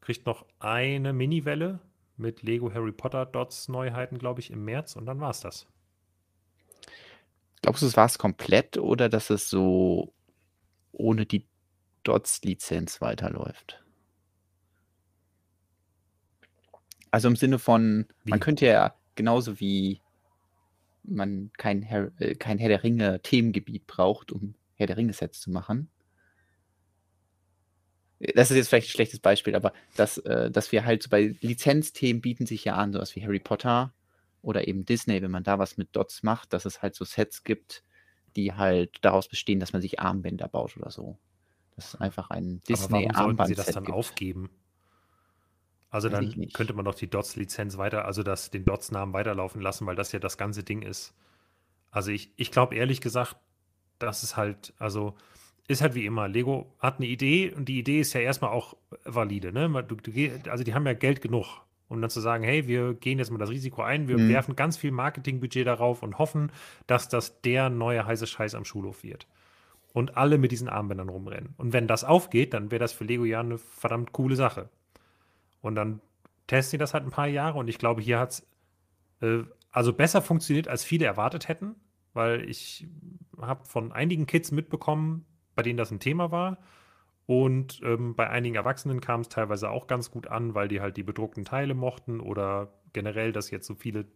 [0.00, 1.80] kriegt noch eine Mini-Welle
[2.18, 5.66] mit Lego Harry Potter Dots Neuheiten, glaube ich, im März und dann war es das.
[7.62, 10.12] Glaubst du, es war es komplett oder dass es so
[10.92, 11.46] ohne die
[12.02, 13.82] Dots-Lizenz weiterläuft?
[17.10, 18.30] Also im Sinne von, wie?
[18.30, 20.02] man könnte ja genauso wie
[21.10, 25.40] man kein Herr, äh, kein Herr der Ringe Themengebiet braucht, um Herr der Ringe Sets
[25.40, 25.90] zu machen.
[28.34, 31.36] Das ist jetzt vielleicht ein schlechtes Beispiel, aber dass, äh, dass wir halt so bei
[31.40, 33.92] Lizenzthemen bieten sich ja an, sowas wie Harry Potter
[34.42, 37.44] oder eben Disney, wenn man da was mit Dots macht, dass es halt so Sets
[37.44, 37.84] gibt,
[38.34, 41.18] die halt daraus bestehen, dass man sich Armbänder baut oder so.
[41.76, 43.48] Das ist einfach ein Disney-Armband.
[43.48, 43.96] sie das dann gibt.
[43.96, 44.50] aufgeben?
[45.90, 49.96] Also dann könnte man doch die Dots-Lizenz weiter, also das, den Dots-Namen weiterlaufen lassen, weil
[49.96, 51.14] das ja das ganze Ding ist.
[51.90, 53.36] Also ich, ich glaube ehrlich gesagt,
[53.98, 55.14] das ist halt, also
[55.66, 56.28] ist halt wie immer.
[56.28, 59.52] Lego hat eine Idee und die Idee ist ja erstmal auch valide.
[59.52, 59.84] Ne?
[59.84, 60.10] Du, du,
[60.50, 63.38] also die haben ja Geld genug, um dann zu sagen, hey, wir gehen jetzt mal
[63.38, 64.28] das Risiko ein, wir mhm.
[64.28, 66.52] werfen ganz viel Marketingbudget darauf und hoffen,
[66.86, 69.26] dass das der neue heiße Scheiß am Schulhof wird.
[69.94, 71.54] Und alle mit diesen Armbändern rumrennen.
[71.56, 74.68] Und wenn das aufgeht, dann wäre das für Lego ja eine verdammt coole Sache.
[75.60, 76.00] Und dann
[76.46, 78.46] testen sie das halt ein paar Jahre und ich glaube, hier hat es
[79.20, 81.76] äh, also besser funktioniert, als viele erwartet hätten,
[82.14, 82.86] weil ich
[83.40, 86.58] habe von einigen Kids mitbekommen, bei denen das ein Thema war.
[87.26, 90.96] Und ähm, bei einigen Erwachsenen kam es teilweise auch ganz gut an, weil die halt
[90.96, 94.06] die bedruckten Teile mochten oder generell, dass jetzt so viele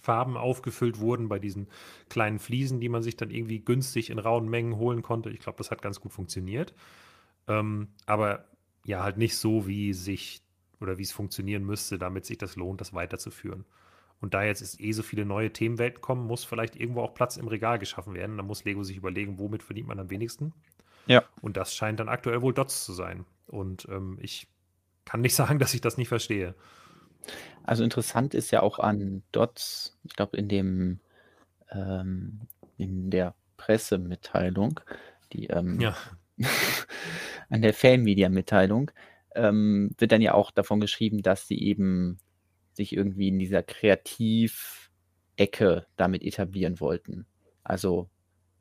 [0.00, 1.68] Farben aufgefüllt wurden bei diesen
[2.08, 5.30] kleinen Fliesen, die man sich dann irgendwie günstig in rauen Mengen holen konnte.
[5.30, 6.74] Ich glaube, das hat ganz gut funktioniert.
[7.46, 8.46] Ähm, aber
[8.84, 10.43] ja, halt nicht so, wie sich
[10.84, 13.64] oder wie es funktionieren müsste, damit sich das lohnt, das weiterzuführen.
[14.20, 17.36] Und da jetzt ist eh so viele neue Themenwelten kommen, muss vielleicht irgendwo auch Platz
[17.36, 18.36] im Regal geschaffen werden.
[18.36, 20.52] Da muss Lego sich überlegen, womit verdient man am wenigsten.
[21.06, 21.24] Ja.
[21.42, 23.26] Und das scheint dann aktuell wohl Dots zu sein.
[23.46, 24.46] Und ähm, ich
[25.04, 26.54] kann nicht sagen, dass ich das nicht verstehe.
[27.64, 31.00] Also interessant ist ja auch an Dots, ich glaube in dem
[31.70, 32.40] ähm,
[32.76, 34.80] in der Pressemitteilung,
[35.32, 35.96] die ähm, ja.
[37.48, 38.90] an der Fan-Media-Mitteilung,
[39.34, 42.18] ähm, wird dann ja auch davon geschrieben, dass sie eben
[42.72, 47.26] sich irgendwie in dieser Kreativ-Ecke damit etablieren wollten.
[47.62, 48.08] Also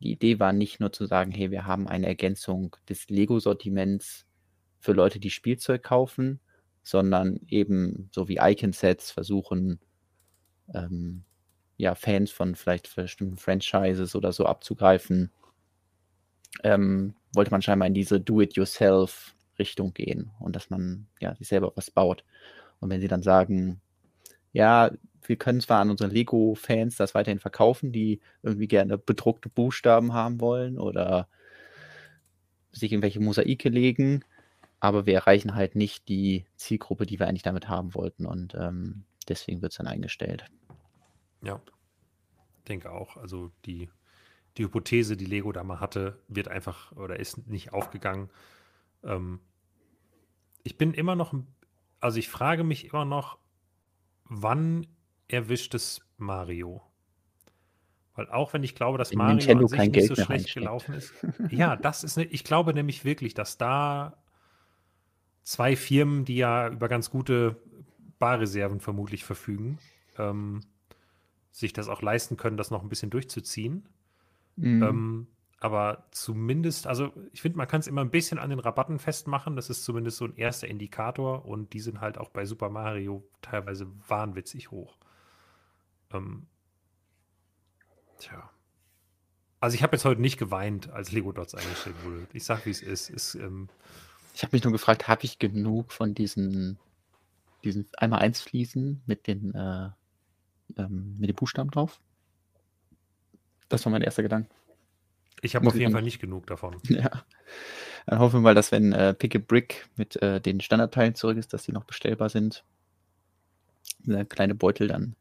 [0.02, 4.26] die Idee war nicht nur zu sagen, hey, wir haben eine Ergänzung des Lego-Sortiments
[4.80, 6.40] für Leute, die Spielzeug kaufen,
[6.84, 9.80] sondern eben so wie Icon-Sets versuchen,
[10.74, 11.24] ähm,
[11.78, 15.32] ja, Fans von vielleicht bestimmten Franchises oder so abzugreifen.
[16.64, 21.72] Ähm, wollte man scheinbar in diese Do-it-yourself Richtung gehen und dass man ja sich selber
[21.76, 22.24] was baut.
[22.80, 23.82] Und wenn sie dann sagen,
[24.52, 24.92] ja,
[25.26, 30.42] wir können zwar an unsere Lego-Fans das weiterhin verkaufen, die irgendwie gerne bedruckte Buchstaben haben
[30.42, 31.28] wollen oder
[32.72, 34.26] sich irgendwelche Mosaike legen,
[34.80, 39.06] aber wir erreichen halt nicht die Zielgruppe, die wir eigentlich damit haben wollten und ähm,
[39.30, 40.46] deswegen wird es dann eingestellt.
[41.42, 41.62] Ja,
[42.68, 43.18] denke auch.
[43.18, 43.90] Also die,
[44.58, 48.30] die Hypothese, die Lego da mal hatte, wird einfach oder ist nicht aufgegangen.
[49.04, 49.40] Ähm,
[50.64, 51.34] ich bin immer noch,
[52.00, 53.38] also ich frage mich immer noch,
[54.26, 54.88] wann
[55.28, 56.82] erwischt es Mario?
[58.16, 60.94] Weil auch wenn ich glaube, dass wenn Mario Nintendo an sich nicht so schlecht gelaufen
[60.94, 61.14] ist.
[61.50, 64.24] ja, das ist, ne, ich glaube nämlich wirklich, dass da
[65.44, 67.58] zwei Firmen, die ja über ganz gute
[68.20, 69.80] Barreserven vermutlich verfügen,
[70.18, 70.62] ähm,
[71.52, 73.90] sich das auch leisten können, das noch ein bisschen durchzuziehen.
[74.56, 74.84] Mhm.
[74.84, 75.28] Ähm,
[75.64, 79.56] Aber zumindest, also ich finde, man kann es immer ein bisschen an den Rabatten festmachen.
[79.56, 83.26] Das ist zumindest so ein erster Indikator und die sind halt auch bei Super Mario
[83.42, 84.98] teilweise wahnwitzig hoch.
[86.12, 86.48] Ähm,
[88.20, 88.50] tja.
[89.62, 92.28] Also ich habe jetzt heute nicht geweint, als Lego Dots eingestellt wurde.
[92.34, 93.10] Ich sag, wie es ist.
[93.10, 93.70] ist ähm,
[94.34, 96.78] ich habe mich nur gefragt, habe ich genug von diesen,
[97.64, 99.92] diesen einmal eins Fliesen mit den, äh,
[100.76, 102.02] ähm, mit den Buchstaben drauf?
[103.70, 104.50] Das war mein erster Gedanke.
[105.44, 106.78] Ich habe auf jeden Fall nicht genug davon.
[106.90, 107.26] Ja.
[108.06, 111.38] Dann hoffen wir mal, dass wenn äh, Pick a Brick mit äh, den Standardteilen zurück
[111.38, 112.66] ist, dass die noch bestellbar sind.
[114.00, 115.16] Der kleine Beutel, dann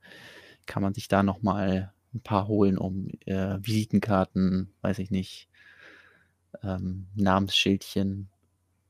[0.66, 5.48] kann man sich da nochmal ein paar holen, um äh, Visitenkarten, weiß ich nicht,
[6.62, 8.28] ähm, Namensschildchen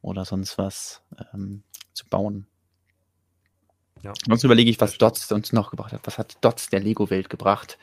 [0.00, 1.02] oder sonst was
[1.34, 2.46] ähm, zu bauen.
[4.02, 4.12] Ja.
[4.26, 6.00] Sonst überlege ich, was Dots uns noch gebracht hat.
[6.04, 7.78] Was hat Dots der Lego-Welt gebracht?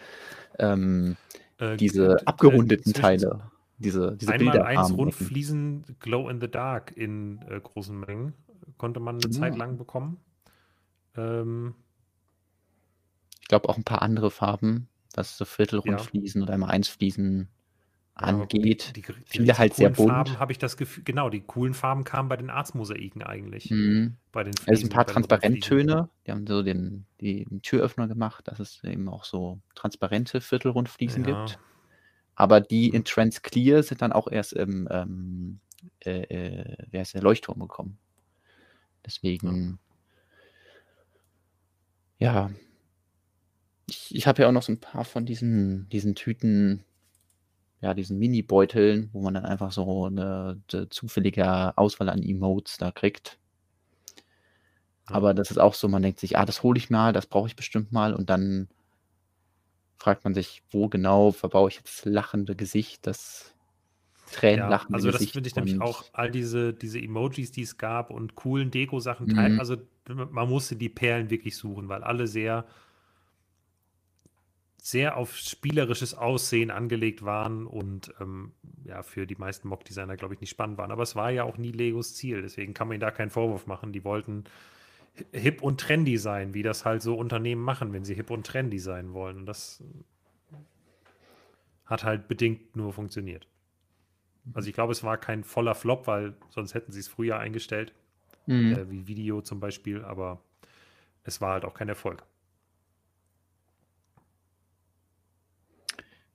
[0.58, 1.18] Ähm,
[1.60, 3.42] äh, diese äh, abgerundeten Teile.
[3.78, 8.34] Diese, diese Einmal Bilder eins Rundfliesen Glow in the Dark in äh, großen Mengen
[8.78, 9.32] konnte man eine ja.
[9.32, 10.18] Zeit lang bekommen.
[11.16, 11.76] Ähm,
[13.42, 16.46] ich glaube auch ein paar andere Farben, was so Viertelrundfliesen ja.
[16.46, 17.48] oder einmal eins Fliesen
[18.24, 18.96] angeht.
[18.96, 20.10] Die, die, Viele halt sehr bunt.
[20.10, 23.72] Farben habe ich das Gefühl, genau, die coolen Farben kamen bei den Arztmosaiken eigentlich.
[23.72, 24.18] Mhm.
[24.32, 28.48] Bei den Fliesen, also ein paar Transparenttöne, die haben so den, die, den Türöffner gemacht,
[28.48, 31.46] dass es eben auch so transparente Viertelrundfliesen ja.
[31.46, 31.60] gibt.
[32.36, 35.60] Aber die in Trans Clear sind dann auch erst im ähm,
[36.06, 37.98] äh, äh, wer ist der Leuchtturm gekommen.
[39.06, 39.80] Deswegen,
[42.18, 42.34] ja.
[42.34, 42.52] ja.
[43.90, 46.86] Ich, ich habe ja auch noch so ein paar von diesen, diesen Tüten
[47.82, 52.92] ja, diesen Mini-Beuteln, wo man dann einfach so eine, eine zufällige Auswahl an Emotes da
[52.92, 53.38] kriegt.
[55.06, 57.48] Aber das ist auch so, man denkt sich, ah, das hole ich mal, das brauche
[57.48, 58.68] ich bestimmt mal und dann
[59.98, 63.54] fragt man sich, wo genau verbaue ich jetzt das lachende Gesicht, das
[64.32, 65.36] Tränenlachende ja, also Gesicht.
[65.36, 68.72] Also das finde ich nämlich auch, all diese, diese Emojis, die es gab und coolen
[68.72, 69.60] Deko-Sachen, mhm.
[69.60, 69.78] also
[70.08, 72.66] man musste die Perlen wirklich suchen, weil alle sehr
[74.82, 78.54] sehr auf spielerisches Aussehen angelegt waren und ähm,
[78.86, 80.92] ja, für die meisten Mock-Designer, glaube ich, nicht spannend waren.
[80.92, 83.68] Aber es war ja auch nie Legos Ziel, deswegen kann man ihnen da keinen Vorwurf
[83.68, 83.92] machen.
[83.92, 84.46] Die wollten
[85.34, 88.80] hip und trendy sein, wie das halt so Unternehmen machen, wenn sie hip und trendy
[88.80, 89.38] sein wollen.
[89.38, 89.84] Und das
[91.86, 93.48] hat halt bedingt nur funktioniert.
[94.54, 97.94] Also ich glaube, es war kein voller Flop, weil sonst hätten sie es früher eingestellt,
[98.46, 98.74] mhm.
[98.74, 100.42] äh, wie Video zum Beispiel, aber
[101.24, 102.24] es war halt auch kein Erfolg.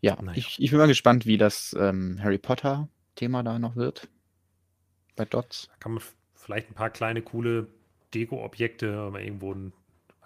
[0.05, 0.37] Ja, naja.
[0.37, 4.09] ich, ich bin mal gespannt, wie das ähm, Harry Potter-Thema da noch wird.
[5.17, 5.69] Bei Dots.
[5.69, 6.03] Da kann man
[6.35, 7.69] vielleicht ein paar kleine, coole
[8.13, 9.73] Deko-Objekte, irgendwo ein,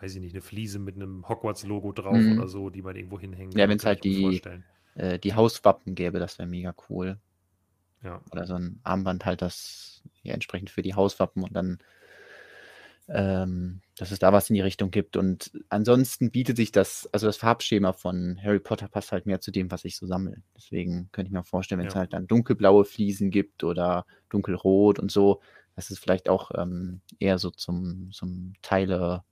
[0.00, 2.38] weiß ich nicht, eine Fliese mit einem Hogwarts-Logo drauf mhm.
[2.38, 3.60] oder so, die man irgendwo hinhängen kann.
[3.60, 4.42] Ja, wenn es halt die,
[4.96, 7.18] äh, die Hauswappen gäbe, das wäre mega cool.
[8.02, 8.20] Ja.
[8.32, 11.78] Oder so ein Armband halt, das ja entsprechend für die Hauswappen und dann
[13.08, 15.16] ähm, dass es da was in die Richtung gibt.
[15.16, 19.50] Und ansonsten bietet sich das, also das Farbschema von Harry Potter passt halt mehr zu
[19.50, 20.42] dem, was ich so sammle.
[20.56, 21.90] Deswegen könnte ich mir vorstellen, wenn ja.
[21.90, 25.40] es halt dann dunkelblaue Fliesen gibt oder dunkelrot und so,
[25.74, 29.24] dass es vielleicht auch ähm, eher so zum, zum Teile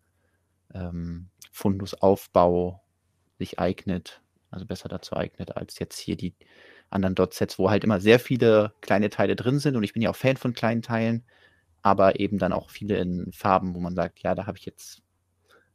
[0.73, 2.83] ähm, Fundusaufbau
[3.39, 6.35] sich eignet, also besser dazu eignet, als jetzt hier die
[6.89, 9.77] anderen Dot-Sets, wo halt immer sehr viele kleine Teile drin sind.
[9.77, 11.25] Und ich bin ja auch Fan von kleinen Teilen
[11.87, 15.03] aber eben dann auch viele in Farben, wo man sagt, ja, da habe ich jetzt,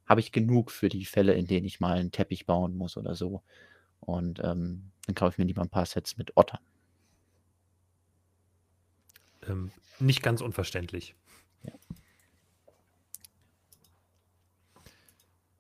[0.05, 3.15] habe ich genug für die Fälle, in denen ich mal einen Teppich bauen muss oder
[3.15, 3.43] so.
[4.01, 6.59] Und ähm, dann kaufe ich mir lieber ein paar Sets mit Ottern.
[9.47, 11.15] Ähm, nicht ganz unverständlich.
[11.63, 11.71] Ja.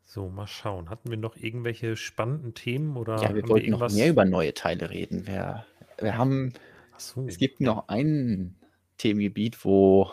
[0.03, 0.89] So, mal schauen.
[0.89, 4.53] Hatten wir noch irgendwelche spannenden Themen oder ja, wir wollten wir noch mehr über neue
[4.53, 5.25] Teile reden.
[5.25, 5.65] Wir,
[6.01, 6.51] wir haben,
[6.97, 7.25] so.
[7.25, 8.57] es gibt noch ein
[8.97, 10.11] Themengebiet, wo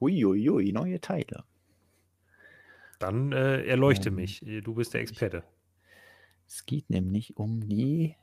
[0.00, 1.44] Uiuiui, neue Teile.
[2.98, 4.44] Dann äh, erleuchte ähm, mich.
[4.64, 5.42] Du bist der Experte.
[6.46, 8.16] Es geht nämlich um die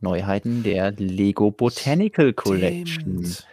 [0.00, 3.24] Neuheiten der Lego Botanical Collection.
[3.24, 3.46] Stimmt.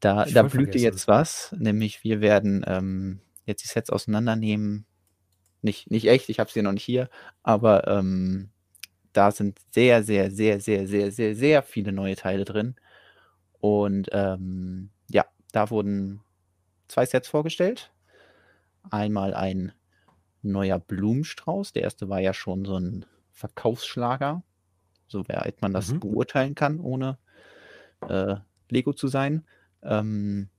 [0.00, 4.84] Da, da blühte jetzt was, nämlich wir werden ähm, jetzt die Sets auseinandernehmen.
[5.60, 7.08] Nicht, nicht echt, ich habe sie noch nicht hier,
[7.44, 8.50] aber ähm,
[9.12, 12.74] da sind sehr, sehr, sehr, sehr, sehr, sehr, sehr viele neue Teile drin.
[13.60, 16.20] Und ähm, ja, da wurden
[16.92, 17.90] zwei Sets vorgestellt.
[18.90, 19.72] Einmal ein
[20.42, 21.72] neuer Blumenstrauß.
[21.72, 24.42] Der erste war ja schon so ein Verkaufsschlager,
[25.08, 26.00] soweit man das mhm.
[26.00, 27.18] beurteilen kann, ohne
[28.08, 28.36] äh,
[28.68, 29.46] Lego zu sein.
[29.82, 30.50] Ähm,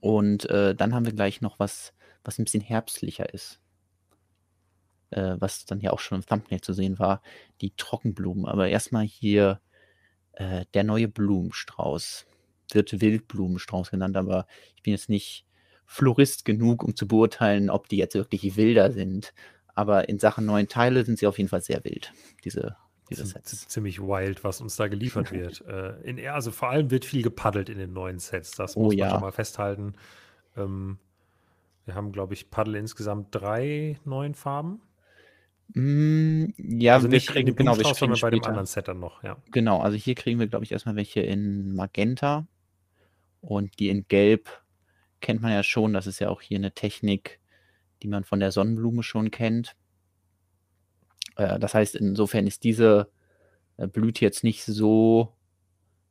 [0.00, 1.92] und äh, dann haben wir gleich noch was,
[2.24, 3.60] was ein bisschen herbstlicher ist.
[5.10, 7.22] Äh, was dann ja auch schon im Thumbnail zu sehen war,
[7.60, 8.46] die Trockenblumen.
[8.46, 9.60] Aber erstmal hier
[10.32, 12.26] äh, der neue Blumenstrauß.
[12.74, 14.46] Wird Wildblumenstrauß genannt, aber
[14.76, 15.46] ich bin jetzt nicht
[15.86, 19.34] Florist genug, um zu beurteilen, ob die jetzt wirklich wilder sind.
[19.74, 22.12] Aber in Sachen neuen Teile sind sie auf jeden Fall sehr wild,
[22.44, 22.76] diese,
[23.10, 23.68] Sets.
[23.68, 25.60] Ziemlich wild, was uns da geliefert wird.
[25.66, 28.94] äh, in, also vor allem wird viel gepaddelt in den neuen Sets, das oh, muss
[28.94, 29.10] man ja.
[29.10, 29.94] schon mal festhalten.
[30.56, 30.98] Ähm,
[31.84, 34.80] wir haben, glaube ich, Paddel insgesamt drei neuen Farben.
[35.74, 39.36] Mm, ja, also nicht kriegen, genau, wir sondern bei dem anderen Set dann noch, ja.
[39.50, 42.46] Genau, also hier kriegen wir, glaube ich, erstmal welche in Magenta
[43.42, 44.62] und die in Gelb
[45.20, 45.92] kennt man ja schon.
[45.92, 47.40] Das ist ja auch hier eine Technik,
[48.02, 49.76] die man von der Sonnenblume schon kennt.
[51.36, 53.10] Äh, das heißt, insofern ist diese
[53.76, 55.34] äh, Blüte jetzt nicht so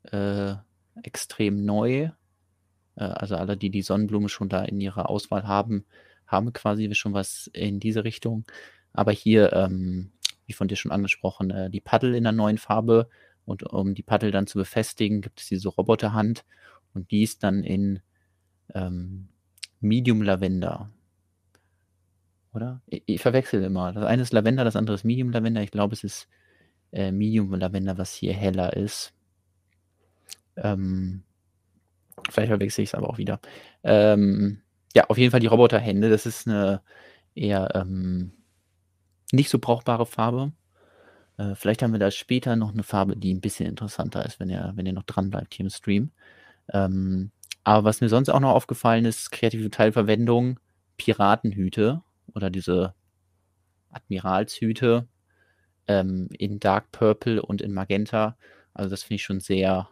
[0.03, 0.53] äh,
[1.01, 2.09] extrem neu.
[2.95, 5.85] Äh, also alle, die die Sonnenblume schon da in ihrer Auswahl haben,
[6.27, 8.45] haben quasi schon was in diese Richtung.
[8.93, 10.11] Aber hier, ähm,
[10.45, 13.09] wie von dir schon angesprochen, äh, die Paddel in der neuen Farbe.
[13.45, 16.45] Und um die Paddel dann zu befestigen, gibt es diese Roboterhand.
[16.93, 18.01] Und die ist dann in
[18.73, 19.29] ähm,
[19.79, 20.89] Medium Lavender.
[22.53, 22.81] Oder?
[22.87, 23.93] Ich, ich verwechsel immer.
[23.93, 25.61] Das eine ist Lavender, das andere ist Medium Lavender.
[25.61, 26.27] Ich glaube, es ist
[26.91, 29.13] äh, Medium Lavender, was hier heller ist.
[30.57, 31.23] Ähm,
[32.29, 33.39] vielleicht verwechsel ich es aber auch wieder.
[33.83, 34.61] Ähm,
[34.93, 36.09] ja, auf jeden Fall die Roboterhände.
[36.09, 36.81] Das ist eine
[37.35, 38.33] eher ähm,
[39.31, 40.51] nicht so brauchbare Farbe.
[41.37, 44.49] Äh, vielleicht haben wir da später noch eine Farbe, die ein bisschen interessanter ist, wenn
[44.49, 46.11] ihr, wenn ihr noch dran bleibt hier im Stream.
[46.71, 47.31] Ähm,
[47.63, 50.59] aber was mir sonst auch noch aufgefallen ist, kreative Teilverwendung,
[50.97, 52.01] Piratenhüte
[52.33, 52.95] oder diese
[53.91, 55.07] Admiralshüte
[55.87, 58.37] ähm, in Dark Purple und in Magenta.
[58.73, 59.89] Also das finde ich schon sehr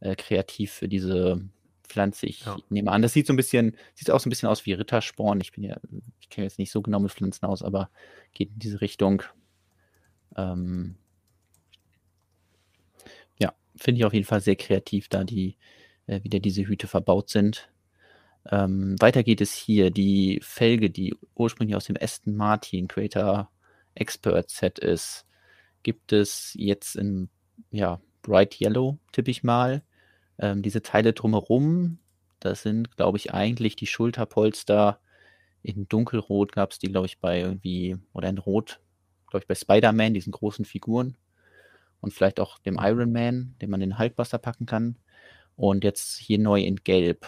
[0.00, 1.42] äh, kreativ für diese
[1.82, 2.26] Pflanze.
[2.26, 2.56] Ich ja.
[2.70, 5.40] nehme an, das sieht so ein bisschen, sieht auch so ein bisschen aus wie Rittersporn.
[5.40, 5.76] Ich bin ja,
[6.20, 7.90] ich kenne jetzt nicht so genau mit Pflanzen aus, aber
[8.32, 9.22] geht in diese Richtung.
[10.36, 10.96] Ähm,
[13.38, 15.56] ja, finde ich auf jeden Fall sehr kreativ, da die
[16.06, 17.70] äh, wieder diese Hüte verbaut sind.
[18.50, 19.90] Ähm, weiter geht es hier.
[19.90, 23.50] Die Felge, die ursprünglich aus dem Aston Martin Creator
[23.94, 25.26] Expert Set ist,
[25.82, 27.28] gibt es jetzt in
[27.70, 29.82] ja, Bright Yellow, tippe ich mal.
[30.38, 31.98] Ähm, diese Teile drumherum,
[32.40, 35.00] das sind, glaube ich, eigentlich die Schulterpolster.
[35.62, 38.80] In Dunkelrot gab es die, glaube ich, bei irgendwie, oder in Rot,
[39.28, 41.16] glaube ich, bei Spider-Man, diesen großen Figuren.
[42.00, 44.96] Und vielleicht auch dem Iron Man, den man in den Hulkbuster packen kann.
[45.56, 47.26] Und jetzt hier neu in Gelb.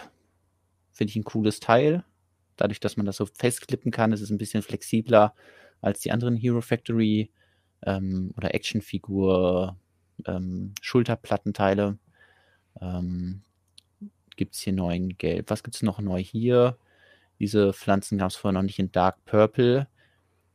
[0.91, 2.03] Finde ich ein cooles Teil.
[2.57, 5.33] Dadurch, dass man das so festklippen kann, ist es ein bisschen flexibler
[5.81, 7.31] als die anderen Hero Factory
[7.83, 9.77] ähm, oder Actionfigur
[10.25, 11.97] ähm, Schulterplattenteile.
[12.81, 13.41] Ähm,
[14.35, 15.49] gibt es hier neu in Gelb.
[15.49, 16.77] Was gibt es noch neu hier?
[17.39, 19.87] Diese Pflanzen gab es vorher noch nicht in Dark Purple.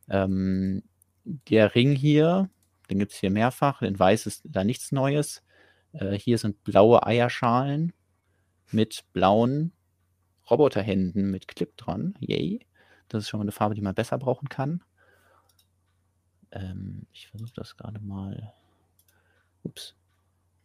[0.09, 0.83] Ähm,
[1.25, 2.49] der Ring hier,
[2.91, 3.83] den gibt es hier mehrfach.
[3.83, 5.43] In Weiß ist da nichts Neues.
[5.93, 7.93] Äh, hier sind blaue Eierschalen
[8.71, 9.73] mit blauen
[10.49, 12.15] Roboterhänden mit Clip dran.
[12.21, 12.67] Yay.
[13.09, 14.83] Das ist schon mal eine Farbe, die man besser brauchen kann.
[16.53, 18.53] Ähm, ich versuche das gerade mal.
[19.63, 19.95] Ups.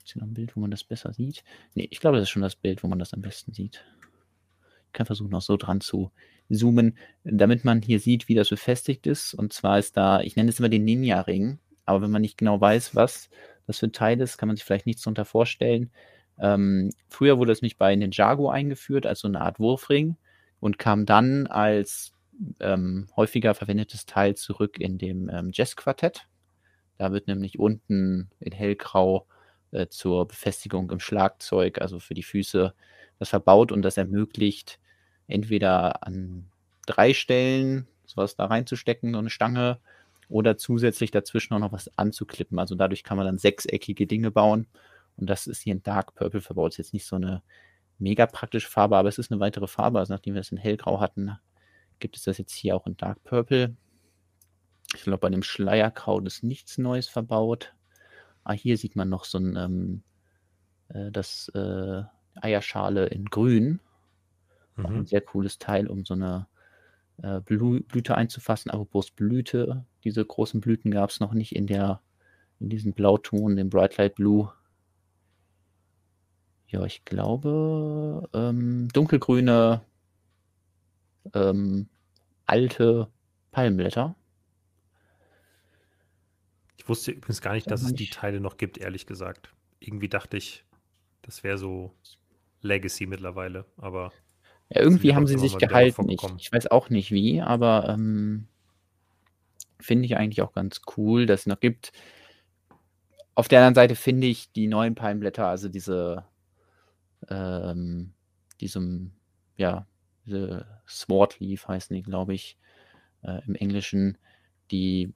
[0.04, 1.44] Ist hier noch ein Bild, wo man das besser sieht?
[1.74, 3.84] Ne, ich glaube, das ist schon das Bild, wo man das am besten sieht.
[4.88, 6.12] Ich kann versuchen, noch so dran zu
[6.50, 9.34] zoomen, damit man hier sieht, wie das befestigt ist.
[9.34, 12.62] Und zwar ist da, ich nenne es immer den Ninja-Ring, aber wenn man nicht genau
[12.62, 13.30] weiß, was
[13.68, 15.92] das für ein Teil ist, kann man sich vielleicht nichts darunter vorstellen.
[16.38, 20.18] Ähm, früher wurde es nicht bei Ninjago eingeführt, als so eine Art Wurfring
[20.60, 22.14] und kam dann als
[22.60, 26.28] ähm, häufiger verwendetes Teil zurück in dem ähm, Jazz-Quartett.
[26.98, 29.28] Da wird nämlich unten in hellgrau
[29.72, 32.74] äh, zur Befestigung im Schlagzeug, also für die Füße,
[33.20, 34.80] das verbaut und das ermöglicht,
[35.28, 36.48] entweder an
[36.86, 39.80] drei Stellen sowas da reinzustecken, so eine Stange,
[40.30, 42.60] oder zusätzlich dazwischen auch noch was anzuklippen.
[42.60, 44.68] Also dadurch kann man dann sechseckige Dinge bauen.
[45.18, 46.72] Und das ist hier in Dark Purple verbaut.
[46.72, 47.42] Ist jetzt nicht so eine
[48.00, 50.00] mega praktische Farbe, aber es ist eine weitere Farbe.
[50.00, 51.38] Also nachdem wir es in hellgrau hatten,
[52.00, 53.76] gibt es das jetzt hier auch in Dark Purple.
[54.96, 57.74] Ich glaube, bei dem Schleierkraut ist nichts Neues verbaut.
[58.44, 60.04] Ah, hier sieht man noch so ein, ähm,
[60.90, 62.04] äh, das äh,
[62.36, 63.80] Eierschale in grün.
[64.76, 64.86] Mhm.
[64.86, 65.08] Auch ein mhm.
[65.08, 66.48] sehr cooles Teil, um so eine
[67.22, 68.72] äh, Blü Blüte einzufassen.
[68.72, 72.02] Apropos Blüte, diese großen Blüten gab es noch nicht in der,
[72.60, 74.52] in diesem Blauton, dem Bright Light Blue.
[76.68, 79.82] Ja, ich glaube, ähm, dunkelgrüne,
[81.34, 81.88] ähm,
[82.46, 83.08] alte
[83.52, 84.16] Palmblätter.
[86.78, 89.54] Ich wusste übrigens gar nicht, dass es die Teile noch gibt, ehrlich gesagt.
[89.80, 90.66] Irgendwie dachte ich,
[91.22, 91.96] das wäre so
[92.62, 94.12] Legacy mittlerweile, aber.
[94.70, 96.10] Ja, irgendwie haben sie sich gehalten.
[96.10, 98.48] Ich, ich, weiß auch nicht wie, aber ähm,
[99.80, 101.92] finde ich eigentlich auch ganz cool, dass es noch gibt.
[103.36, 106.26] auf der anderen Seite finde ich die neuen Palmblätter, also diese,
[107.30, 108.14] ähm,
[108.60, 109.12] diesem,
[109.58, 109.86] ja,
[110.26, 112.58] diese Sword Leaf heißen die, glaube ich,
[113.22, 114.18] äh, im Englischen,
[114.72, 115.14] die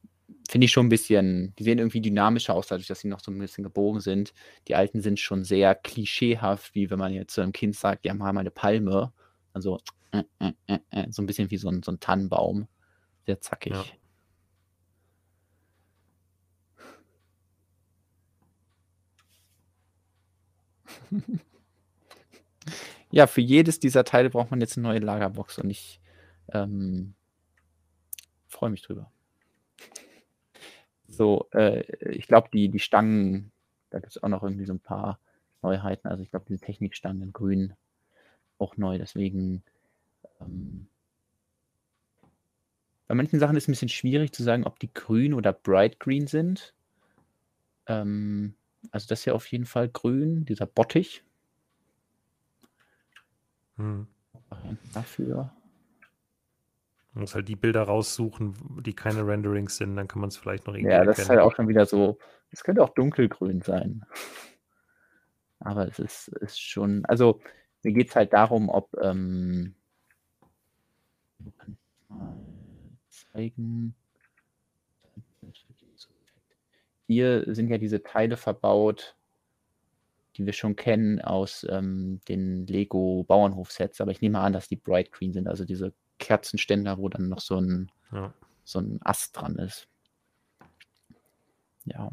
[0.50, 3.32] finde ich schon ein bisschen, die sehen irgendwie dynamischer aus, dadurch, dass sie noch so
[3.32, 4.34] ein bisschen gebogen sind.
[4.68, 8.10] Die alten sind schon sehr klischeehaft, wie wenn man jetzt zu einem Kind sagt, die
[8.10, 9.14] haben mal eine Palme.
[9.54, 9.80] Also
[10.12, 12.68] äh, äh, äh, äh, so ein bisschen wie so ein, so ein Tannenbaum.
[13.26, 13.74] Sehr zackig.
[13.74, 13.84] Ja.
[23.12, 26.00] ja, für jedes dieser Teile braucht man jetzt eine neue Lagerbox und ich
[26.54, 27.14] ähm,
[28.48, 29.12] freue mich drüber.
[31.08, 31.82] So, äh,
[32.12, 33.52] ich glaube, die, die Stangen,
[33.90, 35.20] da gibt es auch noch irgendwie so ein paar
[35.62, 36.08] Neuheiten.
[36.08, 37.74] Also ich glaube, diese Technikstangen in grün
[38.60, 38.98] auch neu.
[38.98, 39.64] Deswegen
[40.42, 40.88] ähm,
[43.08, 46.00] bei manchen Sachen ist es ein bisschen schwierig zu sagen, ob die grün oder bright
[46.00, 46.76] green sind.
[47.88, 48.54] Ähm,
[48.92, 51.24] also das hier auf jeden Fall grün, dieser Bottich.
[53.78, 54.08] Hm.
[54.94, 55.52] Dafür.
[57.14, 60.68] Man muss halt die Bilder raussuchen, die keine Renderings sind, dann kann man es vielleicht
[60.68, 60.92] noch irgendwie.
[60.92, 61.24] Ja, das erkennen.
[61.24, 62.20] ist halt auch schon wieder so.
[62.52, 64.06] Es könnte auch dunkelgrün sein.
[65.60, 67.06] Aber es ist, ist schon.
[67.06, 67.42] Also,
[67.84, 68.94] mir geht es halt darum, ob.
[69.02, 69.76] Ähm,
[73.32, 73.96] zeigen.
[77.08, 79.16] Hier sind ja diese Teile verbaut,
[80.38, 84.76] die wir schon kennen aus ähm, den Lego Bauernhof-Sets, aber ich nehme an, dass die
[84.76, 88.34] Bright Green sind, also diese Kerzenständer, wo dann noch so ein, ja.
[88.64, 89.88] so ein Ast dran ist.
[91.86, 92.12] Ja.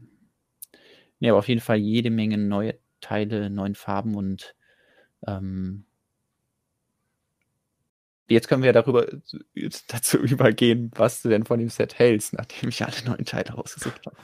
[1.18, 4.55] Ja, aber auf jeden Fall jede Menge neue Teile, neuen Farben und
[5.26, 5.84] ähm,
[8.28, 9.06] jetzt können wir darüber
[9.88, 14.06] dazu übergehen, was du denn von dem Set hältst, nachdem ich alle neuen Teile rausgesucht
[14.06, 14.16] habe.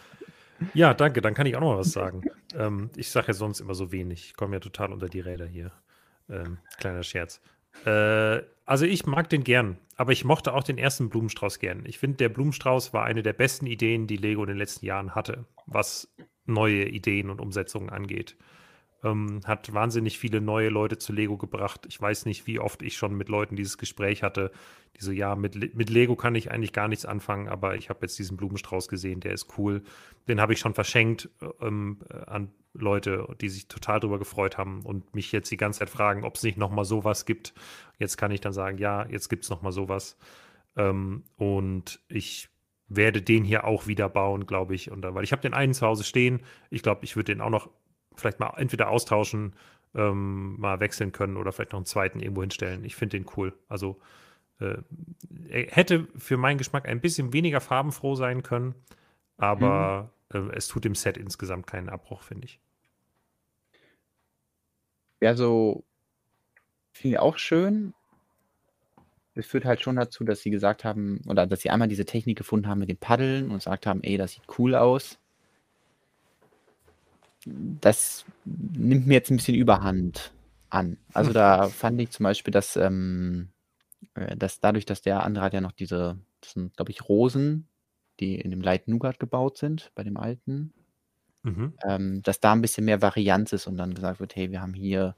[0.75, 2.23] Ja, danke, dann kann ich auch noch mal was sagen.
[2.55, 4.27] ähm, ich sage ja sonst immer so wenig.
[4.27, 5.73] Ich komme ja total unter die Räder hier.
[6.29, 7.41] Ähm, kleiner Scherz.
[7.85, 11.85] Äh, also ich mag den gern, aber ich mochte auch den ersten Blumenstrauß gern.
[11.85, 15.15] Ich finde, der Blumenstrauß war eine der besten Ideen, die Lego in den letzten Jahren
[15.15, 16.15] hatte, was
[16.47, 18.37] neue Ideen und Umsetzungen angeht.
[19.05, 21.87] Ähm, hat wahnsinnig viele neue Leute zu Lego gebracht.
[21.89, 24.53] Ich weiß nicht, wie oft ich schon mit Leuten dieses Gespräch hatte,
[24.97, 28.01] die so, ja, mit, mit Lego kann ich eigentlich gar nichts anfangen, aber ich habe
[28.03, 29.83] jetzt diesen Blumenstrauß gesehen, der ist cool.
[30.29, 31.31] Den habe ich schon verschenkt
[31.61, 35.91] ähm, an Leute, die sich total darüber gefreut haben und mich jetzt die ganze Zeit
[35.91, 37.55] fragen, ob es nicht nochmal sowas gibt.
[37.99, 40.17] Jetzt kann ich dann sagen, ja, jetzt gibt es nochmal sowas.
[40.77, 42.49] Ähm, und ich
[42.89, 44.91] werde den hier auch wieder bauen, glaube ich.
[44.91, 46.41] Und, weil ich habe den einen zu Hause stehen.
[46.71, 47.71] Ich glaube, ich würde den auch noch
[48.17, 49.55] vielleicht mal entweder austauschen,
[49.95, 52.85] ähm, mal wechseln können oder vielleicht noch einen zweiten irgendwo hinstellen.
[52.85, 53.53] Ich finde den cool.
[53.69, 54.01] Also
[54.61, 54.79] äh,
[55.49, 58.75] er hätte für meinen Geschmack ein bisschen weniger farbenfroh sein können,
[59.37, 60.51] aber mhm.
[60.51, 62.61] äh, es tut dem Set insgesamt keinen Abbruch, finde ich.
[65.21, 65.85] Ja, so
[66.93, 67.95] finde ich auch schön.
[69.35, 72.37] Es führt halt schon dazu, dass sie gesagt haben, oder dass sie einmal diese Technik
[72.37, 75.19] gefunden haben mit den Paddeln und gesagt haben, ey, das sieht cool aus
[77.47, 80.33] das nimmt mir jetzt ein bisschen Überhand
[80.71, 80.99] an.
[81.13, 83.51] Also da fand ich zum Beispiel, dass, ähm,
[84.15, 87.69] äh, dass dadurch, dass der andere hat ja noch diese, das sind, glaube ich, Rosen,
[88.21, 90.73] die in dem Light Nougat gebaut sind, bei dem alten,
[91.43, 91.75] mhm.
[91.85, 94.75] ähm, dass da ein bisschen mehr Varianz ist und dann gesagt wird, hey, wir haben
[94.75, 95.17] hier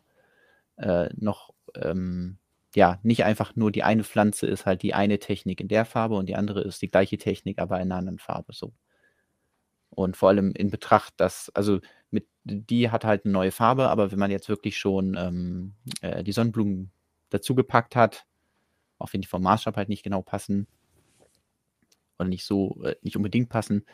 [0.76, 2.38] äh, noch, ähm,
[2.74, 6.16] ja, nicht einfach nur die eine Pflanze ist halt die eine Technik in der Farbe
[6.16, 8.72] und die andere ist die gleiche Technik, aber in einer anderen Farbe so.
[9.90, 11.80] Und vor allem in Betracht, dass, also
[12.14, 16.24] mit, die hat halt eine neue Farbe, aber wenn man jetzt wirklich schon ähm, äh,
[16.24, 16.90] die Sonnenblumen
[17.30, 18.26] dazugepackt hat,
[18.98, 20.66] auch wenn die vom Maßstab halt nicht genau passen
[22.18, 23.84] oder nicht so, äh, nicht unbedingt passen,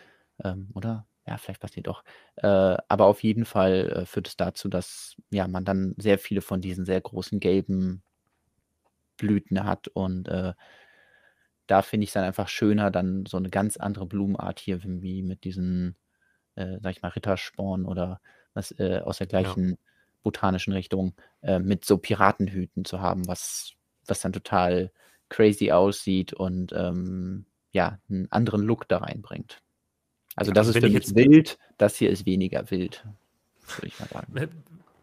[0.45, 1.07] ähm, oder?
[1.27, 2.03] Ja, vielleicht passiert doch.
[2.37, 2.47] Äh,
[2.89, 6.61] aber auf jeden Fall äh, führt es dazu, dass ja, man dann sehr viele von
[6.61, 8.03] diesen sehr großen gelben
[9.17, 10.55] Blüten hat und äh,
[11.71, 15.23] da finde ich es dann einfach schöner, dann so eine ganz andere Blumenart hier, wie
[15.23, 15.95] mit diesen,
[16.61, 18.21] äh, sag ich mal, Rittersporn oder
[18.55, 19.77] was äh, aus der gleichen ja.
[20.23, 23.73] botanischen Richtung äh, mit so Piratenhüten zu haben, was,
[24.07, 24.91] was dann total
[25.29, 29.63] crazy aussieht und ähm, ja, einen anderen Look da reinbringt.
[30.37, 33.05] Also das also ist für mich wild, das hier ist weniger wild,
[33.77, 34.51] würde ich mal sagen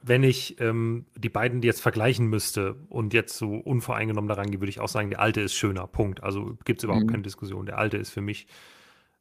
[0.08, 4.70] wenn ich ähm, die beiden jetzt vergleichen müsste und jetzt so unvoreingenommen daran gehe, würde
[4.70, 5.86] ich auch sagen, der alte ist schöner.
[5.88, 6.24] Punkt.
[6.24, 7.12] Also gibt es überhaupt mhm.
[7.12, 7.66] keine Diskussion.
[7.66, 8.48] Der alte ist für mich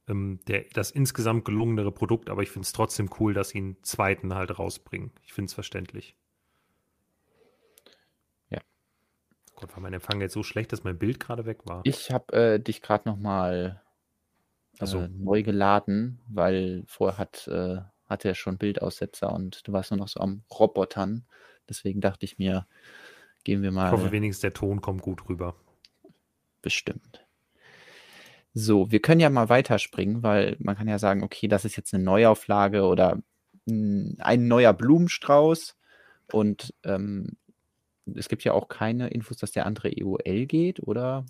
[0.07, 3.83] ähm, der, das insgesamt gelungenere Produkt, aber ich finde es trotzdem cool, dass sie einen
[3.83, 5.11] zweiten halt rausbringen.
[5.23, 6.15] Ich finde es verständlich.
[8.49, 8.59] Ja.
[9.55, 11.81] Gott, war mein Empfang jetzt so schlecht, dass mein Bild gerade weg war?
[11.83, 13.81] Ich habe äh, dich gerade nochmal
[14.79, 17.47] äh, neu geladen, weil vorher hat.
[17.47, 21.25] Äh hatte ja schon Bildaussetzer und du warst nur noch so am Robotern.
[21.69, 22.65] Deswegen dachte ich mir,
[23.43, 23.87] gehen wir mal.
[23.87, 25.55] Ich hoffe wenigstens, der Ton kommt gut rüber.
[26.61, 27.26] Bestimmt.
[28.53, 31.93] So, wir können ja mal weiterspringen, weil man kann ja sagen, okay, das ist jetzt
[31.93, 33.21] eine Neuauflage oder
[33.67, 35.75] ein neuer Blumenstrauß.
[36.31, 37.37] Und ähm,
[38.15, 41.25] es gibt ja auch keine Infos, dass der andere EOL geht, oder?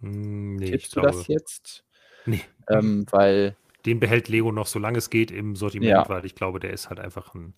[0.00, 1.84] Hm, nee, Tippst du glaube, das jetzt?
[2.24, 2.40] Nee.
[2.68, 3.56] Ähm, weil.
[3.84, 6.08] Den behält Lego noch, solange es geht, im Sortiment, ja.
[6.08, 7.54] weil ich glaube, der ist halt einfach ein.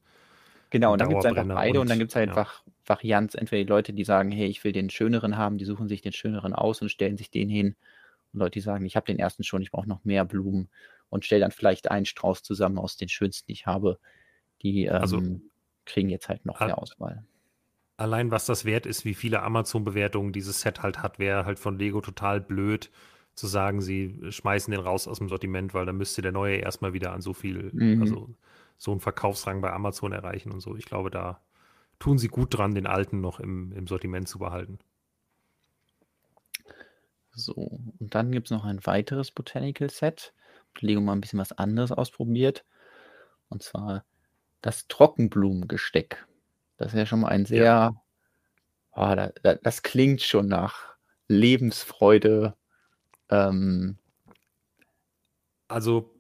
[0.70, 2.36] Genau, und dann gibt es einfach beide und, und dann gibt es halt ja.
[2.36, 3.35] einfach Varianz.
[3.35, 6.12] Entweder die Leute, die sagen, hey, ich will den schöneren haben, die suchen sich den
[6.12, 7.74] schöneren aus und stellen sich den hin.
[8.32, 10.68] Und Leute, die sagen, ich habe den ersten schon, ich brauche noch mehr Blumen
[11.09, 13.98] und stelle dann vielleicht einen Strauß zusammen aus den schönsten, die ich habe.
[14.62, 15.40] Die also ähm, also,
[15.84, 17.24] kriegen jetzt halt noch mehr Auswahl.
[17.96, 21.78] Allein was das wert ist, wie viele Amazon-Bewertungen dieses Set halt hat, wäre halt von
[21.78, 22.90] Lego total blöd
[23.34, 26.92] zu sagen, sie schmeißen den raus aus dem Sortiment, weil dann müsste der neue erstmal
[26.92, 28.02] wieder an so viel, mhm.
[28.02, 28.34] also
[28.76, 30.76] so einen Verkaufsrang bei Amazon erreichen und so.
[30.76, 31.40] Ich glaube, da
[31.98, 34.78] tun sie gut dran, den alten noch im, im Sortiment zu behalten.
[37.39, 40.32] So, und dann gibt es noch ein weiteres Botanical Set.
[40.81, 42.65] Lego mal ein bisschen was anderes ausprobiert.
[43.48, 44.05] Und zwar
[44.60, 46.27] das Trockenblumengesteck.
[46.77, 48.02] Das ist ja schon mal ein sehr, ja.
[48.93, 50.94] oh, da, da, das klingt schon nach
[51.28, 52.55] Lebensfreude.
[53.31, 53.98] Ähm,
[55.69, 56.15] also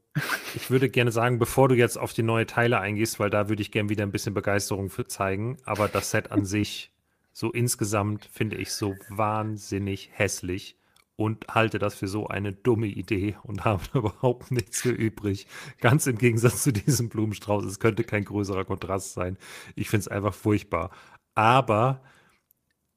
[0.54, 3.62] ich würde gerne sagen, bevor du jetzt auf die neue Teile eingehst, weil da würde
[3.62, 6.92] ich gerne wieder ein bisschen Begeisterung für zeigen, aber das Set an sich,
[7.32, 10.78] so insgesamt, finde ich so wahnsinnig hässlich
[11.18, 15.48] und halte das für so eine dumme Idee und habe überhaupt nichts für übrig.
[15.80, 17.64] Ganz im Gegensatz zu diesem Blumenstrauß.
[17.64, 19.36] Es könnte kein größerer Kontrast sein.
[19.74, 20.90] Ich finde es einfach furchtbar.
[21.34, 22.00] Aber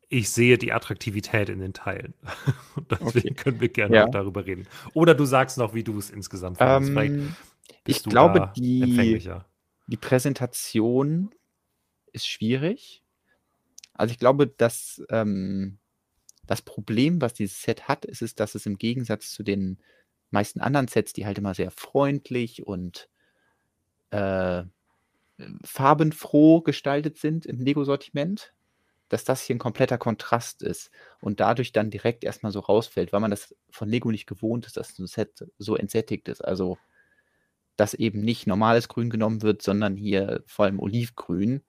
[0.08, 2.14] ich sehe die Attraktivität in den Teilen.
[2.76, 3.44] Und deswegen okay.
[3.44, 4.06] können wir gerne ja.
[4.06, 4.68] auch darüber reden.
[4.94, 6.96] Oder du sagst noch, wie du es insgesamt findest.
[6.96, 7.36] Ähm,
[7.88, 9.20] ich glaube, die,
[9.88, 11.34] die Präsentation
[12.14, 13.04] ist schwierig.
[13.94, 15.80] Also ich glaube, dass ähm,
[16.48, 19.78] das Problem, was dieses Set hat, ist, ist, dass es im Gegensatz zu den
[20.32, 23.10] meisten anderen Sets, die halt immer sehr freundlich und
[24.12, 24.64] äh,
[25.64, 28.54] farbenfroh gestaltet sind im Lego-Sortiment,
[29.10, 33.20] dass das hier ein kompletter Kontrast ist und dadurch dann direkt erstmal so rausfällt, weil
[33.20, 36.44] man das von Lego nicht gewohnt ist, dass ein Set so entsättigt ist.
[36.44, 36.78] Also,
[37.76, 41.62] dass eben nicht normales Grün genommen wird, sondern hier vor allem Olivgrün.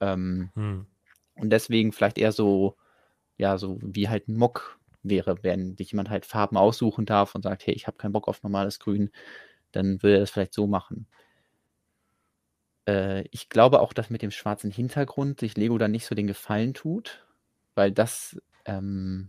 [0.00, 0.86] Ähm, hm.
[1.34, 2.76] Und deswegen vielleicht eher so
[3.38, 7.42] ja, so wie halt ein Mock wäre, wenn sich jemand halt Farben aussuchen darf und
[7.42, 9.10] sagt, hey, ich habe keinen Bock auf normales Grün,
[9.72, 11.06] dann würde er das vielleicht so machen.
[12.86, 16.26] Äh, ich glaube auch, dass mit dem schwarzen Hintergrund sich Lego dann nicht so den
[16.26, 17.26] Gefallen tut,
[17.74, 19.28] weil das ähm,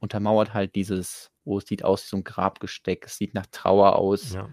[0.00, 3.96] untermauert halt dieses, oh, es sieht aus wie so ein Grabgesteck, es sieht nach Trauer
[3.96, 4.34] aus.
[4.34, 4.48] Ja.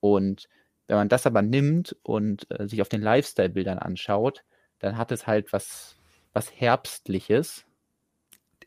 [0.00, 0.48] Und
[0.86, 4.44] wenn man das aber nimmt und äh, sich auf den Lifestyle-Bildern anschaut,
[4.78, 5.96] dann hat es halt was,
[6.32, 7.64] was Herbstliches,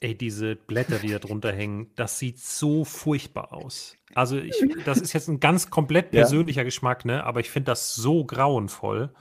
[0.01, 3.95] ey, diese Blätter, die da drunter hängen, das sieht so furchtbar aus.
[4.13, 4.55] Also ich,
[4.85, 6.65] das ist jetzt ein ganz komplett persönlicher ja.
[6.65, 7.23] Geschmack, ne?
[7.23, 9.11] Aber ich finde das so grauenvoll.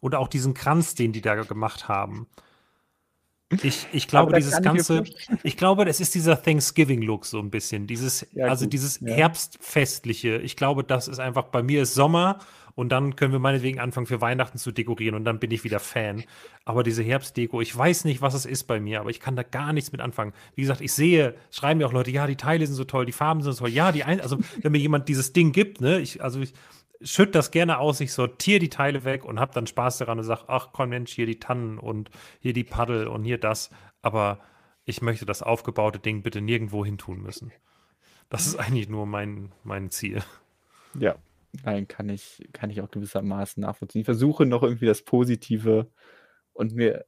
[0.00, 2.26] Und auch diesen Kranz, den die da gemacht haben.
[3.62, 5.04] Ich, ich glaube, dieses ganze,
[5.42, 7.86] ich glaube, es ist dieser Thanksgiving-Look so ein bisschen.
[7.86, 9.14] Dieses, ja, also dieses ja.
[9.14, 10.38] Herbstfestliche.
[10.38, 12.38] Ich glaube, das ist einfach, bei mir ist Sommer
[12.74, 15.78] und dann können wir meinetwegen anfangen für Weihnachten zu dekorieren und dann bin ich wieder
[15.78, 16.24] Fan.
[16.64, 19.42] Aber diese Herbstdeko, ich weiß nicht, was es ist bei mir, aber ich kann da
[19.42, 20.32] gar nichts mit anfangen.
[20.54, 23.12] Wie gesagt, ich sehe, schreiben mir auch Leute, ja, die Teile sind so toll, die
[23.12, 23.70] Farben sind so toll.
[23.70, 26.54] Ja, die ein, also wenn mir jemand dieses Ding gibt, ne, ich, also ich
[27.04, 30.24] schütte das gerne aus, ich sortiere die Teile weg und habe dann Spaß daran und
[30.24, 32.10] sage, ach komm Mensch, hier die Tannen und
[32.40, 33.70] hier die Paddel und hier das.
[34.02, 34.40] Aber
[34.84, 37.52] ich möchte das aufgebaute Ding bitte nirgendwo hin tun müssen.
[38.30, 40.22] Das ist eigentlich nur mein, mein Ziel.
[40.98, 41.16] Ja,
[41.62, 44.00] Nein, kann ich, kann ich auch gewissermaßen nachvollziehen.
[44.00, 45.90] Ich versuche noch irgendwie das Positive
[46.52, 47.04] und mir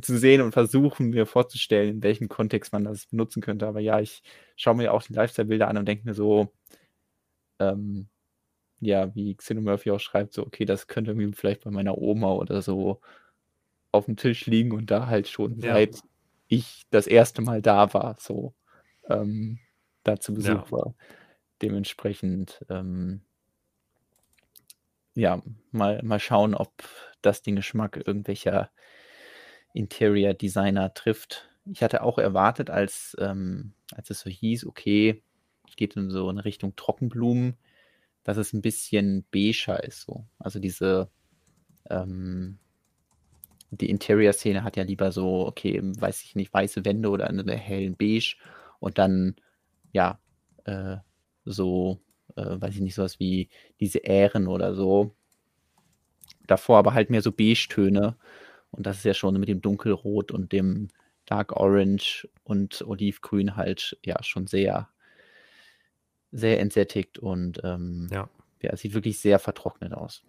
[0.00, 3.66] zu sehen und versuchen, mir vorzustellen, in welchem Kontext man das benutzen könnte.
[3.66, 4.22] Aber ja, ich
[4.56, 6.52] schaue mir auch die Lifestyle-Bilder an und denke mir so,
[7.60, 8.08] ähm,
[8.82, 12.32] ja, wie Xeno Murphy auch schreibt, so, okay, das könnte irgendwie vielleicht bei meiner Oma
[12.32, 13.00] oder so
[13.92, 15.74] auf dem Tisch liegen und da halt schon ja.
[15.74, 16.00] seit
[16.48, 18.54] ich das erste Mal da war, so
[19.08, 19.60] ähm,
[20.02, 20.72] da zu Besuch ja.
[20.72, 20.94] war.
[21.62, 23.20] Dementsprechend, ähm,
[25.14, 25.40] ja,
[25.70, 26.72] mal, mal schauen, ob
[27.22, 28.70] das den Geschmack irgendwelcher
[29.74, 31.48] Interior Designer trifft.
[31.66, 35.22] Ich hatte auch erwartet, als, ähm, als es so hieß, okay,
[35.68, 37.56] es geht in so eine Richtung Trockenblumen,
[38.24, 40.02] dass es ein bisschen beiger ist.
[40.02, 40.26] So.
[40.38, 41.10] Also diese,
[41.90, 42.58] ähm,
[43.70, 47.96] die Interior-Szene hat ja lieber so, okay, weiß ich nicht, weiße Wände oder eine hellen
[47.96, 48.36] Beige
[48.80, 49.36] und dann,
[49.92, 50.20] ja,
[50.64, 50.98] äh,
[51.44, 52.00] so
[52.36, 53.48] äh, weiß ich nicht, sowas wie
[53.80, 55.14] diese Ähren oder so.
[56.46, 58.16] davor aber halt mehr so Beige-Töne.
[58.70, 60.88] Und das ist ja schon mit dem Dunkelrot und dem
[61.26, 64.88] Dark Orange und Olivgrün halt ja schon sehr,
[66.32, 68.28] sehr entsättigt und ähm, Ja.
[68.60, 70.24] ja, sieht wirklich sehr vertrocknet aus.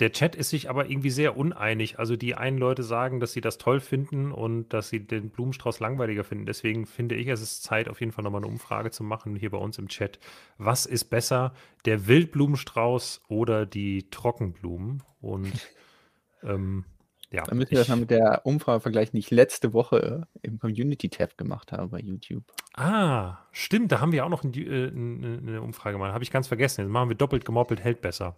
[0.00, 1.98] Der Chat ist sich aber irgendwie sehr uneinig.
[1.98, 5.80] Also die einen Leute sagen, dass sie das toll finden und dass sie den Blumenstrauß
[5.80, 6.46] langweiliger finden.
[6.46, 9.50] Deswegen finde ich, es ist Zeit, auf jeden Fall nochmal eine Umfrage zu machen hier
[9.50, 10.18] bei uns im Chat.
[10.56, 11.52] Was ist besser,
[11.84, 15.02] der Wildblumenstrauß oder die Trockenblumen?
[15.20, 15.52] Und
[16.42, 16.86] ähm,
[17.32, 20.58] ja, Dann müssen wir das mal mit der Umfrage vergleichen, die ich letzte Woche im
[20.58, 22.44] Community-Tab gemacht habe bei YouTube.
[22.74, 26.12] ah, stimmt, da haben wir auch noch ein, äh, eine, Umfrage gemacht.
[26.12, 26.82] Habe ich ganz vergessen.
[26.82, 28.36] Jetzt machen wir doppelt gemoppelt, hält besser.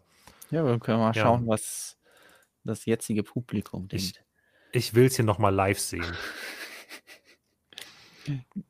[0.50, 1.22] Ja, wir können mal Ja.
[1.22, 1.98] schauen, was
[2.64, 4.24] das jetzige Publikum Ich- denkt.
[4.72, 6.04] Ich will es hier nochmal live sehen.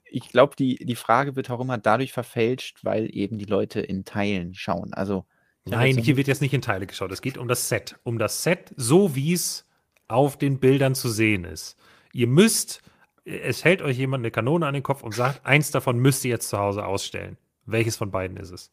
[0.04, 4.04] Ich glaube, die, die Frage wird auch immer dadurch verfälscht, weil eben die Leute in
[4.04, 4.92] Teilen schauen.
[4.94, 5.26] Also,
[5.64, 7.10] Nein, hier wird jetzt nicht in Teile geschaut.
[7.12, 7.96] Es geht um das Set.
[8.02, 9.63] Um das Set, so wie es
[10.08, 11.76] auf den Bildern zu sehen ist.
[12.12, 12.82] Ihr müsst,
[13.24, 16.30] es hält euch jemand eine Kanone an den Kopf und sagt, eins davon müsst ihr
[16.30, 17.36] jetzt zu Hause ausstellen.
[17.66, 18.72] Welches von beiden ist es?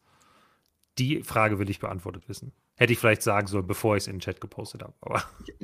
[0.98, 2.52] Die Frage will ich beantwortet wissen.
[2.76, 4.92] Hätte ich vielleicht sagen sollen, bevor ich es in den Chat gepostet habe.
[5.00, 5.22] Aber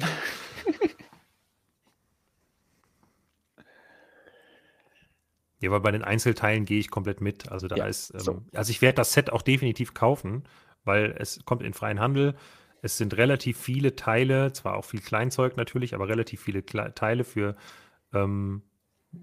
[5.61, 7.51] ja, weil bei den Einzelteilen gehe ich komplett mit.
[7.51, 8.43] Also da Ja, ist, ähm, so.
[8.55, 10.45] also ich werde das Set auch definitiv kaufen,
[10.85, 12.35] weil es kommt in freien Handel.
[12.82, 17.24] Es sind relativ viele Teile, zwar auch viel Kleinzeug natürlich, aber relativ viele Kle Teile
[17.24, 17.56] für
[18.12, 18.62] ähm,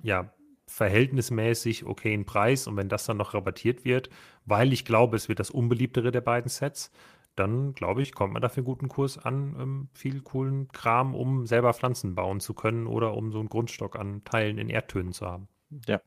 [0.02, 0.34] ja,
[0.68, 2.68] verhältnismäßig okayen Preis.
[2.68, 4.10] Und wenn das dann noch rabattiert wird,
[4.45, 6.91] weil ich glaube, es wird das unbeliebtere der beiden Sets,
[7.36, 11.45] dann glaube ich, kommt man dafür einen guten Kurs an ähm, viel coolen Kram, um
[11.45, 15.26] selber Pflanzen bauen zu können oder um so einen Grundstock an Teilen in Erdtönen zu
[15.26, 15.48] haben.
[15.88, 16.02] ja.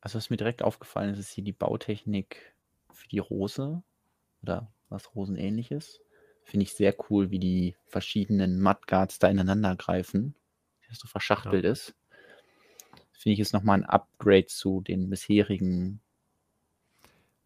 [0.00, 2.54] Also, was mir direkt aufgefallen ist, ist hier die Bautechnik
[2.90, 3.82] für die Rose
[4.42, 6.00] oder was Rosenähnliches.
[6.44, 10.34] Finde ich sehr cool, wie die verschiedenen Mudguards da ineinander greifen,
[10.82, 11.94] wie das so verschachtelt ist.
[13.12, 16.00] Finde ich ist nochmal ein Upgrade zu den bisherigen.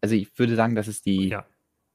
[0.01, 1.45] Also, ich würde sagen, das ist die Ja,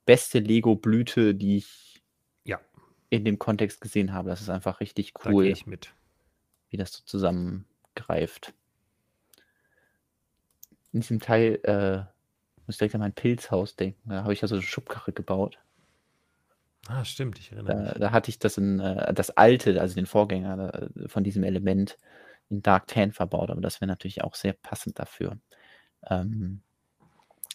[0.04, 2.02] beste Lego-Blüte, die ich
[2.44, 2.60] ja,
[3.08, 4.30] in dem Kontext gesehen habe.
[4.30, 5.94] Das ist einfach richtig da cool, mit.
[6.68, 8.52] wie das so zusammengreift.
[10.92, 12.02] In diesem Teil äh,
[12.70, 14.08] muss ich direkt an mein Pilzhaus denken.
[14.10, 15.58] Da habe ich ja so eine Schubkarre gebaut.
[16.88, 17.92] Ah, stimmt, ich erinnere Da, mich.
[17.94, 21.98] da hatte ich das in äh, das alte, also den Vorgänger äh, von diesem Element
[22.48, 25.38] in Dark Tan verbaut, aber das wäre natürlich auch sehr passend dafür.
[26.08, 26.62] Ähm,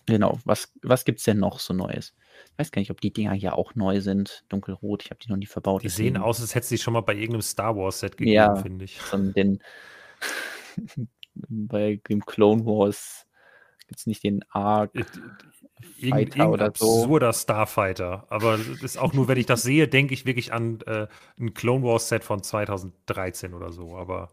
[0.06, 2.14] genau, was, was gibt es denn noch so Neues?
[2.54, 4.44] Ich weiß gar nicht, ob die Dinger hier auch neu sind.
[4.50, 5.84] Dunkelrot, ich habe die noch nie verbaut.
[5.84, 8.56] Die sehen aus, als hätte sie schon mal bei irgendeinem Star Wars Set gegeben, Ja.
[8.56, 9.00] finde ich.
[9.00, 9.60] von den
[11.36, 13.26] bei dem Clone Wars
[13.88, 14.92] gibt es nicht den Arc.
[14.94, 17.02] Irgend, Fighter irgendein oder so.
[17.02, 18.26] absurder Starfighter.
[18.30, 21.08] Aber das ist auch nur, wenn ich das sehe, denke ich wirklich an äh,
[21.40, 23.96] ein Clone Wars Set von 2013 oder so.
[23.98, 24.30] Aber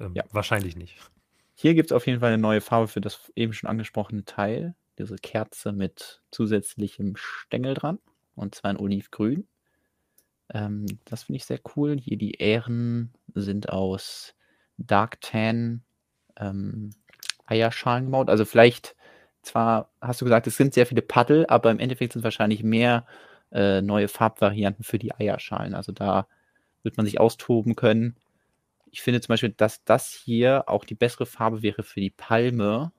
[0.00, 0.24] ähm, Ja.
[0.32, 0.96] wahrscheinlich nicht.
[1.54, 4.74] Hier gibt es auf jeden Fall eine neue Farbe für das eben schon angesprochene Teil.
[4.98, 7.98] Diese Kerze mit zusätzlichem Stängel dran.
[8.34, 9.46] Und zwar in Olivgrün.
[10.52, 11.98] Ähm, das finde ich sehr cool.
[11.98, 14.34] Hier die Ähren sind aus
[14.76, 15.82] Dark Tan
[16.36, 16.90] ähm,
[17.52, 18.30] Eierschalen gebaut.
[18.30, 18.96] Also vielleicht,
[19.42, 23.06] zwar hast du gesagt, es sind sehr viele Paddel, aber im Endeffekt sind wahrscheinlich mehr
[23.52, 25.74] äh, neue Farbvarianten für die Eierschalen.
[25.74, 26.26] Also da
[26.82, 28.16] wird man sich austoben können.
[28.90, 32.92] Ich finde zum Beispiel, dass das hier auch die bessere Farbe wäre für die Palme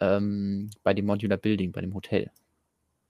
[0.00, 2.30] ähm, bei dem Modular Building, bei dem Hotel.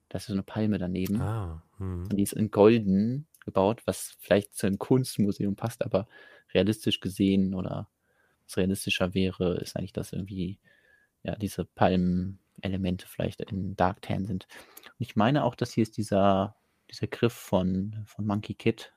[0.09, 1.21] Da ist so eine Palme daneben.
[1.21, 2.05] Ah, hm.
[2.05, 6.07] Und die ist in Golden gebaut, was vielleicht zu einem Kunstmuseum passt, aber
[6.55, 7.89] realistisch gesehen oder
[8.53, 10.59] was realistischer wäre, ist eigentlich, dass irgendwie
[11.23, 14.47] ja diese Palmen-Elemente vielleicht in Dark Tan sind.
[14.85, 16.57] Und ich meine auch, dass hier ist dieser,
[16.91, 18.93] dieser Griff von, von Monkey Kid,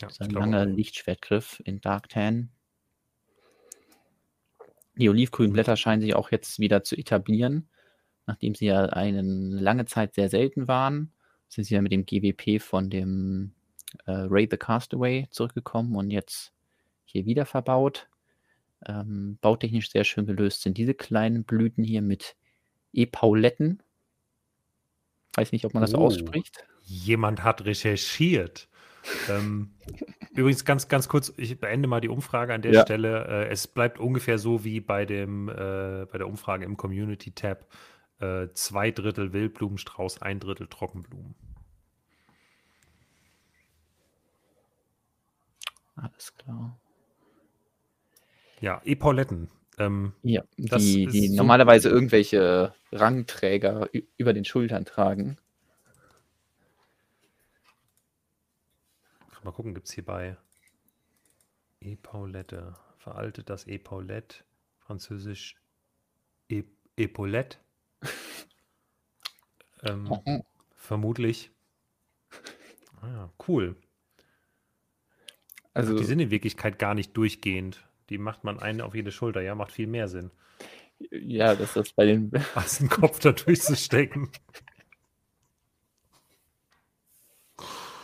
[0.00, 0.66] Ja, dieser ich glaube lange auch.
[0.66, 2.50] Lichtschwertgriff in Dark Tan.
[4.96, 7.70] Die olivgrünen Blätter scheinen sich auch jetzt wieder zu etablieren,
[8.26, 11.12] nachdem sie ja eine lange Zeit sehr selten waren.
[11.48, 13.54] Sind sie ja mit dem GWP von dem
[14.06, 16.52] äh, Ray the Castaway zurückgekommen und jetzt
[17.04, 18.08] hier wieder verbaut.
[18.86, 22.36] Ähm, bautechnisch sehr schön gelöst sind diese kleinen Blüten hier mit
[22.92, 23.82] E-Pauletten.
[25.34, 25.98] Weiß nicht, ob man das Oh.
[25.98, 26.64] ausspricht.
[26.84, 28.68] Jemand hat recherchiert.
[29.28, 29.72] ähm,
[30.32, 32.82] übrigens ganz, ganz kurz, ich beende mal die Umfrage an der Ja.
[32.82, 33.26] Stelle.
[33.26, 37.66] Äh, es bleibt ungefähr so wie bei, dem, äh, bei der Umfrage im Community-Tab.
[38.20, 41.34] Äh, zwei Drittel Wildblumenstrauß, ein Drittel Trockenblumen.
[45.96, 46.78] Alles klar.
[48.62, 49.50] Ja, Epauletten.
[49.76, 55.36] Ähm, Ja, die, die so- normalerweise irgendwelche Rangträger über den Schultern tragen.
[59.42, 60.36] Mal gucken, gibt es hier bei
[61.80, 62.76] Epaulette.
[62.98, 64.44] Veraltet das Epaulette.
[64.78, 65.56] Französisch
[66.48, 66.62] e
[66.96, 67.58] Epaulette.
[69.82, 70.44] ähm,
[70.76, 71.50] vermutlich.
[73.00, 73.74] Ah, cool.
[75.74, 77.84] Also, die sind in Wirklichkeit gar nicht durchgehend.
[78.12, 80.30] Die macht man eine auf jede Schulter, ja, macht viel mehr Sinn.
[81.10, 82.30] Ja, das ist bei den.
[82.54, 84.28] Was den Kopf da durchzustecken.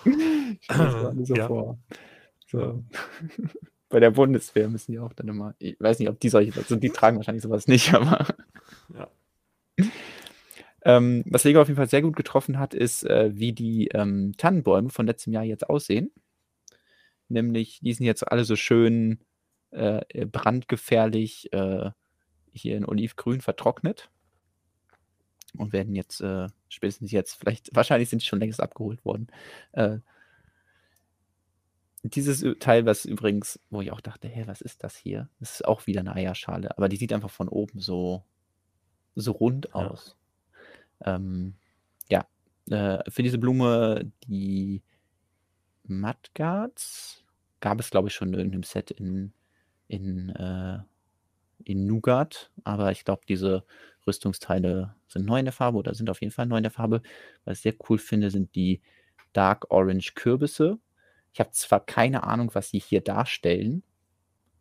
[0.06, 0.66] Ich
[1.26, 1.47] so ja.
[1.47, 1.78] vor.
[2.47, 2.82] So.
[3.90, 5.55] Bei der Bundeswehr müssen die auch dann immer.
[5.59, 6.59] Ich weiß nicht, ob die solche.
[6.59, 8.26] Also die tragen wahrscheinlich sowas nicht, aber.
[8.94, 9.09] Ja.
[10.85, 14.32] Ähm, was Lego auf jeden Fall sehr gut getroffen hat, ist, äh, wie die ähm,
[14.39, 16.10] Tannenbäume von letztem Jahr jetzt aussehen.
[17.28, 19.18] Nämlich, die sind jetzt alle so schön
[19.70, 21.90] äh, brandgefährlich äh,
[22.53, 24.11] hier in Olivgrün vertrocknet
[25.57, 29.28] und werden jetzt äh, spätestens jetzt, vielleicht, wahrscheinlich sind die schon längst abgeholt worden.
[29.73, 29.99] Äh,
[32.03, 35.28] dieses Teil, was übrigens, wo ich auch dachte, hä, was ist das hier?
[35.40, 38.24] Das ist auch wieder eine Eierschale, aber die sieht einfach von oben so,
[39.15, 40.16] so rund aus.
[41.05, 41.55] Ja, ähm,
[42.09, 42.27] ja
[42.70, 44.82] äh, für diese Blume, die
[45.85, 47.24] Mudguards,
[47.61, 49.32] gab es, glaube ich, schon in irgendeinem Set in,
[49.89, 50.78] in, äh,
[51.65, 53.65] in Nougat, aber ich glaube, diese
[54.06, 57.02] Rüstungsteile sind neu in der Farbe oder sind auf jeden Fall neu in der Farbe.
[57.44, 58.81] Was ich sehr cool finde, sind die
[59.32, 60.78] Dark Orange Kürbisse.
[61.32, 63.82] Ich habe zwar keine Ahnung, was sie hier darstellen,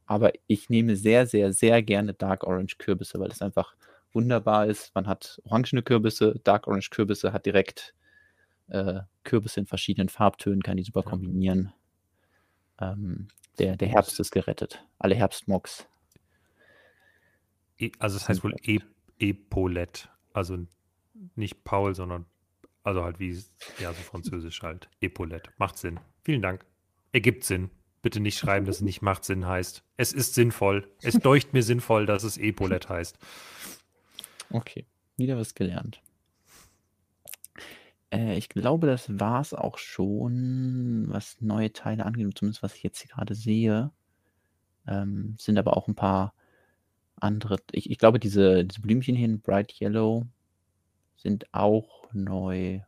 [0.06, 3.76] aber ich nehme sehr, sehr, sehr gerne Dark Orange Kürbisse, weil es einfach
[4.14, 4.94] wunderbar ist.
[4.96, 7.94] Man hat orangene Kürbisse, Dark Orange Kürbisse, hat direkt
[8.70, 11.74] äh, Kürbisse in verschiedenen Farbtönen, kann die super kombinieren.
[12.80, 13.28] Ähm,
[13.60, 14.86] der, der Herbst ist gerettet.
[15.00, 15.88] Alle Herbstmocks.
[17.80, 18.80] E, also es heißt wohl e
[19.20, 20.10] Epaulette.
[20.34, 20.58] Also
[21.36, 22.26] nicht Paul, sondern
[22.84, 23.32] also halt wie,
[23.80, 24.90] ja, so französisch halt.
[25.02, 25.52] Epaulette.
[25.58, 26.00] Macht Sinn.
[26.24, 26.66] Vielen Dank.
[27.12, 27.70] Ergibt Sinn.
[28.02, 29.84] Bitte nicht schreiben, dass es nicht macht Sinn heißt.
[29.98, 30.90] Es ist sinnvoll.
[31.02, 33.18] Es deucht mir sinnvoll, dass es Epaulette heißt.
[34.52, 34.86] Okay.
[35.18, 36.02] Wieder was gelernt.
[38.12, 42.84] Äh, ich glaube, das war es auch schon, was neue Teile angeht, zumindest was ich
[42.84, 43.92] jetzt hier gerade sehe.
[44.88, 46.34] Ähm, sind aber auch ein paar
[47.20, 47.58] andere.
[47.72, 50.26] Ich, ich glaube, diese, diese Blümchen hier in Bright Yellow
[51.18, 52.82] sind auch neu.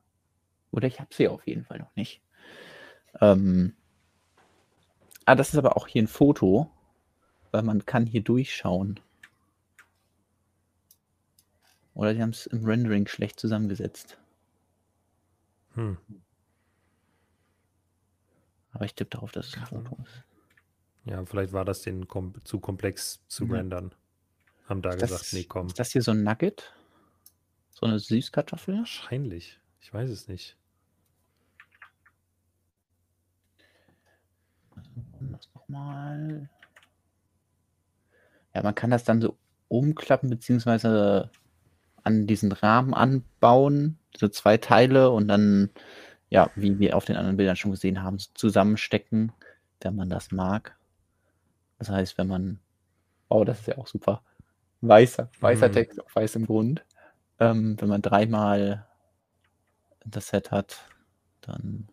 [0.72, 2.22] Oder ich habe sie auf jeden Fall noch nicht.
[3.22, 3.74] Ähm,
[5.26, 6.70] ah, das ist aber auch hier ein Foto,
[7.52, 9.00] weil man kann hier durchschauen.
[11.96, 14.18] Oder sie haben es im Rendering schlecht zusammengesetzt.
[15.80, 15.98] Hm.
[18.72, 20.24] Aber ich tippe darauf, dass es ein Foto ist.
[21.06, 23.54] Ja, vielleicht war das den kom zu komplex zu ja.
[23.54, 23.96] rendern.
[24.68, 25.68] Haben da ist gesagt, das, nee, komm.
[25.68, 26.74] Ist das hier so ein Nugget?
[27.72, 28.78] So eine Süßkartoffel?
[28.78, 29.60] Wahrscheinlich.
[29.80, 30.58] Ich weiß es nicht.
[35.22, 36.50] Das nochmal.
[38.54, 39.38] Ja, man kann das dann so
[39.70, 41.32] umklappen, beziehungsweise
[42.04, 45.70] an diesen Rahmen anbauen, so zwei Teile und dann,
[46.30, 49.32] ja, wie wir auf den anderen Bildern schon gesehen haben, zusammenstecken,
[49.82, 50.78] wenn man das mag.
[51.78, 52.60] Das heißt, wenn man,
[53.30, 54.24] oh, das ist ja auch super,
[54.82, 55.74] weißer, weißer mhm.
[55.74, 56.86] Text auf weißem Grund.
[57.40, 58.86] Ähm, wenn man dreimal
[60.06, 60.86] das Set hat,
[61.42, 61.88] dann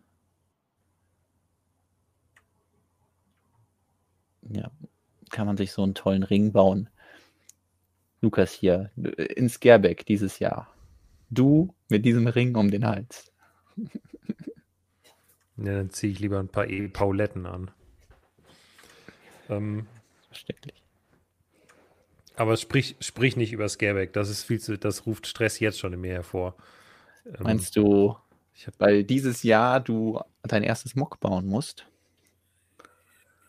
[4.49, 4.69] ja,
[5.29, 6.89] kann man sich so einen tollen Ring bauen.
[8.21, 10.67] Lukas hier, in Scareback dieses Jahr.
[11.29, 13.31] Du mit diesem Ring um den Hals.
[13.77, 13.87] ja,
[15.57, 17.71] dann ziehe ich lieber ein paar e Pauletten an.
[19.49, 19.87] Ähm,
[20.29, 20.83] Verständlich.
[22.35, 24.13] Aber sprich, sprich nicht über Scareback.
[24.13, 26.55] Das ist viel zu, das ruft Stress jetzt schon in mir hervor.
[27.25, 28.15] Ähm, Meinst du,
[28.77, 31.87] weil dieses Jahr du dein erstes Mock bauen musst?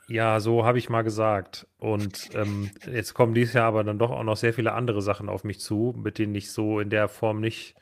[0.09, 1.67] Ja, so habe ich mal gesagt.
[1.79, 5.29] Und ähm, jetzt kommen dieses Jahr aber dann doch auch noch sehr viele andere Sachen
[5.29, 7.75] auf mich zu, mit denen ich so in der Form nicht.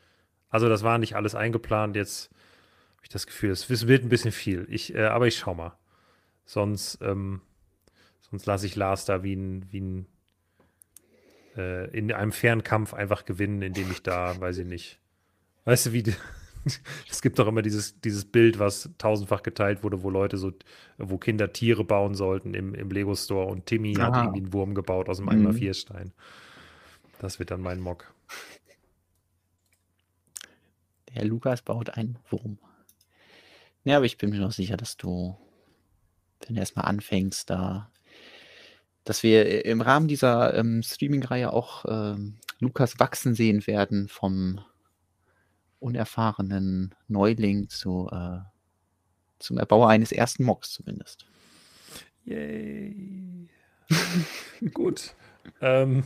[0.48, 1.94] Also, das war nicht alles eingeplant.
[1.94, 2.30] Jetzt
[2.96, 4.66] habe ich das Gefühl, es wird ein bisschen viel.
[4.68, 5.78] Ich, äh, aber ich schau mal.
[6.44, 7.42] Sonst, ähm,
[8.28, 10.06] sonst lasse ich Lars da wie ein, wie ein
[11.56, 14.98] äh, in einem fairen Kampf einfach gewinnen, indem ich da, weiß ich nicht.
[15.64, 16.04] Weißt du, wie.
[17.10, 20.52] es gibt doch immer dieses, dieses Bild, was tausendfach geteilt wurde, wo Leute so,
[20.98, 24.06] wo Kinder Tiere bauen sollten im, im Lego-Store und Timmy Aha.
[24.06, 25.48] hat irgendwie einen Wurm gebaut aus einem mhm.
[25.48, 26.12] 1x4-Stein.
[27.18, 28.12] Das wird dann mein Mock.
[31.14, 32.58] Der Lukas baut einen Wurm.
[33.84, 35.36] Ja, aber ich bin mir noch sicher, dass du,
[36.44, 37.90] wenn du erstmal anfängst, da
[39.06, 44.60] dass wir im Rahmen dieser ähm, Streaming-Reihe auch ähm, Lukas wachsen sehen werden vom
[45.80, 48.38] unerfahrenen Neuling zu, äh,
[49.38, 51.26] Zum Erbauer eines ersten Mocks zumindest.
[52.24, 53.48] Yay.
[54.72, 55.14] Gut.
[55.60, 56.04] ähm,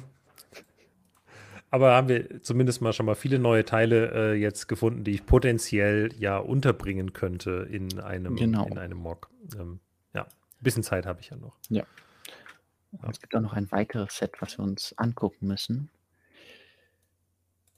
[1.70, 5.24] aber haben wir zumindest mal schon mal viele neue Teile äh, jetzt gefunden, die ich
[5.24, 8.66] potenziell ja unterbringen könnte in einem, Genau.
[8.66, 9.30] in einem Mock.
[9.56, 9.78] Ähm,
[10.12, 10.28] ja, ein
[10.60, 11.56] bisschen Zeit habe ich ja noch.
[11.68, 11.84] Ja.
[13.08, 15.90] Es gibt auch noch ein weiteres Set, was wir uns angucken müssen.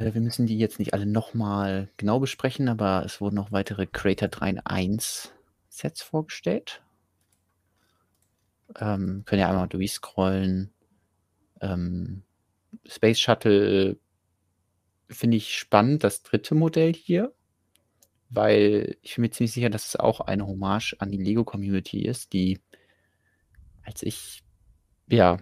[0.03, 3.87] Äh, Wir müssen die jetzt nicht alle nochmal genau besprechen, aber es wurden noch weitere
[3.87, 5.33] Creator 3 in 1
[5.69, 6.83] Sets vorgestellt.
[8.79, 10.73] Ähm, können ja einmal durchscrollen.
[11.61, 12.23] Ähm,
[12.87, 13.99] Space Shuttle
[15.09, 17.35] finde ich spannend, das dritte Modell hier,
[18.31, 22.33] weil ich bin mir ziemlich sicher, dass es auch eine Hommage an die Lego-Community ist,
[22.33, 22.61] die,
[23.83, 24.43] als ich,
[25.09, 25.39] ja,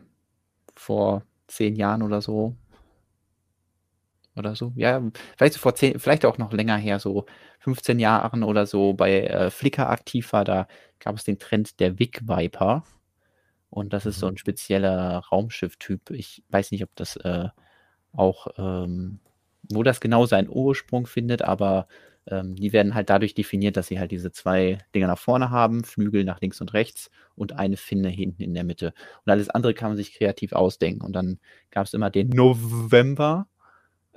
[0.74, 2.56] vor zehn Jahren oder so,
[4.40, 5.00] oder so, ja,
[5.36, 7.26] vielleicht so vor zehn, vielleicht auch noch länger her, so
[7.60, 10.66] 15 Jahren oder so bei äh, Flickr aktiv war, da
[10.98, 12.84] gab es den Trend der Vic Viper.
[13.70, 14.34] Und das ist so Mhm.
[14.34, 16.10] ein spezieller Raumschiff-Typ.
[16.10, 17.48] Ich weiß nicht, ob das äh,
[18.12, 19.20] auch, ähm,
[19.70, 21.86] wo das genau seinen Ursprung findet, aber
[22.26, 25.84] ähm, die werden halt dadurch definiert, dass sie halt diese zwei Dinger nach vorne haben,
[25.84, 28.92] Flügel nach links und rechts und eine Finne hinten in der Mitte.
[29.24, 31.04] Und alles andere kann man sich kreativ ausdenken.
[31.04, 31.38] Und dann
[31.70, 33.46] gab es immer den November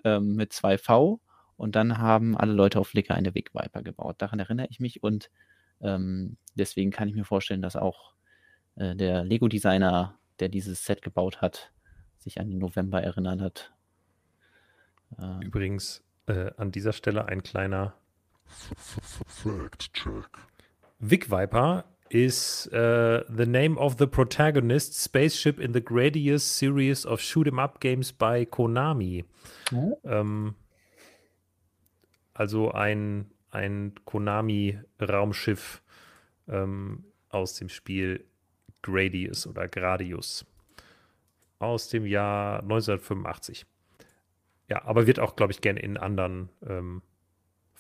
[0.04, 1.20] ähm, mit 2V
[1.58, 4.16] und dann haben alle Leute auf Flickr eine Vic Viper gebaut.
[4.20, 5.30] Daran erinnere ich mich und
[5.82, 8.14] ähm, deswegen kann ich mir vorstellen, dass auch
[8.76, 11.72] äh, der Lego-Designer, der dieses Set gebaut hat,
[12.18, 13.74] sich an den November erinnert hat.
[15.20, 17.96] Ähm, Übrigens äh, an dieser Stelle ein kleiner
[18.46, 20.30] Fact check.
[21.00, 27.20] Vic Viper is uh, the name of the protagonist spaceship in the Gradius series of
[27.20, 29.26] shoot 'em up games by Konami.
[29.74, 30.00] Oh.
[30.06, 30.56] Ähm,
[32.34, 35.82] also ein, ein Konami-Raumschiff
[36.48, 38.24] ähm, aus dem Spiel
[38.82, 40.46] Gradius oder Gradius
[41.60, 43.66] aus dem Jahr 1985.
[44.70, 47.02] Ja, aber wird auch, glaube ich, gerne in anderen ähm,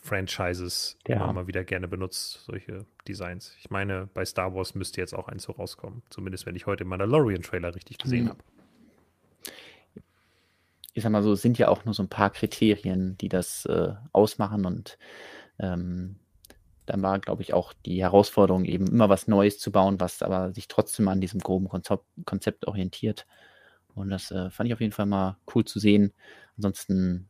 [0.04, 1.16] Franchises Ja.
[1.16, 3.56] immer mal wieder gerne benutzt, solche Designs.
[3.60, 6.04] Ich meine, bei Star Wars müsste jetzt auch eins so rauskommen.
[6.10, 8.30] Zumindest, wenn ich heute den Mandalorian-Trailer richtig gesehen Mhm.
[8.30, 8.44] habe.
[10.96, 13.66] ich sag mal so, es sind ja auch nur so ein paar Kriterien, die das
[13.66, 15.00] äh, ausmachen und
[15.58, 16.20] ähm,
[16.86, 20.54] dann war, glaube ich, auch die Herausforderung, eben immer was Neues zu bauen, was aber
[20.54, 23.26] sich trotzdem an diesem groben Konzept, Konzept orientiert.
[23.96, 26.14] Und das äh, fand ich auf jeden Fall mal cool zu sehen.
[26.58, 27.30] Ansonsten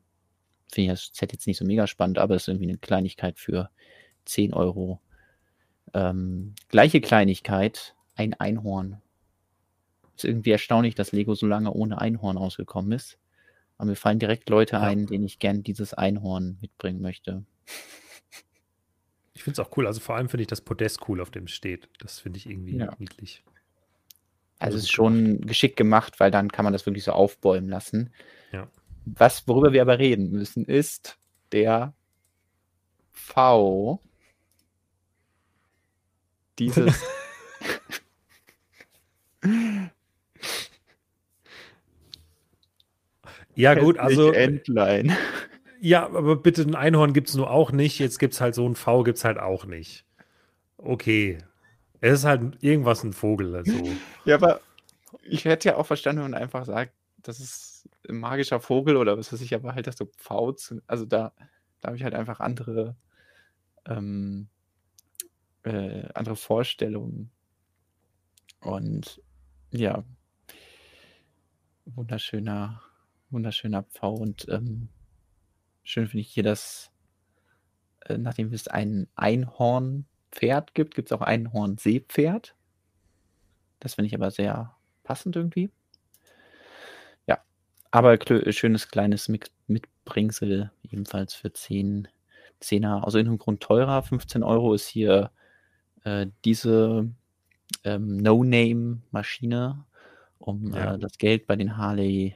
[0.74, 3.40] finde ich das Set jetzt nicht so mega spannend, aber es ist irgendwie eine Kleinigkeit
[3.40, 3.70] für
[4.26, 5.00] 10 Euro.
[5.94, 9.02] Ähm, gleiche Kleinigkeit, ein Einhorn.
[10.16, 13.18] Ist irgendwie erstaunlich, dass Lego so lange ohne Einhorn ausgekommen ist.
[13.78, 14.82] Aber mir fallen direkt Leute Ja.
[14.82, 17.44] ein, denen ich gern dieses Einhorn mitbringen möchte.
[19.34, 19.88] Ich finde es auch cool.
[19.88, 21.90] Also vor allem finde ich das Podest cool, auf dem es steht.
[22.00, 22.96] Das finde ich irgendwie Ja.
[23.00, 23.44] niedlich.
[24.60, 27.70] Also Also es ist schon geschickt gemacht, weil dann kann man das wirklich so aufbäumen
[27.70, 28.14] lassen.
[28.52, 28.70] Ja.
[29.06, 31.18] Was, worüber wir aber reden müssen, ist
[31.52, 31.94] der
[33.12, 34.00] V.
[36.58, 37.02] Dieses.
[43.56, 44.32] Ja, gut, also.
[44.32, 45.16] Endline.
[45.80, 48.00] Ja, aber bitte ein Einhorn gibt es nur auch nicht.
[48.00, 50.06] Jetzt gibt es halt so ein V, gibt es halt auch nicht.
[50.78, 51.38] Okay.
[52.02, 53.56] Es ist halt irgendwas ein Vogel.
[53.56, 53.74] Also.
[54.26, 54.62] Ja, aber
[55.24, 56.94] ich hätte ja auch verstanden, wenn man einfach sagt,
[57.24, 60.06] das ist ein magischer Vogel oder was weiß ich, aber halt das so
[60.54, 61.34] zu, also da,
[61.82, 62.96] da habe ich halt einfach andere,
[63.86, 64.50] ähm,
[65.64, 67.32] äh, andere Vorstellungen.
[68.60, 69.22] Und
[69.72, 70.04] ja,
[71.86, 72.82] wunderschöner,
[73.30, 74.90] wunderschöner Pfau und ähm,
[75.84, 76.92] schön finde ich hier, dass
[78.06, 82.56] äh, nachdem es ein Einhornpferd gibt, gibt es auch ein Einhornseepferd.
[83.80, 85.70] Das finde ich aber sehr passend irgendwie.
[87.94, 88.18] Aber
[88.52, 92.08] schönes kleines Mix Mitbringsel, ebenfalls für 10,
[92.60, 93.02] 10er.
[93.04, 94.02] Aus irgendeinem Grund teurer.
[94.04, 95.32] 15 Euro ist hier
[96.06, 97.10] äh, diese
[97.86, 99.86] ähm, No-Name-Maschine,
[100.40, 100.96] um Ja.
[100.96, 102.36] äh, das Geld bei den Harley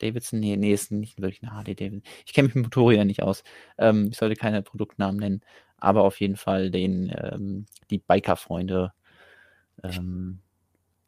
[0.00, 2.02] Davidson, nee, nee, ist nicht wirklich eine Harley Davidson.
[2.26, 3.44] Ich kenne mich mit Motorrädern nicht aus.
[3.78, 5.42] Ähm, ich sollte keine Produktnamen nennen,
[5.78, 8.92] aber auf jeden Fall den, ähm, die Biker-Freunde.
[9.84, 10.41] Ähm,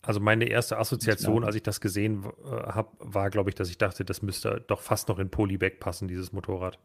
[0.07, 1.47] Also meine erste Assoziation, Ja.
[1.47, 4.81] als ich das gesehen äh, habe, war, glaube ich, dass ich dachte, das müsste doch
[4.81, 6.79] fast noch in Polybag passen, dieses Motorrad.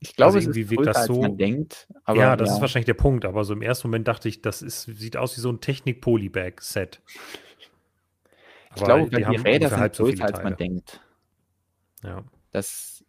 [0.00, 1.86] ich glaube, Also es ist irgendwie wirkt das als so- man denkt.
[2.08, 4.82] Ja, das ist wahrscheinlich der Punkt, aber so im ersten Moment dachte ich, das ist,
[4.84, 7.00] sieht aus wie so ein Technik-Polybag-Set.
[8.76, 11.00] Ich glaube, die die haben Räder sind halb so größer, als man denkt.
[12.02, 12.24] Ja.
[12.50, 13.04] Das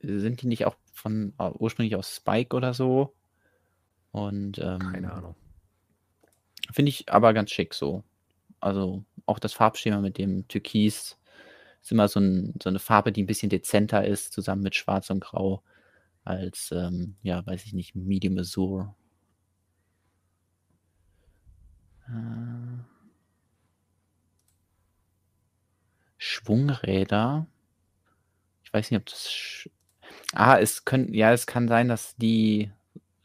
[0.00, 3.14] sind die nicht auch von äh, ursprünglich aus Spike oder so?
[4.10, 5.36] Und ähm, Keine Ahnung.
[6.72, 8.02] finde ich aber ganz schick so.
[8.60, 11.18] Also auch das Farbschema mit dem Türkis
[11.82, 15.10] ist immer so, ein, so eine Farbe, die ein bisschen dezenter ist, zusammen mit Schwarz
[15.10, 15.62] und Grau,
[16.24, 18.94] als, ähm, ja, weiß ich nicht, Medium Azure.
[22.08, 22.82] Äh,
[26.18, 27.46] Schwungräder.
[28.64, 29.68] Ich weiß nicht, ob das.
[30.32, 32.70] Ah, es können, ja, es kann sein, dass die.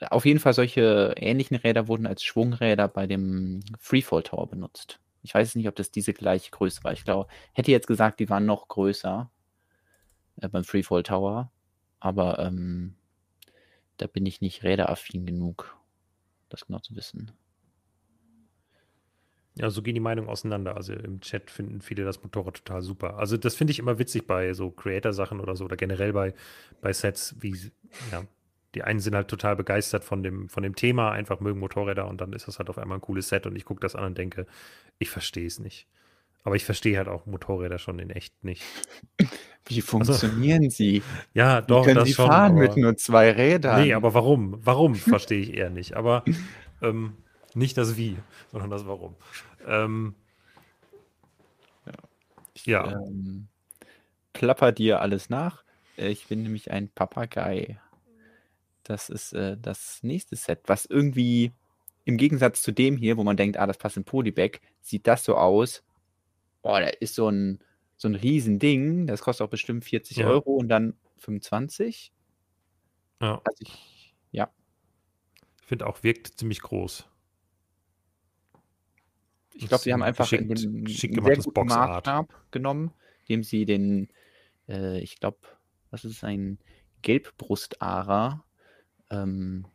[0.10, 5.00] Auf jeden Fall solche ähnlichen Räder wurden als Schwungräder bei dem Freefall Tower benutzt.
[5.24, 6.94] Ich weiß nicht, ob das diese gleiche Größe war.
[6.94, 9.30] Ich glaube, hätte jetzt gesagt, die waren noch größer
[10.38, 11.52] äh, beim Freefall Tower.
[12.00, 12.96] Aber ähm,
[13.98, 15.78] da bin ich nicht räderaffin genug,
[16.50, 17.32] das genau zu wissen.
[19.56, 20.76] Ja, so gehen die Meinungen auseinander.
[20.76, 23.18] Also im Chat finden viele das Motorrad total super.
[23.18, 26.34] Also das finde ich immer witzig bei so Creator-Sachen oder so oder generell bei,
[26.82, 27.72] bei Sets, wie,
[28.12, 28.24] ja,
[28.76, 32.22] die einen sind halt total begeistert von dem, von dem Thema, einfach mögen Motorräder und
[32.22, 34.18] dann ist das halt auf einmal ein cooles Set und ich gucke das an und
[34.18, 34.48] denke,
[35.00, 35.88] ich verstehe es nicht.
[36.44, 38.64] Aber ich verstehe halt auch Motorräder schon in echt nicht.
[39.68, 41.04] Wie funktionieren also, sie?
[41.34, 42.28] Ja, doch, Wie können das sie schon.
[42.28, 43.84] fahren aber, mit nur zwei Rädern?
[43.84, 44.60] nee, aber warum?
[44.64, 45.96] Warum verstehe ich eher nicht.
[45.96, 46.24] Aber
[46.82, 47.14] ähm,
[47.54, 48.18] nicht das Wie,
[48.52, 49.16] sondern das Warum.
[49.68, 50.16] Ähm,
[52.66, 52.92] ja.
[52.92, 53.48] Ähm,
[54.34, 55.64] plapper dir alles nach.
[55.98, 57.80] Äh, Ich bin nämlich ein Papagei.
[58.92, 61.54] Das ist äh, das nächste Set, was irgendwie
[62.04, 65.24] im Gegensatz zu dem hier, wo man denkt, ah, das passt in Polybag, sieht das
[65.24, 65.82] so aus.
[66.62, 67.64] Oh, da ist so ein,
[67.96, 69.08] so ein Riesending.
[69.08, 70.28] Das kostet auch bestimmt 40 Ja.
[70.28, 72.12] Euro und dann 25.
[73.22, 73.42] ja.
[73.46, 74.52] Also ich, ja,
[75.62, 77.08] Ich finde auch, wirkt ziemlich groß.
[79.54, 82.06] ich glaube, sie haben einfach geschickt, geschickt einen sehr gemachtes Boxart.
[82.08, 82.92] Maßstab genommen,
[83.26, 84.10] indem sie den,
[84.68, 85.38] äh, ich glaube,
[85.92, 86.60] was ist es, ein
[87.04, 88.44] Gelbbrustara,
[89.12, 89.66] ähm,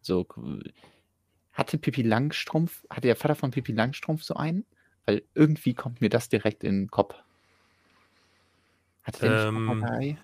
[0.00, 0.26] so,
[1.52, 4.64] hatte Pippi Langstrumpf, hatte der Vater von Pippi Langstrumpf so einen?
[5.06, 7.14] Weil irgendwie kommt mir das direkt in den Kopf.
[9.02, 10.18] Hatte der Ähm, Papagei?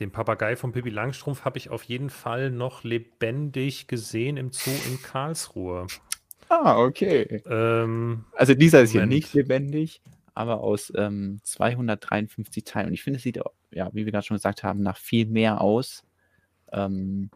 [0.00, 4.70] Den Papagei von Pippi Langstrumpf habe ich auf jeden Fall noch lebendig gesehen im Zoo
[4.86, 5.86] in Karlsruhe.
[6.48, 7.42] Ah, okay.
[7.46, 9.12] Ähm, Also dieser ist hier Moment.
[9.18, 10.00] nicht lebendig,
[10.34, 12.88] aber aus ähm, 253 Teilen.
[12.88, 13.40] Und ich finde, es sieht,
[13.70, 16.04] ja, wie wir gerade schon gesagt haben, nach viel mehr aus.
[16.72, 17.30] Ähm,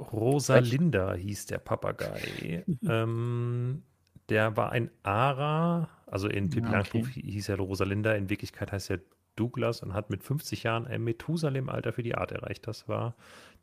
[0.00, 2.64] Rosalinda hieß der Papagei.
[2.88, 3.82] ähm,
[4.28, 7.22] der war ein Ara, also in Pippi Ah, Langstrumpf okay.
[7.22, 9.00] hieß er Rosalinda, in Wirklichkeit heißt er
[9.36, 12.66] Douglas und hat mit 50 Jahren ein Methusalem-Alter für die Art erreicht.
[12.66, 13.14] Das war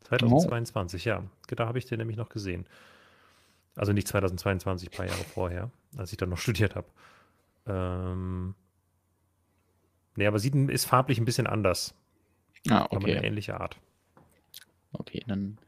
[0.04, 1.24] 2022, ja.
[1.48, 2.66] Da habe ich den nämlich noch gesehen.
[3.76, 6.88] Also nicht 2022, ein paar Jahre vorher, als ich dann noch studiert habe.
[7.66, 8.54] Ähm,
[10.16, 11.94] nee, aber sieht, ist farblich ein bisschen anders,
[12.68, 13.26] ah, aber eine okay.
[13.26, 13.78] ähnliche Art.
[14.92, 15.58] Okay, dann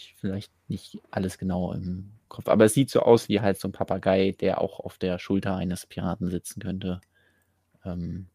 [0.00, 2.48] ich vielleicht nicht alles genau im Kopf.
[2.48, 5.56] Aber es sieht so aus wie halt so ein Papagei, der auch auf der Schulter
[5.56, 7.00] eines Piraten sitzen könnte.
[7.84, 8.28] Ähm,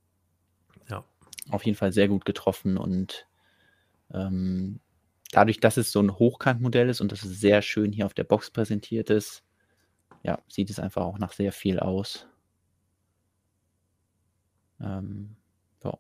[0.90, 1.04] Ja.
[1.50, 3.28] auf jeden Fall sehr gut getroffen und
[4.14, 4.80] ähm,
[5.32, 8.24] dadurch, dass es so ein Hochkantmodell ist und dass es sehr schön hier auf der
[8.24, 9.44] Box präsentiert ist,
[10.24, 12.28] ja, sieht es einfach auch nach sehr viel aus.
[14.80, 15.36] Ähm,
[15.84, 15.98] ja.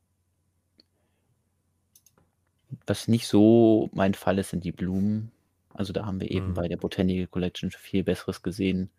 [2.88, 5.32] Was nicht so mein Fall ist, sind die Blumen.
[5.76, 6.54] Also da haben wir eben Mhm.
[6.56, 8.90] bei der Botanical Collection viel Besseres gesehen.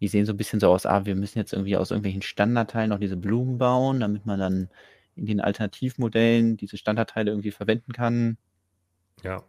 [0.00, 2.90] Die sehen so ein bisschen so aus, ah, wir müssen jetzt irgendwie aus irgendwelchen Standardteilen
[2.90, 4.68] noch diese Blumen bauen, damit man dann
[5.14, 8.38] in den Alternativmodellen diese Standardteile irgendwie verwenden kann.
[9.22, 9.44] Ja.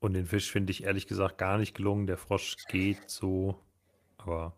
[0.00, 2.06] Und den Fisch finde ich ehrlich gesagt gar nicht gelungen.
[2.06, 3.58] Der Frosch geht so,
[4.18, 4.54] aber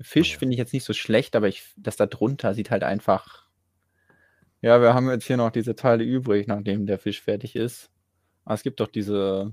[0.00, 0.38] Fisch Naja.
[0.40, 3.46] finde ich jetzt nicht so schlecht, aber ich, das da drunter sieht halt einfach.
[4.60, 7.90] Ja, wir haben jetzt hier noch diese Teile übrig, nachdem der Fisch fertig ist.
[8.44, 9.52] Aber es gibt doch diese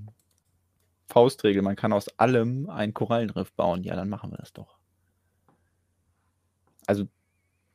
[1.10, 3.82] Faustregel, man kann aus allem einen Korallenriff bauen.
[3.84, 4.78] Ja, dann machen wir das doch.
[6.86, 7.06] Also,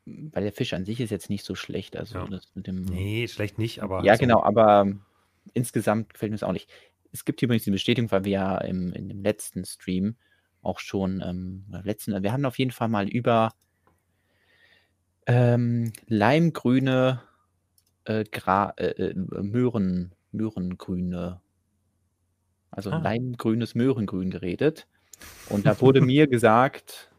[0.05, 1.95] weil der Fisch an sich ist jetzt nicht so schlecht.
[1.97, 2.27] Also Ja.
[2.27, 2.83] das mit dem.
[2.83, 4.87] nee, schlecht nicht, aber Ja, so, genau, aber
[5.53, 6.69] insgesamt gefällt mir es auch nicht.
[7.11, 10.17] Es gibt hier übrigens die Bestätigung, weil wir ja im, in dem letzten Stream
[10.61, 13.53] auch schon, ähm, letzten, wir haben auf jeden Fall mal über
[15.27, 17.21] ähm, leimgrüne
[18.05, 21.41] äh, Gra äh, äh, Möhren, Möhrengrüne,
[22.75, 22.97] also Ah.
[22.97, 24.87] leimgrünes Möhrengrün geredet.
[25.49, 27.11] Und da wurde mir gesagt,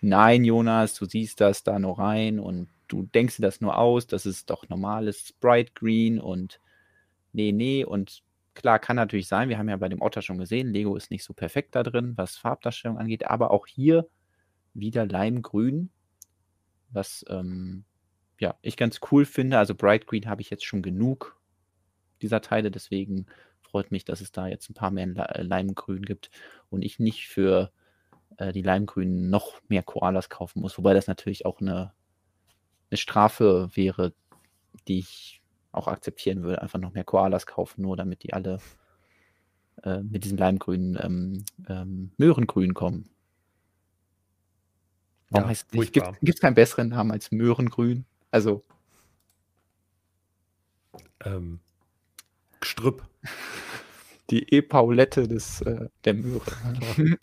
[0.00, 4.06] nein, Jonas, du siehst das da nur rein und du denkst dir das nur aus,
[4.06, 6.60] das ist doch normales Sprite Green und
[7.32, 7.84] nee, nee.
[7.84, 8.22] Und
[8.54, 11.24] klar, kann natürlich sein, wir haben ja bei dem Otter schon gesehen, Lego ist nicht
[11.24, 14.08] so perfekt da drin, was Farbdarstellung angeht, aber auch hier
[14.74, 15.90] wieder Leimgrün,
[16.90, 17.84] was ähm,
[18.40, 19.58] ja, ich ganz cool finde.
[19.58, 21.36] Also Bright Green habe ich jetzt schon genug
[22.22, 23.26] dieser Teile, deswegen
[23.70, 26.30] freut mich, dass es da jetzt ein paar mehr äh, Leimgrün gibt
[26.70, 27.70] und ich nicht für
[28.38, 30.78] äh, die Leimgrünen noch mehr Koalas kaufen muss.
[30.78, 31.92] Wobei das natürlich auch eine,
[32.90, 34.14] eine Strafe wäre,
[34.86, 35.42] die ich
[35.72, 36.62] auch akzeptieren würde.
[36.62, 38.58] Einfach noch mehr Koalas kaufen, nur damit die alle
[39.82, 43.10] äh, mit diesem Leimgrün ähm, ähm, Möhrengrün kommen.
[45.30, 48.06] Warum ja, heißt es Gibt es keinen besseren Namen als Möhrengrün?
[48.30, 48.64] Also.
[51.24, 51.60] Ähm,
[52.62, 53.06] Strüpp.
[54.30, 56.42] Die E-Paulette des, äh, der Möhre.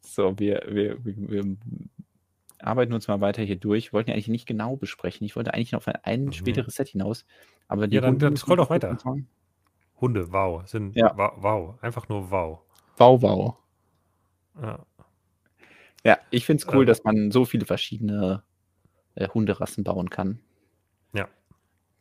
[0.00, 1.56] so, wir, wir, wir,
[2.60, 3.88] arbeiten uns mal weiter hier durch.
[3.88, 5.24] Wir wollten ja eigentlich nicht genau besprechen.
[5.24, 6.32] Ich wollte eigentlich noch auf ein, mhm.
[6.32, 7.26] späteres Set hinaus.
[7.68, 8.96] Aber die ja, dann, dann scroll doch weiter.
[10.00, 10.66] Hunde, wow.
[10.68, 11.12] Sind ja.
[11.16, 11.82] wow.
[11.82, 12.60] Einfach nur wow.
[12.96, 13.56] Wow, wow.
[14.62, 14.86] Ja.
[16.06, 18.42] Ja, ich finde es cool, ähm, dass man so viele verschiedene
[19.14, 20.40] äh, Hunderassen bauen kann.
[21.14, 21.28] Ja.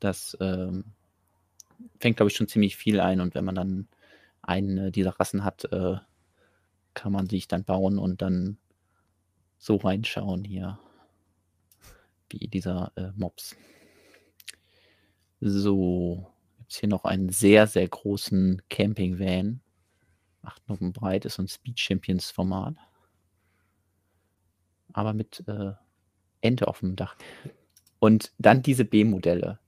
[0.03, 0.85] Das ähm,
[1.99, 3.21] fängt, glaube ich, schon ziemlich viel ein.
[3.21, 3.87] Und wenn man dann
[4.41, 5.97] eine dieser Rassen hat, äh,
[6.93, 8.57] kann man sich dann bauen und dann
[9.57, 10.79] so reinschauen hier.
[12.29, 13.55] Wie dieser äh, Mops.
[15.39, 16.27] So,
[16.59, 19.61] jetzt hier noch einen sehr, sehr großen Camping-Van.
[20.41, 22.75] Acht Nummern breit, ist so ein Speed Champions Format
[24.93, 25.73] aber mit äh,
[26.41, 27.15] Ente auf dem Dach.
[27.99, 29.59] Und dann diese B-Modelle.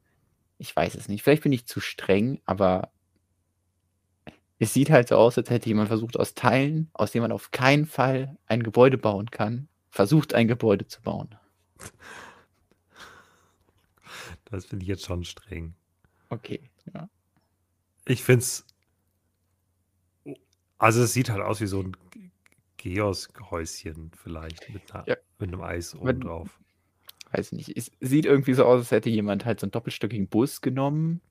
[0.58, 1.24] Ich weiß es nicht.
[1.24, 2.92] Vielleicht bin ich zu streng, aber
[4.58, 7.52] es sieht halt so aus, als hätte jemand versucht, aus Teilen, aus denen man auf
[7.52, 11.36] keinen Fall ein Gebäude bauen kann, versucht, ein Gebäude zu bauen.
[14.46, 15.76] Das finde ich jetzt schon streng.
[16.30, 17.10] Okay, ja.
[18.06, 18.66] Ich finde es.
[20.78, 21.98] Also, es sieht halt aus wie so ein
[22.78, 25.16] Kiosk-Häuschen vielleicht mit, einer, ja.
[25.40, 26.60] mit einem Eis oben drauf.
[27.36, 27.76] Weiß nicht.
[27.76, 31.22] Es sieht irgendwie so aus, als hätte jemand halt so einen doppelstöckigen Bus genommen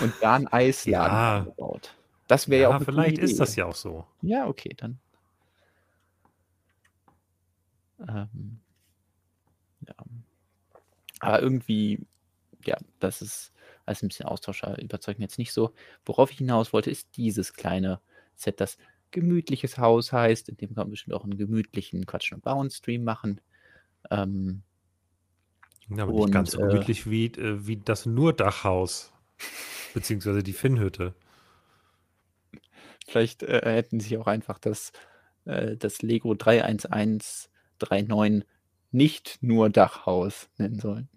[0.00, 1.40] und da ein Eisladen ja.
[1.40, 1.94] gebaut.
[2.26, 4.06] Das wäre ja, ja, auch vielleicht ist das ja auch so.
[4.22, 4.98] Ja, okay, dann.
[8.08, 8.60] Ähm,
[9.86, 9.94] ja.
[11.20, 12.00] Aber irgendwie,
[12.64, 13.52] ja, das ist
[13.84, 15.74] alles ein bisschen Austauscher, überzeugt mich jetzt nicht so.
[16.06, 18.00] Worauf ich hinaus wollte, ist dieses kleine
[18.34, 18.78] Set, das
[19.10, 20.48] gemütliches Haus heißt.
[20.48, 23.42] In dem kann man bestimmt auch einen gemütlichen Quatsch- und Bauen-Stream machen.
[24.10, 24.62] Ähm,
[25.88, 29.12] ja, aber und, nicht ganz so gemütlich äh, wie, äh, wie das Nur-Dachhaus,
[29.94, 31.14] beziehungsweise die Finnhütte.
[33.06, 34.92] Vielleicht äh, hätten sie auch einfach das,
[35.44, 38.46] äh, das Lego 31139
[38.90, 41.08] nicht nur Dachhaus nennen sollen.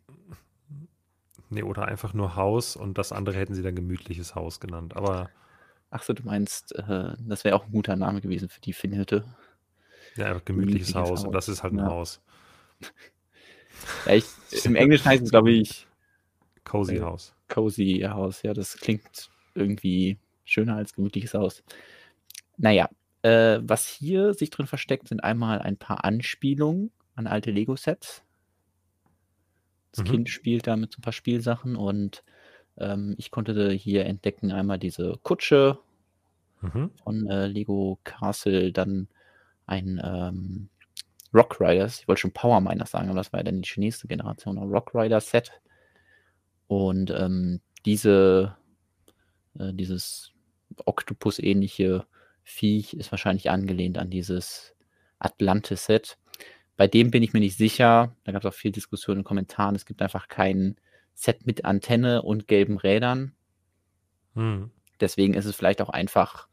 [1.50, 4.96] Nee, oder einfach nur Haus und das andere hätten sie dann gemütliches Haus genannt.
[4.96, 5.30] Aber
[5.90, 9.24] Ach so, du meinst, äh, das wäre auch ein guter Name gewesen für die Finnhütte.
[10.16, 11.10] Ja, gemütliches, gemütliches Haus.
[11.10, 11.24] Haus.
[11.24, 11.86] Und das ist halt ein ja.
[11.86, 12.22] Haus.
[14.06, 14.26] Ja, ich,
[14.66, 15.88] Im Englischen heißt es, glaube ich,
[16.64, 17.34] Cozy House.
[17.48, 21.64] Cozy House, ja, das klingt irgendwie schöner als gemütliches Haus.
[22.58, 22.90] Naja,
[23.22, 28.24] äh, was hier sich drin versteckt, sind einmal ein paar Anspielungen an alte Lego-Sets.
[29.92, 30.12] Das mhm.
[30.12, 32.24] Kind spielt da mit so ein paar Spielsachen und
[32.78, 35.80] ähm, ich konnte hier entdecken einmal diese Kutsche
[36.62, 36.92] mhm.
[37.04, 39.08] von äh, Lego Castle, dann
[39.66, 40.70] ein ähm,
[41.36, 42.00] Rock Riders.
[42.00, 44.96] Ich wollte schon Power Miners sagen, aber das war ja dann die nächste Generation, Rock
[44.96, 45.52] Rider Set.
[46.68, 48.56] Und ähm, diese,
[49.60, 50.32] äh, dieses
[50.86, 52.06] Octopus-ähnliche
[52.44, 54.76] Viech ist wahrscheinlich angelehnt an dieses
[55.20, 56.18] Atlantis-Set.
[56.78, 58.16] Bei dem bin ich mir nicht sicher.
[58.24, 59.76] Da gab es auch viel Diskussion in den Kommentaren.
[59.76, 60.78] Es gibt einfach keinen
[61.14, 63.34] Set mit Antenne und gelben Rädern.
[64.36, 64.72] Hm.
[65.00, 66.48] Deswegen ist es vielleicht auch einfach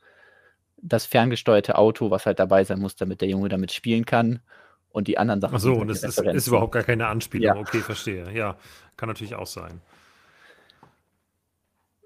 [0.77, 4.41] das ferngesteuerte Auto, was halt dabei sein muss, damit der Junge damit spielen kann.
[4.93, 5.57] Und die anderen Sachen.
[5.57, 7.57] Ach so, und das ist, ist, überhaupt gar keine Anspielung.
[7.57, 7.61] Ja.
[7.61, 8.31] Okay, verstehe.
[8.33, 8.57] Ja,
[8.97, 9.81] kann natürlich auch sein.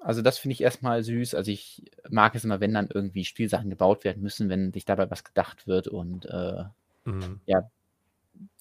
[0.01, 1.35] Also das finde ich erstmal süß.
[1.35, 5.11] Also ich mag es immer, wenn dann irgendwie Spielsachen gebaut werden müssen, wenn sich dabei
[5.11, 5.89] was gedacht wird.
[5.89, 6.63] Und äh,
[7.05, 7.41] mhm.
[7.45, 7.69] ja,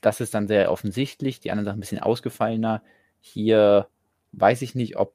[0.02, 1.40] das ist dann sehr offensichtlich.
[1.40, 2.82] Die anderen Sachen ein bisschen ausgefallener.
[3.22, 3.88] Hier
[4.32, 5.14] weiß ich nicht, ob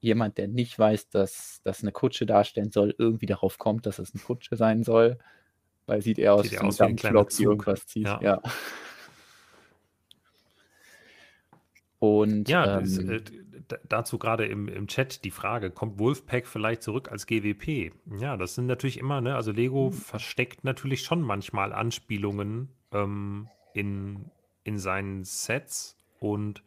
[0.00, 4.12] jemand, der nicht weiß, dass das eine Kutsche darstellen soll, irgendwie darauf kommt, dass es
[4.14, 5.18] eine Kutsche sein soll.
[5.86, 7.46] Weil sieht eher aus, sieht aus wie ein kleiner Zug.
[7.46, 8.06] irgendwas zieht.
[8.06, 8.20] Ja.
[8.22, 8.42] ja.
[11.98, 13.22] Und ja, ähm, das, äh,
[13.88, 17.92] dazu gerade im, im Chat die Frage, kommt Wolfpack vielleicht zurück als GWP?
[18.18, 19.92] Ja, das sind natürlich immer, ne, also Lego mhm.
[19.92, 24.30] versteckt natürlich schon manchmal Anspielungen ähm, in,
[24.64, 26.62] in seinen Sets und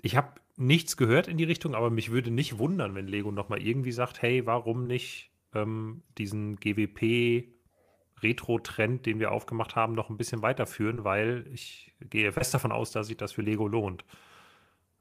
[0.00, 3.62] ich habe nichts gehört in die Richtung, aber mich würde nicht wundern, wenn Lego nochmal
[3.62, 7.54] irgendwie sagt, hey, warum nicht ähm, diesen GWP
[8.22, 12.90] Retro-Trend, den wir aufgemacht haben, noch ein bisschen weiterführen, weil ich gehe fest davon aus,
[12.90, 14.04] dass sich das für Lego lohnt.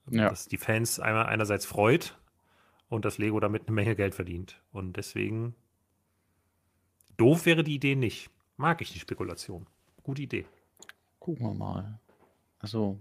[0.09, 0.29] Ja.
[0.29, 2.17] Dass die Fans einmal einerseits freut
[2.89, 4.61] und das Lego damit eine Menge Geld verdient.
[4.71, 5.55] Und deswegen
[7.17, 8.29] doof wäre die Idee nicht.
[8.57, 9.67] Mag ich die Spekulation.
[10.03, 10.45] Gute Idee.
[11.19, 11.99] Gucken wir mal.
[12.59, 12.99] Also,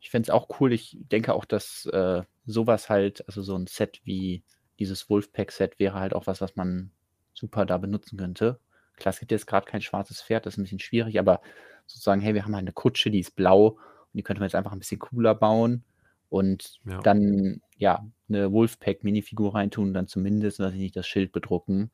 [0.00, 0.72] ich fände es auch cool.
[0.72, 4.42] Ich denke auch, dass äh, sowas halt, also so ein Set wie
[4.78, 6.90] dieses Wolfpack-Set wäre halt auch was, was man
[7.34, 8.60] super da benutzen könnte.
[8.96, 11.40] Klar, es gibt jetzt gerade kein schwarzes Pferd, das ist ein bisschen schwierig, aber
[11.86, 14.54] sozusagen, hey, wir haben halt eine Kutsche, die ist blau und die könnte man jetzt
[14.54, 15.84] einfach ein bisschen cooler bauen
[16.28, 17.00] und Ja.
[17.02, 21.90] dann, ja, eine Wolfpack-Minifigur reintun und dann zumindest, dass ich nicht das Schild bedrucken.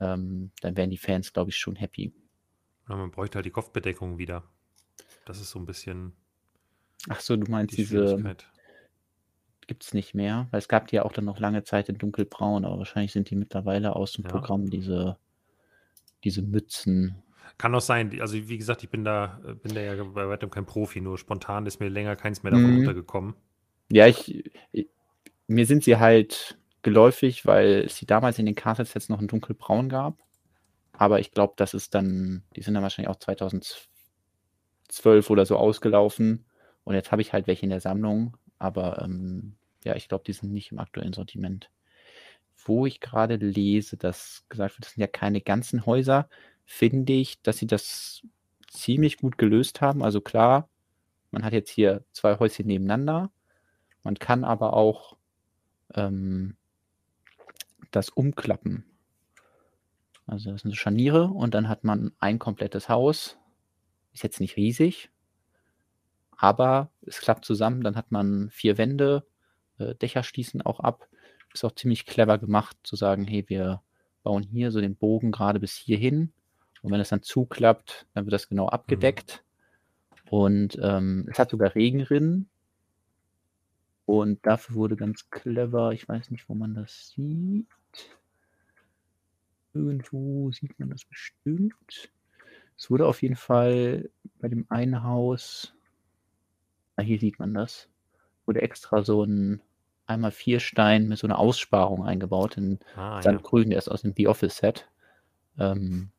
[0.00, 2.12] Ähm, dann wären die Fans, glaube ich, schon happy.
[2.88, 4.42] Ja, man bräuchte halt die Kopfbedeckung wieder.
[5.24, 6.14] Das ist so ein bisschen
[7.08, 8.36] Ach so, du meinst die diese.
[9.66, 11.98] Gibt es nicht mehr, weil es gab die ja auch dann noch lange Zeit in
[11.98, 14.30] dunkelbraun, aber wahrscheinlich sind die mittlerweile aus dem Ja.
[14.30, 15.16] Programm, diese,
[16.24, 17.16] diese Mützen.
[17.58, 18.18] Kann auch sein.
[18.20, 21.18] Also wie gesagt, ich bin da, äh, bin da ja bei weitem kein Profi, nur
[21.18, 22.78] spontan ist mir länger keins mehr davon Mhm.
[22.78, 23.34] untergekommen.
[23.90, 24.88] Ja, ich, ich,
[25.46, 29.88] mir sind sie halt geläufig, weil es die damals in den Cardset-Sets noch in dunkelbraun
[29.88, 30.16] gab.
[30.92, 33.88] Aber ich glaube, das ist dann, die sind dann wahrscheinlich auch 2012
[35.30, 36.44] oder so ausgelaufen.
[36.84, 38.36] Und jetzt habe ich halt welche in der Sammlung.
[38.62, 41.68] Aber ähm, ja, ich glaube, die sind nicht im aktuellen Sortiment.
[42.64, 46.28] Wo ich gerade lese, dass gesagt wird, das sind ja keine ganzen Häuser,
[46.64, 48.22] finde ich, dass sie das
[48.68, 50.04] ziemlich gut gelöst haben.
[50.04, 50.68] Also klar,
[51.32, 53.32] man hat jetzt hier zwei Häuschen nebeneinander.
[54.04, 55.16] Man kann aber auch
[55.94, 56.56] ähm,
[57.90, 58.84] das umklappen.
[60.26, 63.38] Also das sind so Scharniere und dann hat man ein komplettes Haus.
[64.12, 65.10] Ist jetzt nicht riesig,
[66.36, 67.82] aber es klappt zusammen.
[67.82, 69.26] Dann hat man vier Wände,
[69.78, 71.08] äh, Dächer schließen auch ab.
[71.54, 73.82] Ist auch ziemlich clever gemacht, zu sagen, hey, wir
[74.22, 76.32] bauen hier so den Bogen gerade bis hierhin.
[76.82, 79.44] Und wenn es dann zuklappt, dann wird das genau abgedeckt.
[80.30, 82.48] Und ähm, es hat sogar Regenrinnen.
[84.06, 87.66] Und dafür wurde ganz clever, ich weiß nicht, wo man das sieht.
[89.74, 92.10] Irgendwo sieht man das bestimmt.
[92.76, 94.10] Es wurde auf jeden Fall
[94.40, 95.74] bei dem einen Haus,
[97.00, 97.88] hier sieht man das,
[98.46, 99.60] wurde extra so ein
[100.06, 103.22] einmal vier Stein mit so einer Aussparung eingebaut in Ah, ja.
[103.22, 104.88] Sandgrün, der ist aus dem The Office Set.
[105.58, 106.10] Ähm,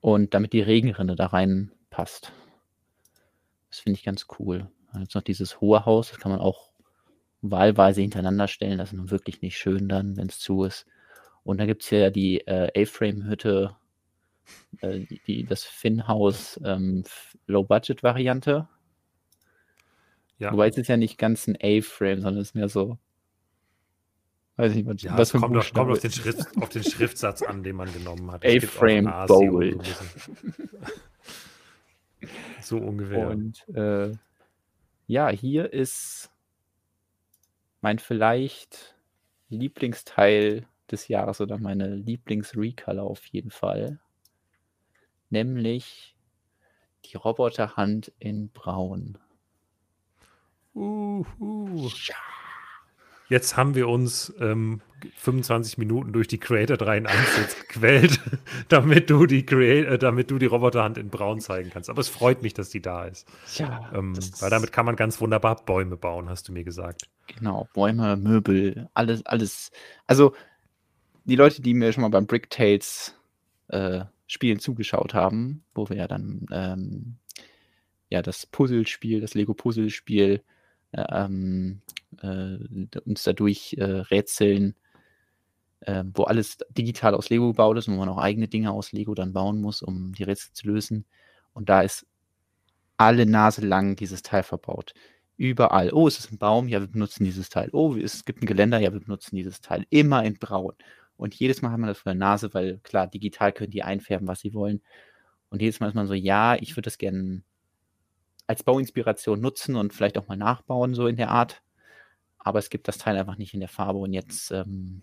[0.00, 2.32] und damit die Regenrinne da reinpasst.
[3.70, 4.68] Das finde ich ganz cool.
[4.92, 6.70] Dann Jetzt noch dieses hohe Haus, das kann man auch
[7.42, 8.78] wahlweise hintereinander stellen.
[8.78, 10.86] Das ist nun wirklich nicht schön dann, wenn es zu ist.
[11.42, 13.76] Und dann gibt es hier ja die äh, A-Frame-Hütte,
[14.80, 17.04] äh, die, die, das Finn-Haus ähm,
[17.46, 18.68] Low-Budget-Variante.
[20.38, 20.52] Ja.
[20.52, 22.98] Wobei es ist ja nicht ganz ein A-Frame, sondern es ist mehr so.
[24.56, 26.68] Weiß ich nicht, was, Ja, was für ein kommt, auf, kommt auf, den Schrift, auf
[26.68, 28.44] den Schriftsatz an, den man genommen hat.
[28.44, 29.60] A-Frame und so.
[32.60, 33.28] So ungefähr.
[33.28, 34.12] Und äh,
[35.06, 36.30] ja, hier ist
[37.82, 38.96] mein vielleicht
[39.50, 44.00] Lieblingsteil des Jahres oder meine Lieblings-Recolor auf jeden Fall.
[45.28, 46.16] Nämlich
[47.04, 49.18] die Roboterhand in Braun.
[50.74, 51.88] Uhu.
[53.28, 54.82] Jetzt haben wir uns ähm,
[55.16, 58.20] 25 Minuten durch die Creator 3 in 1 jetzt gequält,
[58.68, 61.88] damit du die Create, äh, damit du die Roboterhand in Braun zeigen kannst.
[61.88, 63.26] Aber es freut mich, dass die da ist.
[63.56, 67.08] Ja, Ähm, weil damit kann man ganz wunderbar Bäume bauen, hast du mir gesagt.
[67.26, 69.70] Genau, Bäume, Möbel, alles, alles.
[70.06, 70.34] Also,
[71.24, 73.16] die Leute, die mir schon mal beim Brick Tales
[73.68, 77.16] äh, Spielen zugeschaut haben, wo wir ja dann ähm,
[78.10, 80.42] ja das Puzzlespiel, das Lego-Puzzlespiel
[80.96, 81.80] ähm,
[82.22, 82.58] äh,
[83.04, 84.74] uns dadurch äh, rätseln,
[85.80, 88.92] äh, wo alles digital aus Lego gebaut ist und wo man auch eigene Dinge aus
[88.92, 91.04] Lego dann bauen muss, um die Rätsel zu lösen.
[91.52, 92.06] Und da ist
[92.96, 94.94] alle Nase lang dieses Teil verbaut.
[95.36, 95.92] Überall.
[95.92, 97.68] Oh, es ist ein Baum, ja, wir benutzen dieses Teil.
[97.72, 99.84] Oh, es gibt ein Geländer, ja, wir benutzen dieses Teil.
[99.90, 100.74] Immer in Braun.
[101.16, 104.28] Und jedes Mal hat man das vor der Nase, weil klar, digital können die einfärben,
[104.28, 104.80] was sie wollen.
[105.50, 107.42] Und jedes Mal ist man so, ja, ich würde das gerne
[108.46, 111.62] als Bauinspiration nutzen und vielleicht auch mal nachbauen, so in der Art.
[112.38, 115.02] Aber es gibt das Teil einfach nicht in der Farbe und jetzt ähm,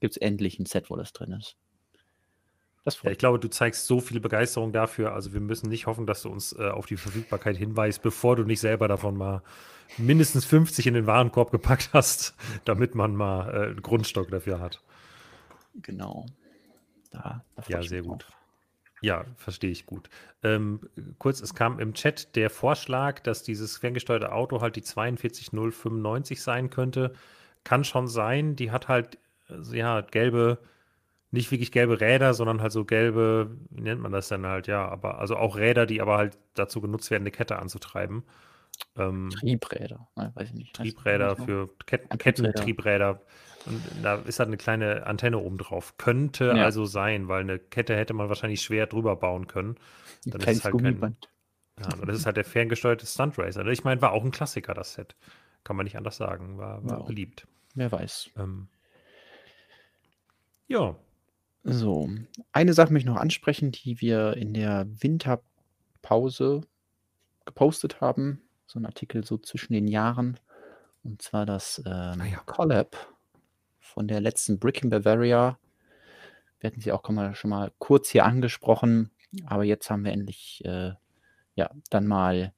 [0.00, 1.56] gibt es endlich ein Set, wo das drin ist.
[2.84, 5.12] Das Ja, ich glaube, du zeigst so viel Begeisterung dafür.
[5.12, 8.44] Also wir müssen nicht hoffen, dass du uns äh, auf die Verfügbarkeit hinweist, bevor du
[8.44, 9.42] nicht selber davon mal
[9.98, 12.34] mindestens 50 in den Warenkorb gepackt hast,
[12.64, 14.82] damit man mal äh, einen Grundstock dafür hat.
[15.82, 16.26] Genau.
[17.10, 18.24] Da, Ja, sehr gut.
[18.24, 18.36] drauf.
[19.02, 20.08] Ja, verstehe ich gut.
[20.42, 20.80] Ähm,
[21.18, 26.70] kurz, es kam im Chat der Vorschlag, dass dieses ferngesteuerte Auto halt die 42095 sein
[26.70, 27.12] könnte.
[27.62, 28.56] Kann schon sein.
[28.56, 29.18] Die hat halt,
[29.48, 30.58] also, ja, gelbe,
[31.30, 34.88] nicht wirklich gelbe Räder, sondern halt so gelbe, wie nennt man das denn halt, ja,
[34.88, 38.24] aber also auch Räder, die aber halt dazu genutzt werden, eine Kette anzutreiben.
[38.96, 40.76] Ähm, Triebräder, ne, weiß ich nicht.
[40.76, 42.18] Triebräder für Ket Triebräder.
[42.18, 43.22] Kettentriebräder.
[43.66, 45.96] Und da ist halt eine kleine Antenne oben drauf.
[45.98, 46.64] Könnte Ja.
[46.64, 49.76] also sein, weil eine Kette hätte man wahrscheinlich schwer drüber bauen können.
[50.24, 51.28] Dann ist halt kein, Gummiband.
[51.80, 53.66] ja, aber das ist halt der ferngesteuerte Stunt Racer.
[53.66, 55.16] Ich meine, war auch ein Klassiker, das Set.
[55.64, 56.58] Kann man nicht anders sagen.
[56.58, 57.04] War, war Ja.
[57.04, 57.46] beliebt.
[57.74, 58.30] Wer weiß.
[58.38, 58.68] Ähm,
[60.68, 60.96] ja,
[61.64, 62.08] So,
[62.52, 66.60] eine Sache möchte ich noch ansprechen, die wir in der Winterpause
[67.44, 68.40] gepostet haben.
[68.68, 70.38] So ein Artikel so zwischen den Jahren.
[71.02, 72.38] Und zwar das ähm, Ah ja.
[72.46, 72.96] Collab
[73.96, 75.58] von der letzten Brick in Bavaria.
[76.60, 77.02] Wir hatten sie auch
[77.34, 79.10] schon mal, kurz hier angesprochen,
[79.46, 80.92] aber jetzt haben wir endlich äh,
[81.54, 82.52] ja, dann mal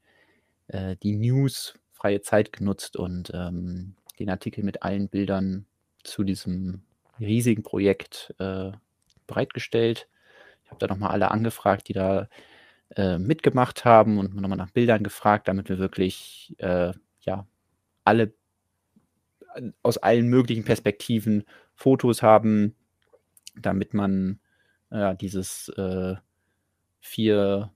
[0.67, 5.67] äh, die News freie Zeit genutzt und ähm, den Artikel mit allen Bildern
[6.03, 6.83] zu diesem
[7.21, 8.73] riesigen Projekt äh,
[9.29, 10.09] bereitgestellt.
[10.65, 12.29] Ich habe da nochmal alle angefragt, die da
[12.97, 17.47] äh, mitgemacht haben und nochmal nach Bildern gefragt, damit wir wirklich äh, ja
[18.03, 18.35] alle
[19.83, 21.45] aus allen möglichen Perspektiven
[21.75, 22.75] Fotos haben,
[23.57, 24.41] damit man
[24.91, 26.17] ja, dieses äh,
[27.01, 27.73] vier,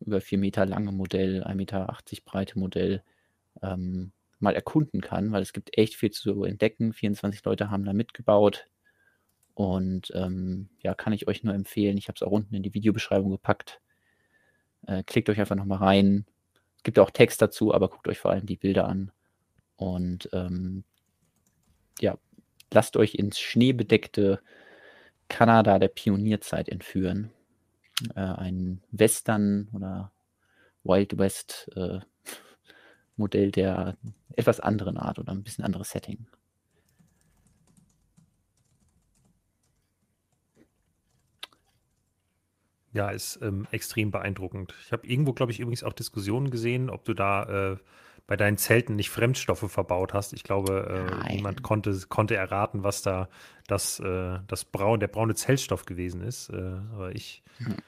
[0.00, 3.02] über vier Meter lange Modell, 1,80 Meter breite Modell
[3.62, 6.92] ähm, mal erkunden kann, weil es gibt echt viel zu entdecken.
[6.92, 8.68] 24 Leute haben da mitgebaut.
[9.54, 11.98] Und ähm, ja, kann ich euch nur empfehlen.
[11.98, 13.80] Ich habe es auch unten in die Videobeschreibung gepackt.
[14.86, 16.26] Äh, klickt euch einfach nochmal rein.
[16.76, 19.10] Es gibt auch Text dazu, aber guckt euch vor allem die Bilder an.
[19.76, 20.84] Und ähm,
[22.00, 22.18] ja,
[22.72, 24.40] lasst euch ins schneebedeckte
[25.28, 27.30] Kanada der Pionierzeit entführen.
[28.14, 30.12] Äh, ein Western oder
[30.84, 32.00] Wild West äh,
[33.16, 33.96] Modell der
[34.36, 36.26] etwas anderen Art oder ein bisschen anderes Setting.
[42.92, 44.74] Ja, ist ähm, extrem beeindruckend.
[44.84, 47.76] Ich habe irgendwo, glaube ich, übrigens auch Diskussionen gesehen, ob du da äh,
[48.28, 50.34] bei deinen Zelten nicht Fremdstoffe verbaut hast.
[50.34, 53.28] Ich glaube, äh, niemand konnte, konnte erraten, was da
[53.66, 56.50] das, äh, das braun, der braune Zeltstoff gewesen ist.
[56.50, 56.56] Äh,
[56.92, 57.42] aber ich,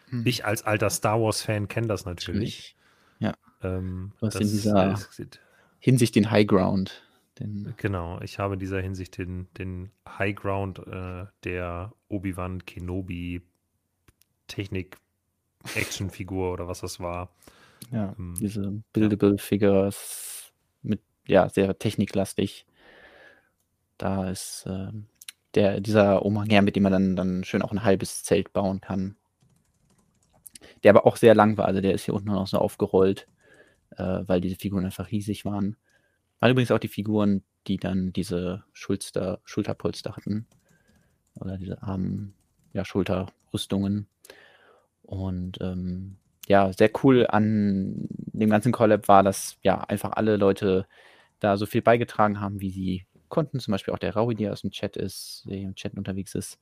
[0.09, 0.23] Mhm.
[0.27, 2.75] ich als alter Star Wars-Fan kenne das natürlich.
[3.21, 4.99] Ja, Ähm, Du hast in das, dieser-
[5.79, 7.03] Hinsicht den High Ground.
[7.39, 13.43] Den, Genau, ich habe in dieser Hinsicht den, den High Ground äh, der Obi-Wan Kenobi
[14.47, 14.97] Technik
[15.75, 17.29] Actionfigur oder was das war.
[17.91, 20.53] Ja, ähm, diese Buildable Figures
[20.83, 22.67] mit, ja, sehr techniklastig.
[23.99, 25.07] Da ist ähm,
[25.55, 28.81] der, dieser Umhang her, mit dem man dann, dann schön auch ein halbes Zelt bauen
[28.81, 29.17] kann.
[30.83, 33.27] Der aber auch sehr lang war, also der ist hier unten noch so aufgerollt,
[33.97, 35.77] äh, weil diese Figuren einfach riesig waren.
[36.39, 40.47] Waren übrigens auch die Figuren, die dann diese Schulster, Schulterpolster hatten.
[41.35, 42.33] Oder diese Arm,
[42.73, 44.09] ja, Schulterrüstungen.
[45.03, 46.17] Und ähm,
[46.51, 50.89] ja, sehr cool an dem ganzen Collab war, dass ja einfach alle Leute
[51.39, 53.61] da so viel beigetragen haben, wie sie konnten.
[53.61, 56.59] Zum Beispiel auch der Raui, der aus dem Chat ist, der im Chat unterwegs ist,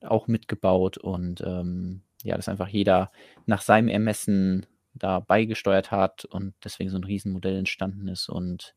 [0.00, 3.12] auch mitgebaut und ähm, ja, dass einfach jeder
[3.46, 8.74] nach seinem Ermessen da beigesteuert hat und deswegen so ein Riesenmodell entstanden ist und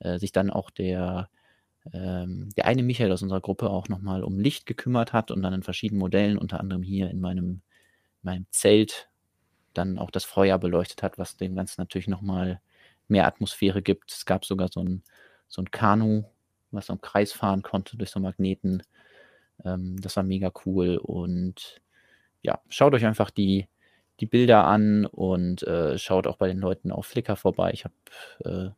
[0.00, 1.30] äh, sich dann auch der,
[1.94, 5.54] ähm, der eine Michael aus unserer Gruppe auch nochmal um Licht gekümmert hat und dann
[5.54, 7.62] in verschiedenen Modellen, unter anderem hier in meinem,
[8.20, 9.08] meinem Zelt,
[9.76, 12.60] dann auch das Feuer beleuchtet hat, was dem Ganzen natürlich nochmal
[13.08, 14.12] mehr Atmosphäre gibt.
[14.12, 15.02] Es gab sogar so ein,
[15.48, 16.24] so ein Kanu,
[16.70, 18.82] was im Kreis fahren konnte durch so Magneten.
[19.64, 21.80] Ähm, das war mega cool und
[22.42, 23.68] ja, schaut euch einfach die,
[24.20, 27.70] die Bilder an und äh, schaut auch bei den Leuten auf Flickr vorbei.
[27.72, 27.94] Ich habe
[28.44, 28.70] äh,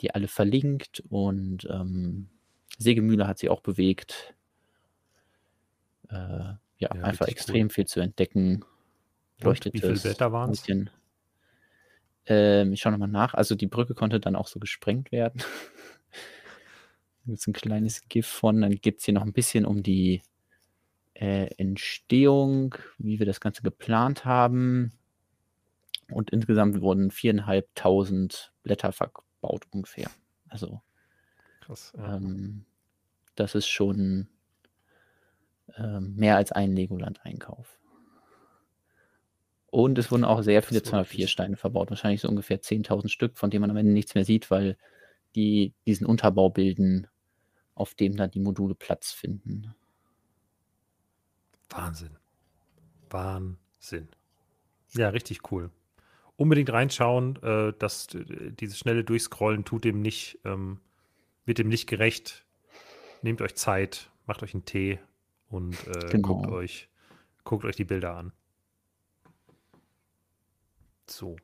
[0.00, 2.28] die alle verlinkt und ähm,
[2.78, 4.34] Sägemühle hat sie auch bewegt.
[6.08, 8.64] Äh, ja, Ja, einfach extrem viel zu entdecken.
[9.44, 10.62] Und wie viele Blätter waren's?
[10.62, 10.90] Häuschen.
[12.26, 13.34] Ähm, ich schaue nochmal nach.
[13.34, 15.42] Also die Brücke konnte dann auch so gesprengt werden.
[17.26, 18.60] gibt es ein kleines GIF von.
[18.60, 20.22] Dann geht es hier noch ein bisschen um die
[21.14, 24.92] äh, Entstehung, wie wir das Ganze geplant haben.
[26.10, 30.10] Und insgesamt wurden viereinhalbtausend Blätter verbaut ungefähr.
[30.48, 30.80] Also
[31.60, 31.92] Krass.
[31.96, 32.16] Ja.
[32.16, 32.66] ähm,
[33.34, 34.28] das ist schon
[35.76, 37.78] ähm, mehr als ein Legoland-Einkauf.
[39.72, 43.10] Und es wurden auch sehr viele ist wirklich- 204 Steine verbaut, wahrscheinlich so ungefähr 10.000
[43.10, 44.76] Stück, von denen man am Ende nichts mehr sieht, weil
[45.34, 47.06] die diesen Unterbau bilden,
[47.74, 49.74] auf dem dann die Module Platz finden.
[51.70, 52.18] Wahnsinn.
[53.08, 54.08] Wahnsinn.
[54.94, 55.70] Ja, richtig cool.
[56.36, 57.38] Unbedingt reinschauen.
[57.42, 60.80] Äh, das, äh, dieses schnelle Durchscrollen tut dem nicht, ähm,
[61.46, 62.44] wird dem nicht gerecht.
[63.22, 64.98] Nehmt euch Zeit, macht euch einen Tee
[65.48, 66.28] und äh, Genau.
[66.28, 66.88] guckt, euch,
[67.44, 68.32] guckt euch die Bilder an.
[71.16, 71.36] So.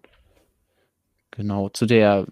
[1.30, 2.26] Genau, zu der,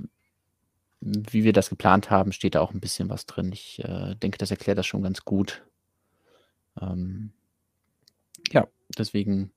[1.00, 3.52] wie wir das geplant haben, steht da auch ein bisschen was drin.
[3.52, 5.64] Ich äh, denke, das erklärt das schon ganz gut.
[6.80, 7.32] Ähm,
[8.50, 8.66] ja,
[8.98, 9.52] deswegen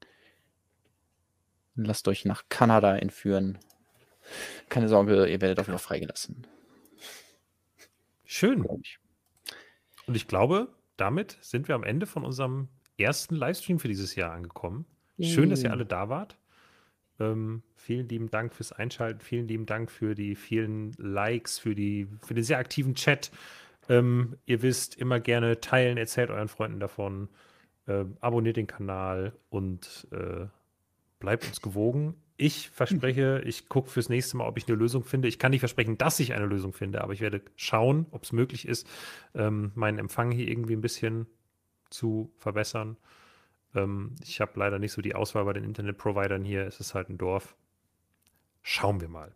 [1.76, 3.58] lasst euch nach Kanada entführen.
[4.70, 6.46] Keine Sorge, ihr werdet auch wieder freigelassen.
[8.26, 8.64] Schön.
[8.64, 14.34] Und ich glaube, damit sind wir am Ende von unserem ersten Livestream für dieses Jahr
[14.34, 14.86] angekommen.
[15.20, 16.38] Schön, dass ihr alle da wart.
[17.20, 19.20] Ähm, vielen lieben Dank fürs Einschalten.
[19.22, 23.32] Vielen lieben Dank für die vielen Likes, für, die, für den sehr aktiven Chat.
[23.90, 27.30] Ähm, ihr wisst, immer gerne teilen, erzählt euren Freunden davon,
[27.88, 30.46] ähm, abonniert den Kanal und äh,
[31.20, 32.14] bleibt uns gewogen.
[32.38, 35.28] Ich verspreche, ich gucke fürs nächste Mal, ob ich eine Lösung finde.
[35.28, 38.32] Ich kann nicht versprechen, dass ich eine Lösung finde, aber ich werde schauen, ob es
[38.32, 38.88] möglich ist,
[39.34, 41.26] ähm, meinen Empfang hier irgendwie ein bisschen
[41.90, 42.96] zu verbessern.
[43.76, 46.66] Ähm, ich habe leider nicht so die Auswahl bei den Internetprovidern hier.
[46.66, 47.56] Es ist halt ein Dorf.
[48.62, 49.36] Schauen wir mal.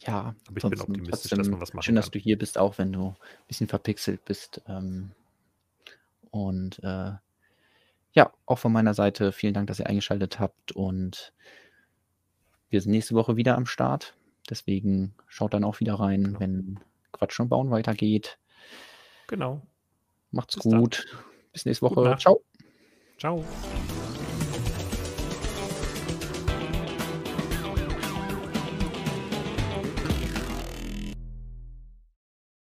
[0.00, 2.12] Ja, Aber ich bin optimistisch, dass man was machen Schön, dass kann.
[2.12, 3.16] du hier bist, auch wenn du ein
[3.46, 4.60] bisschen verpixelt bist.
[4.66, 5.12] Ähm,
[6.30, 7.12] und äh,
[8.14, 10.72] ja, auch von meiner Seite vielen Dank, dass ihr eingeschaltet habt.
[10.72, 11.32] Und
[12.68, 14.14] wir sind nächste Woche wieder am Start.
[14.50, 16.40] Deswegen schaut dann auch wieder rein, Genau.
[16.40, 16.80] wenn
[17.12, 18.38] Quatsch und Bauen weitergeht.
[19.28, 19.62] Genau.
[20.32, 20.80] Macht's Bis dann.
[20.80, 21.06] gut.
[21.52, 22.16] Bis nächste Woche.
[22.18, 22.42] Ciao.
[23.22, 23.71] Ciao.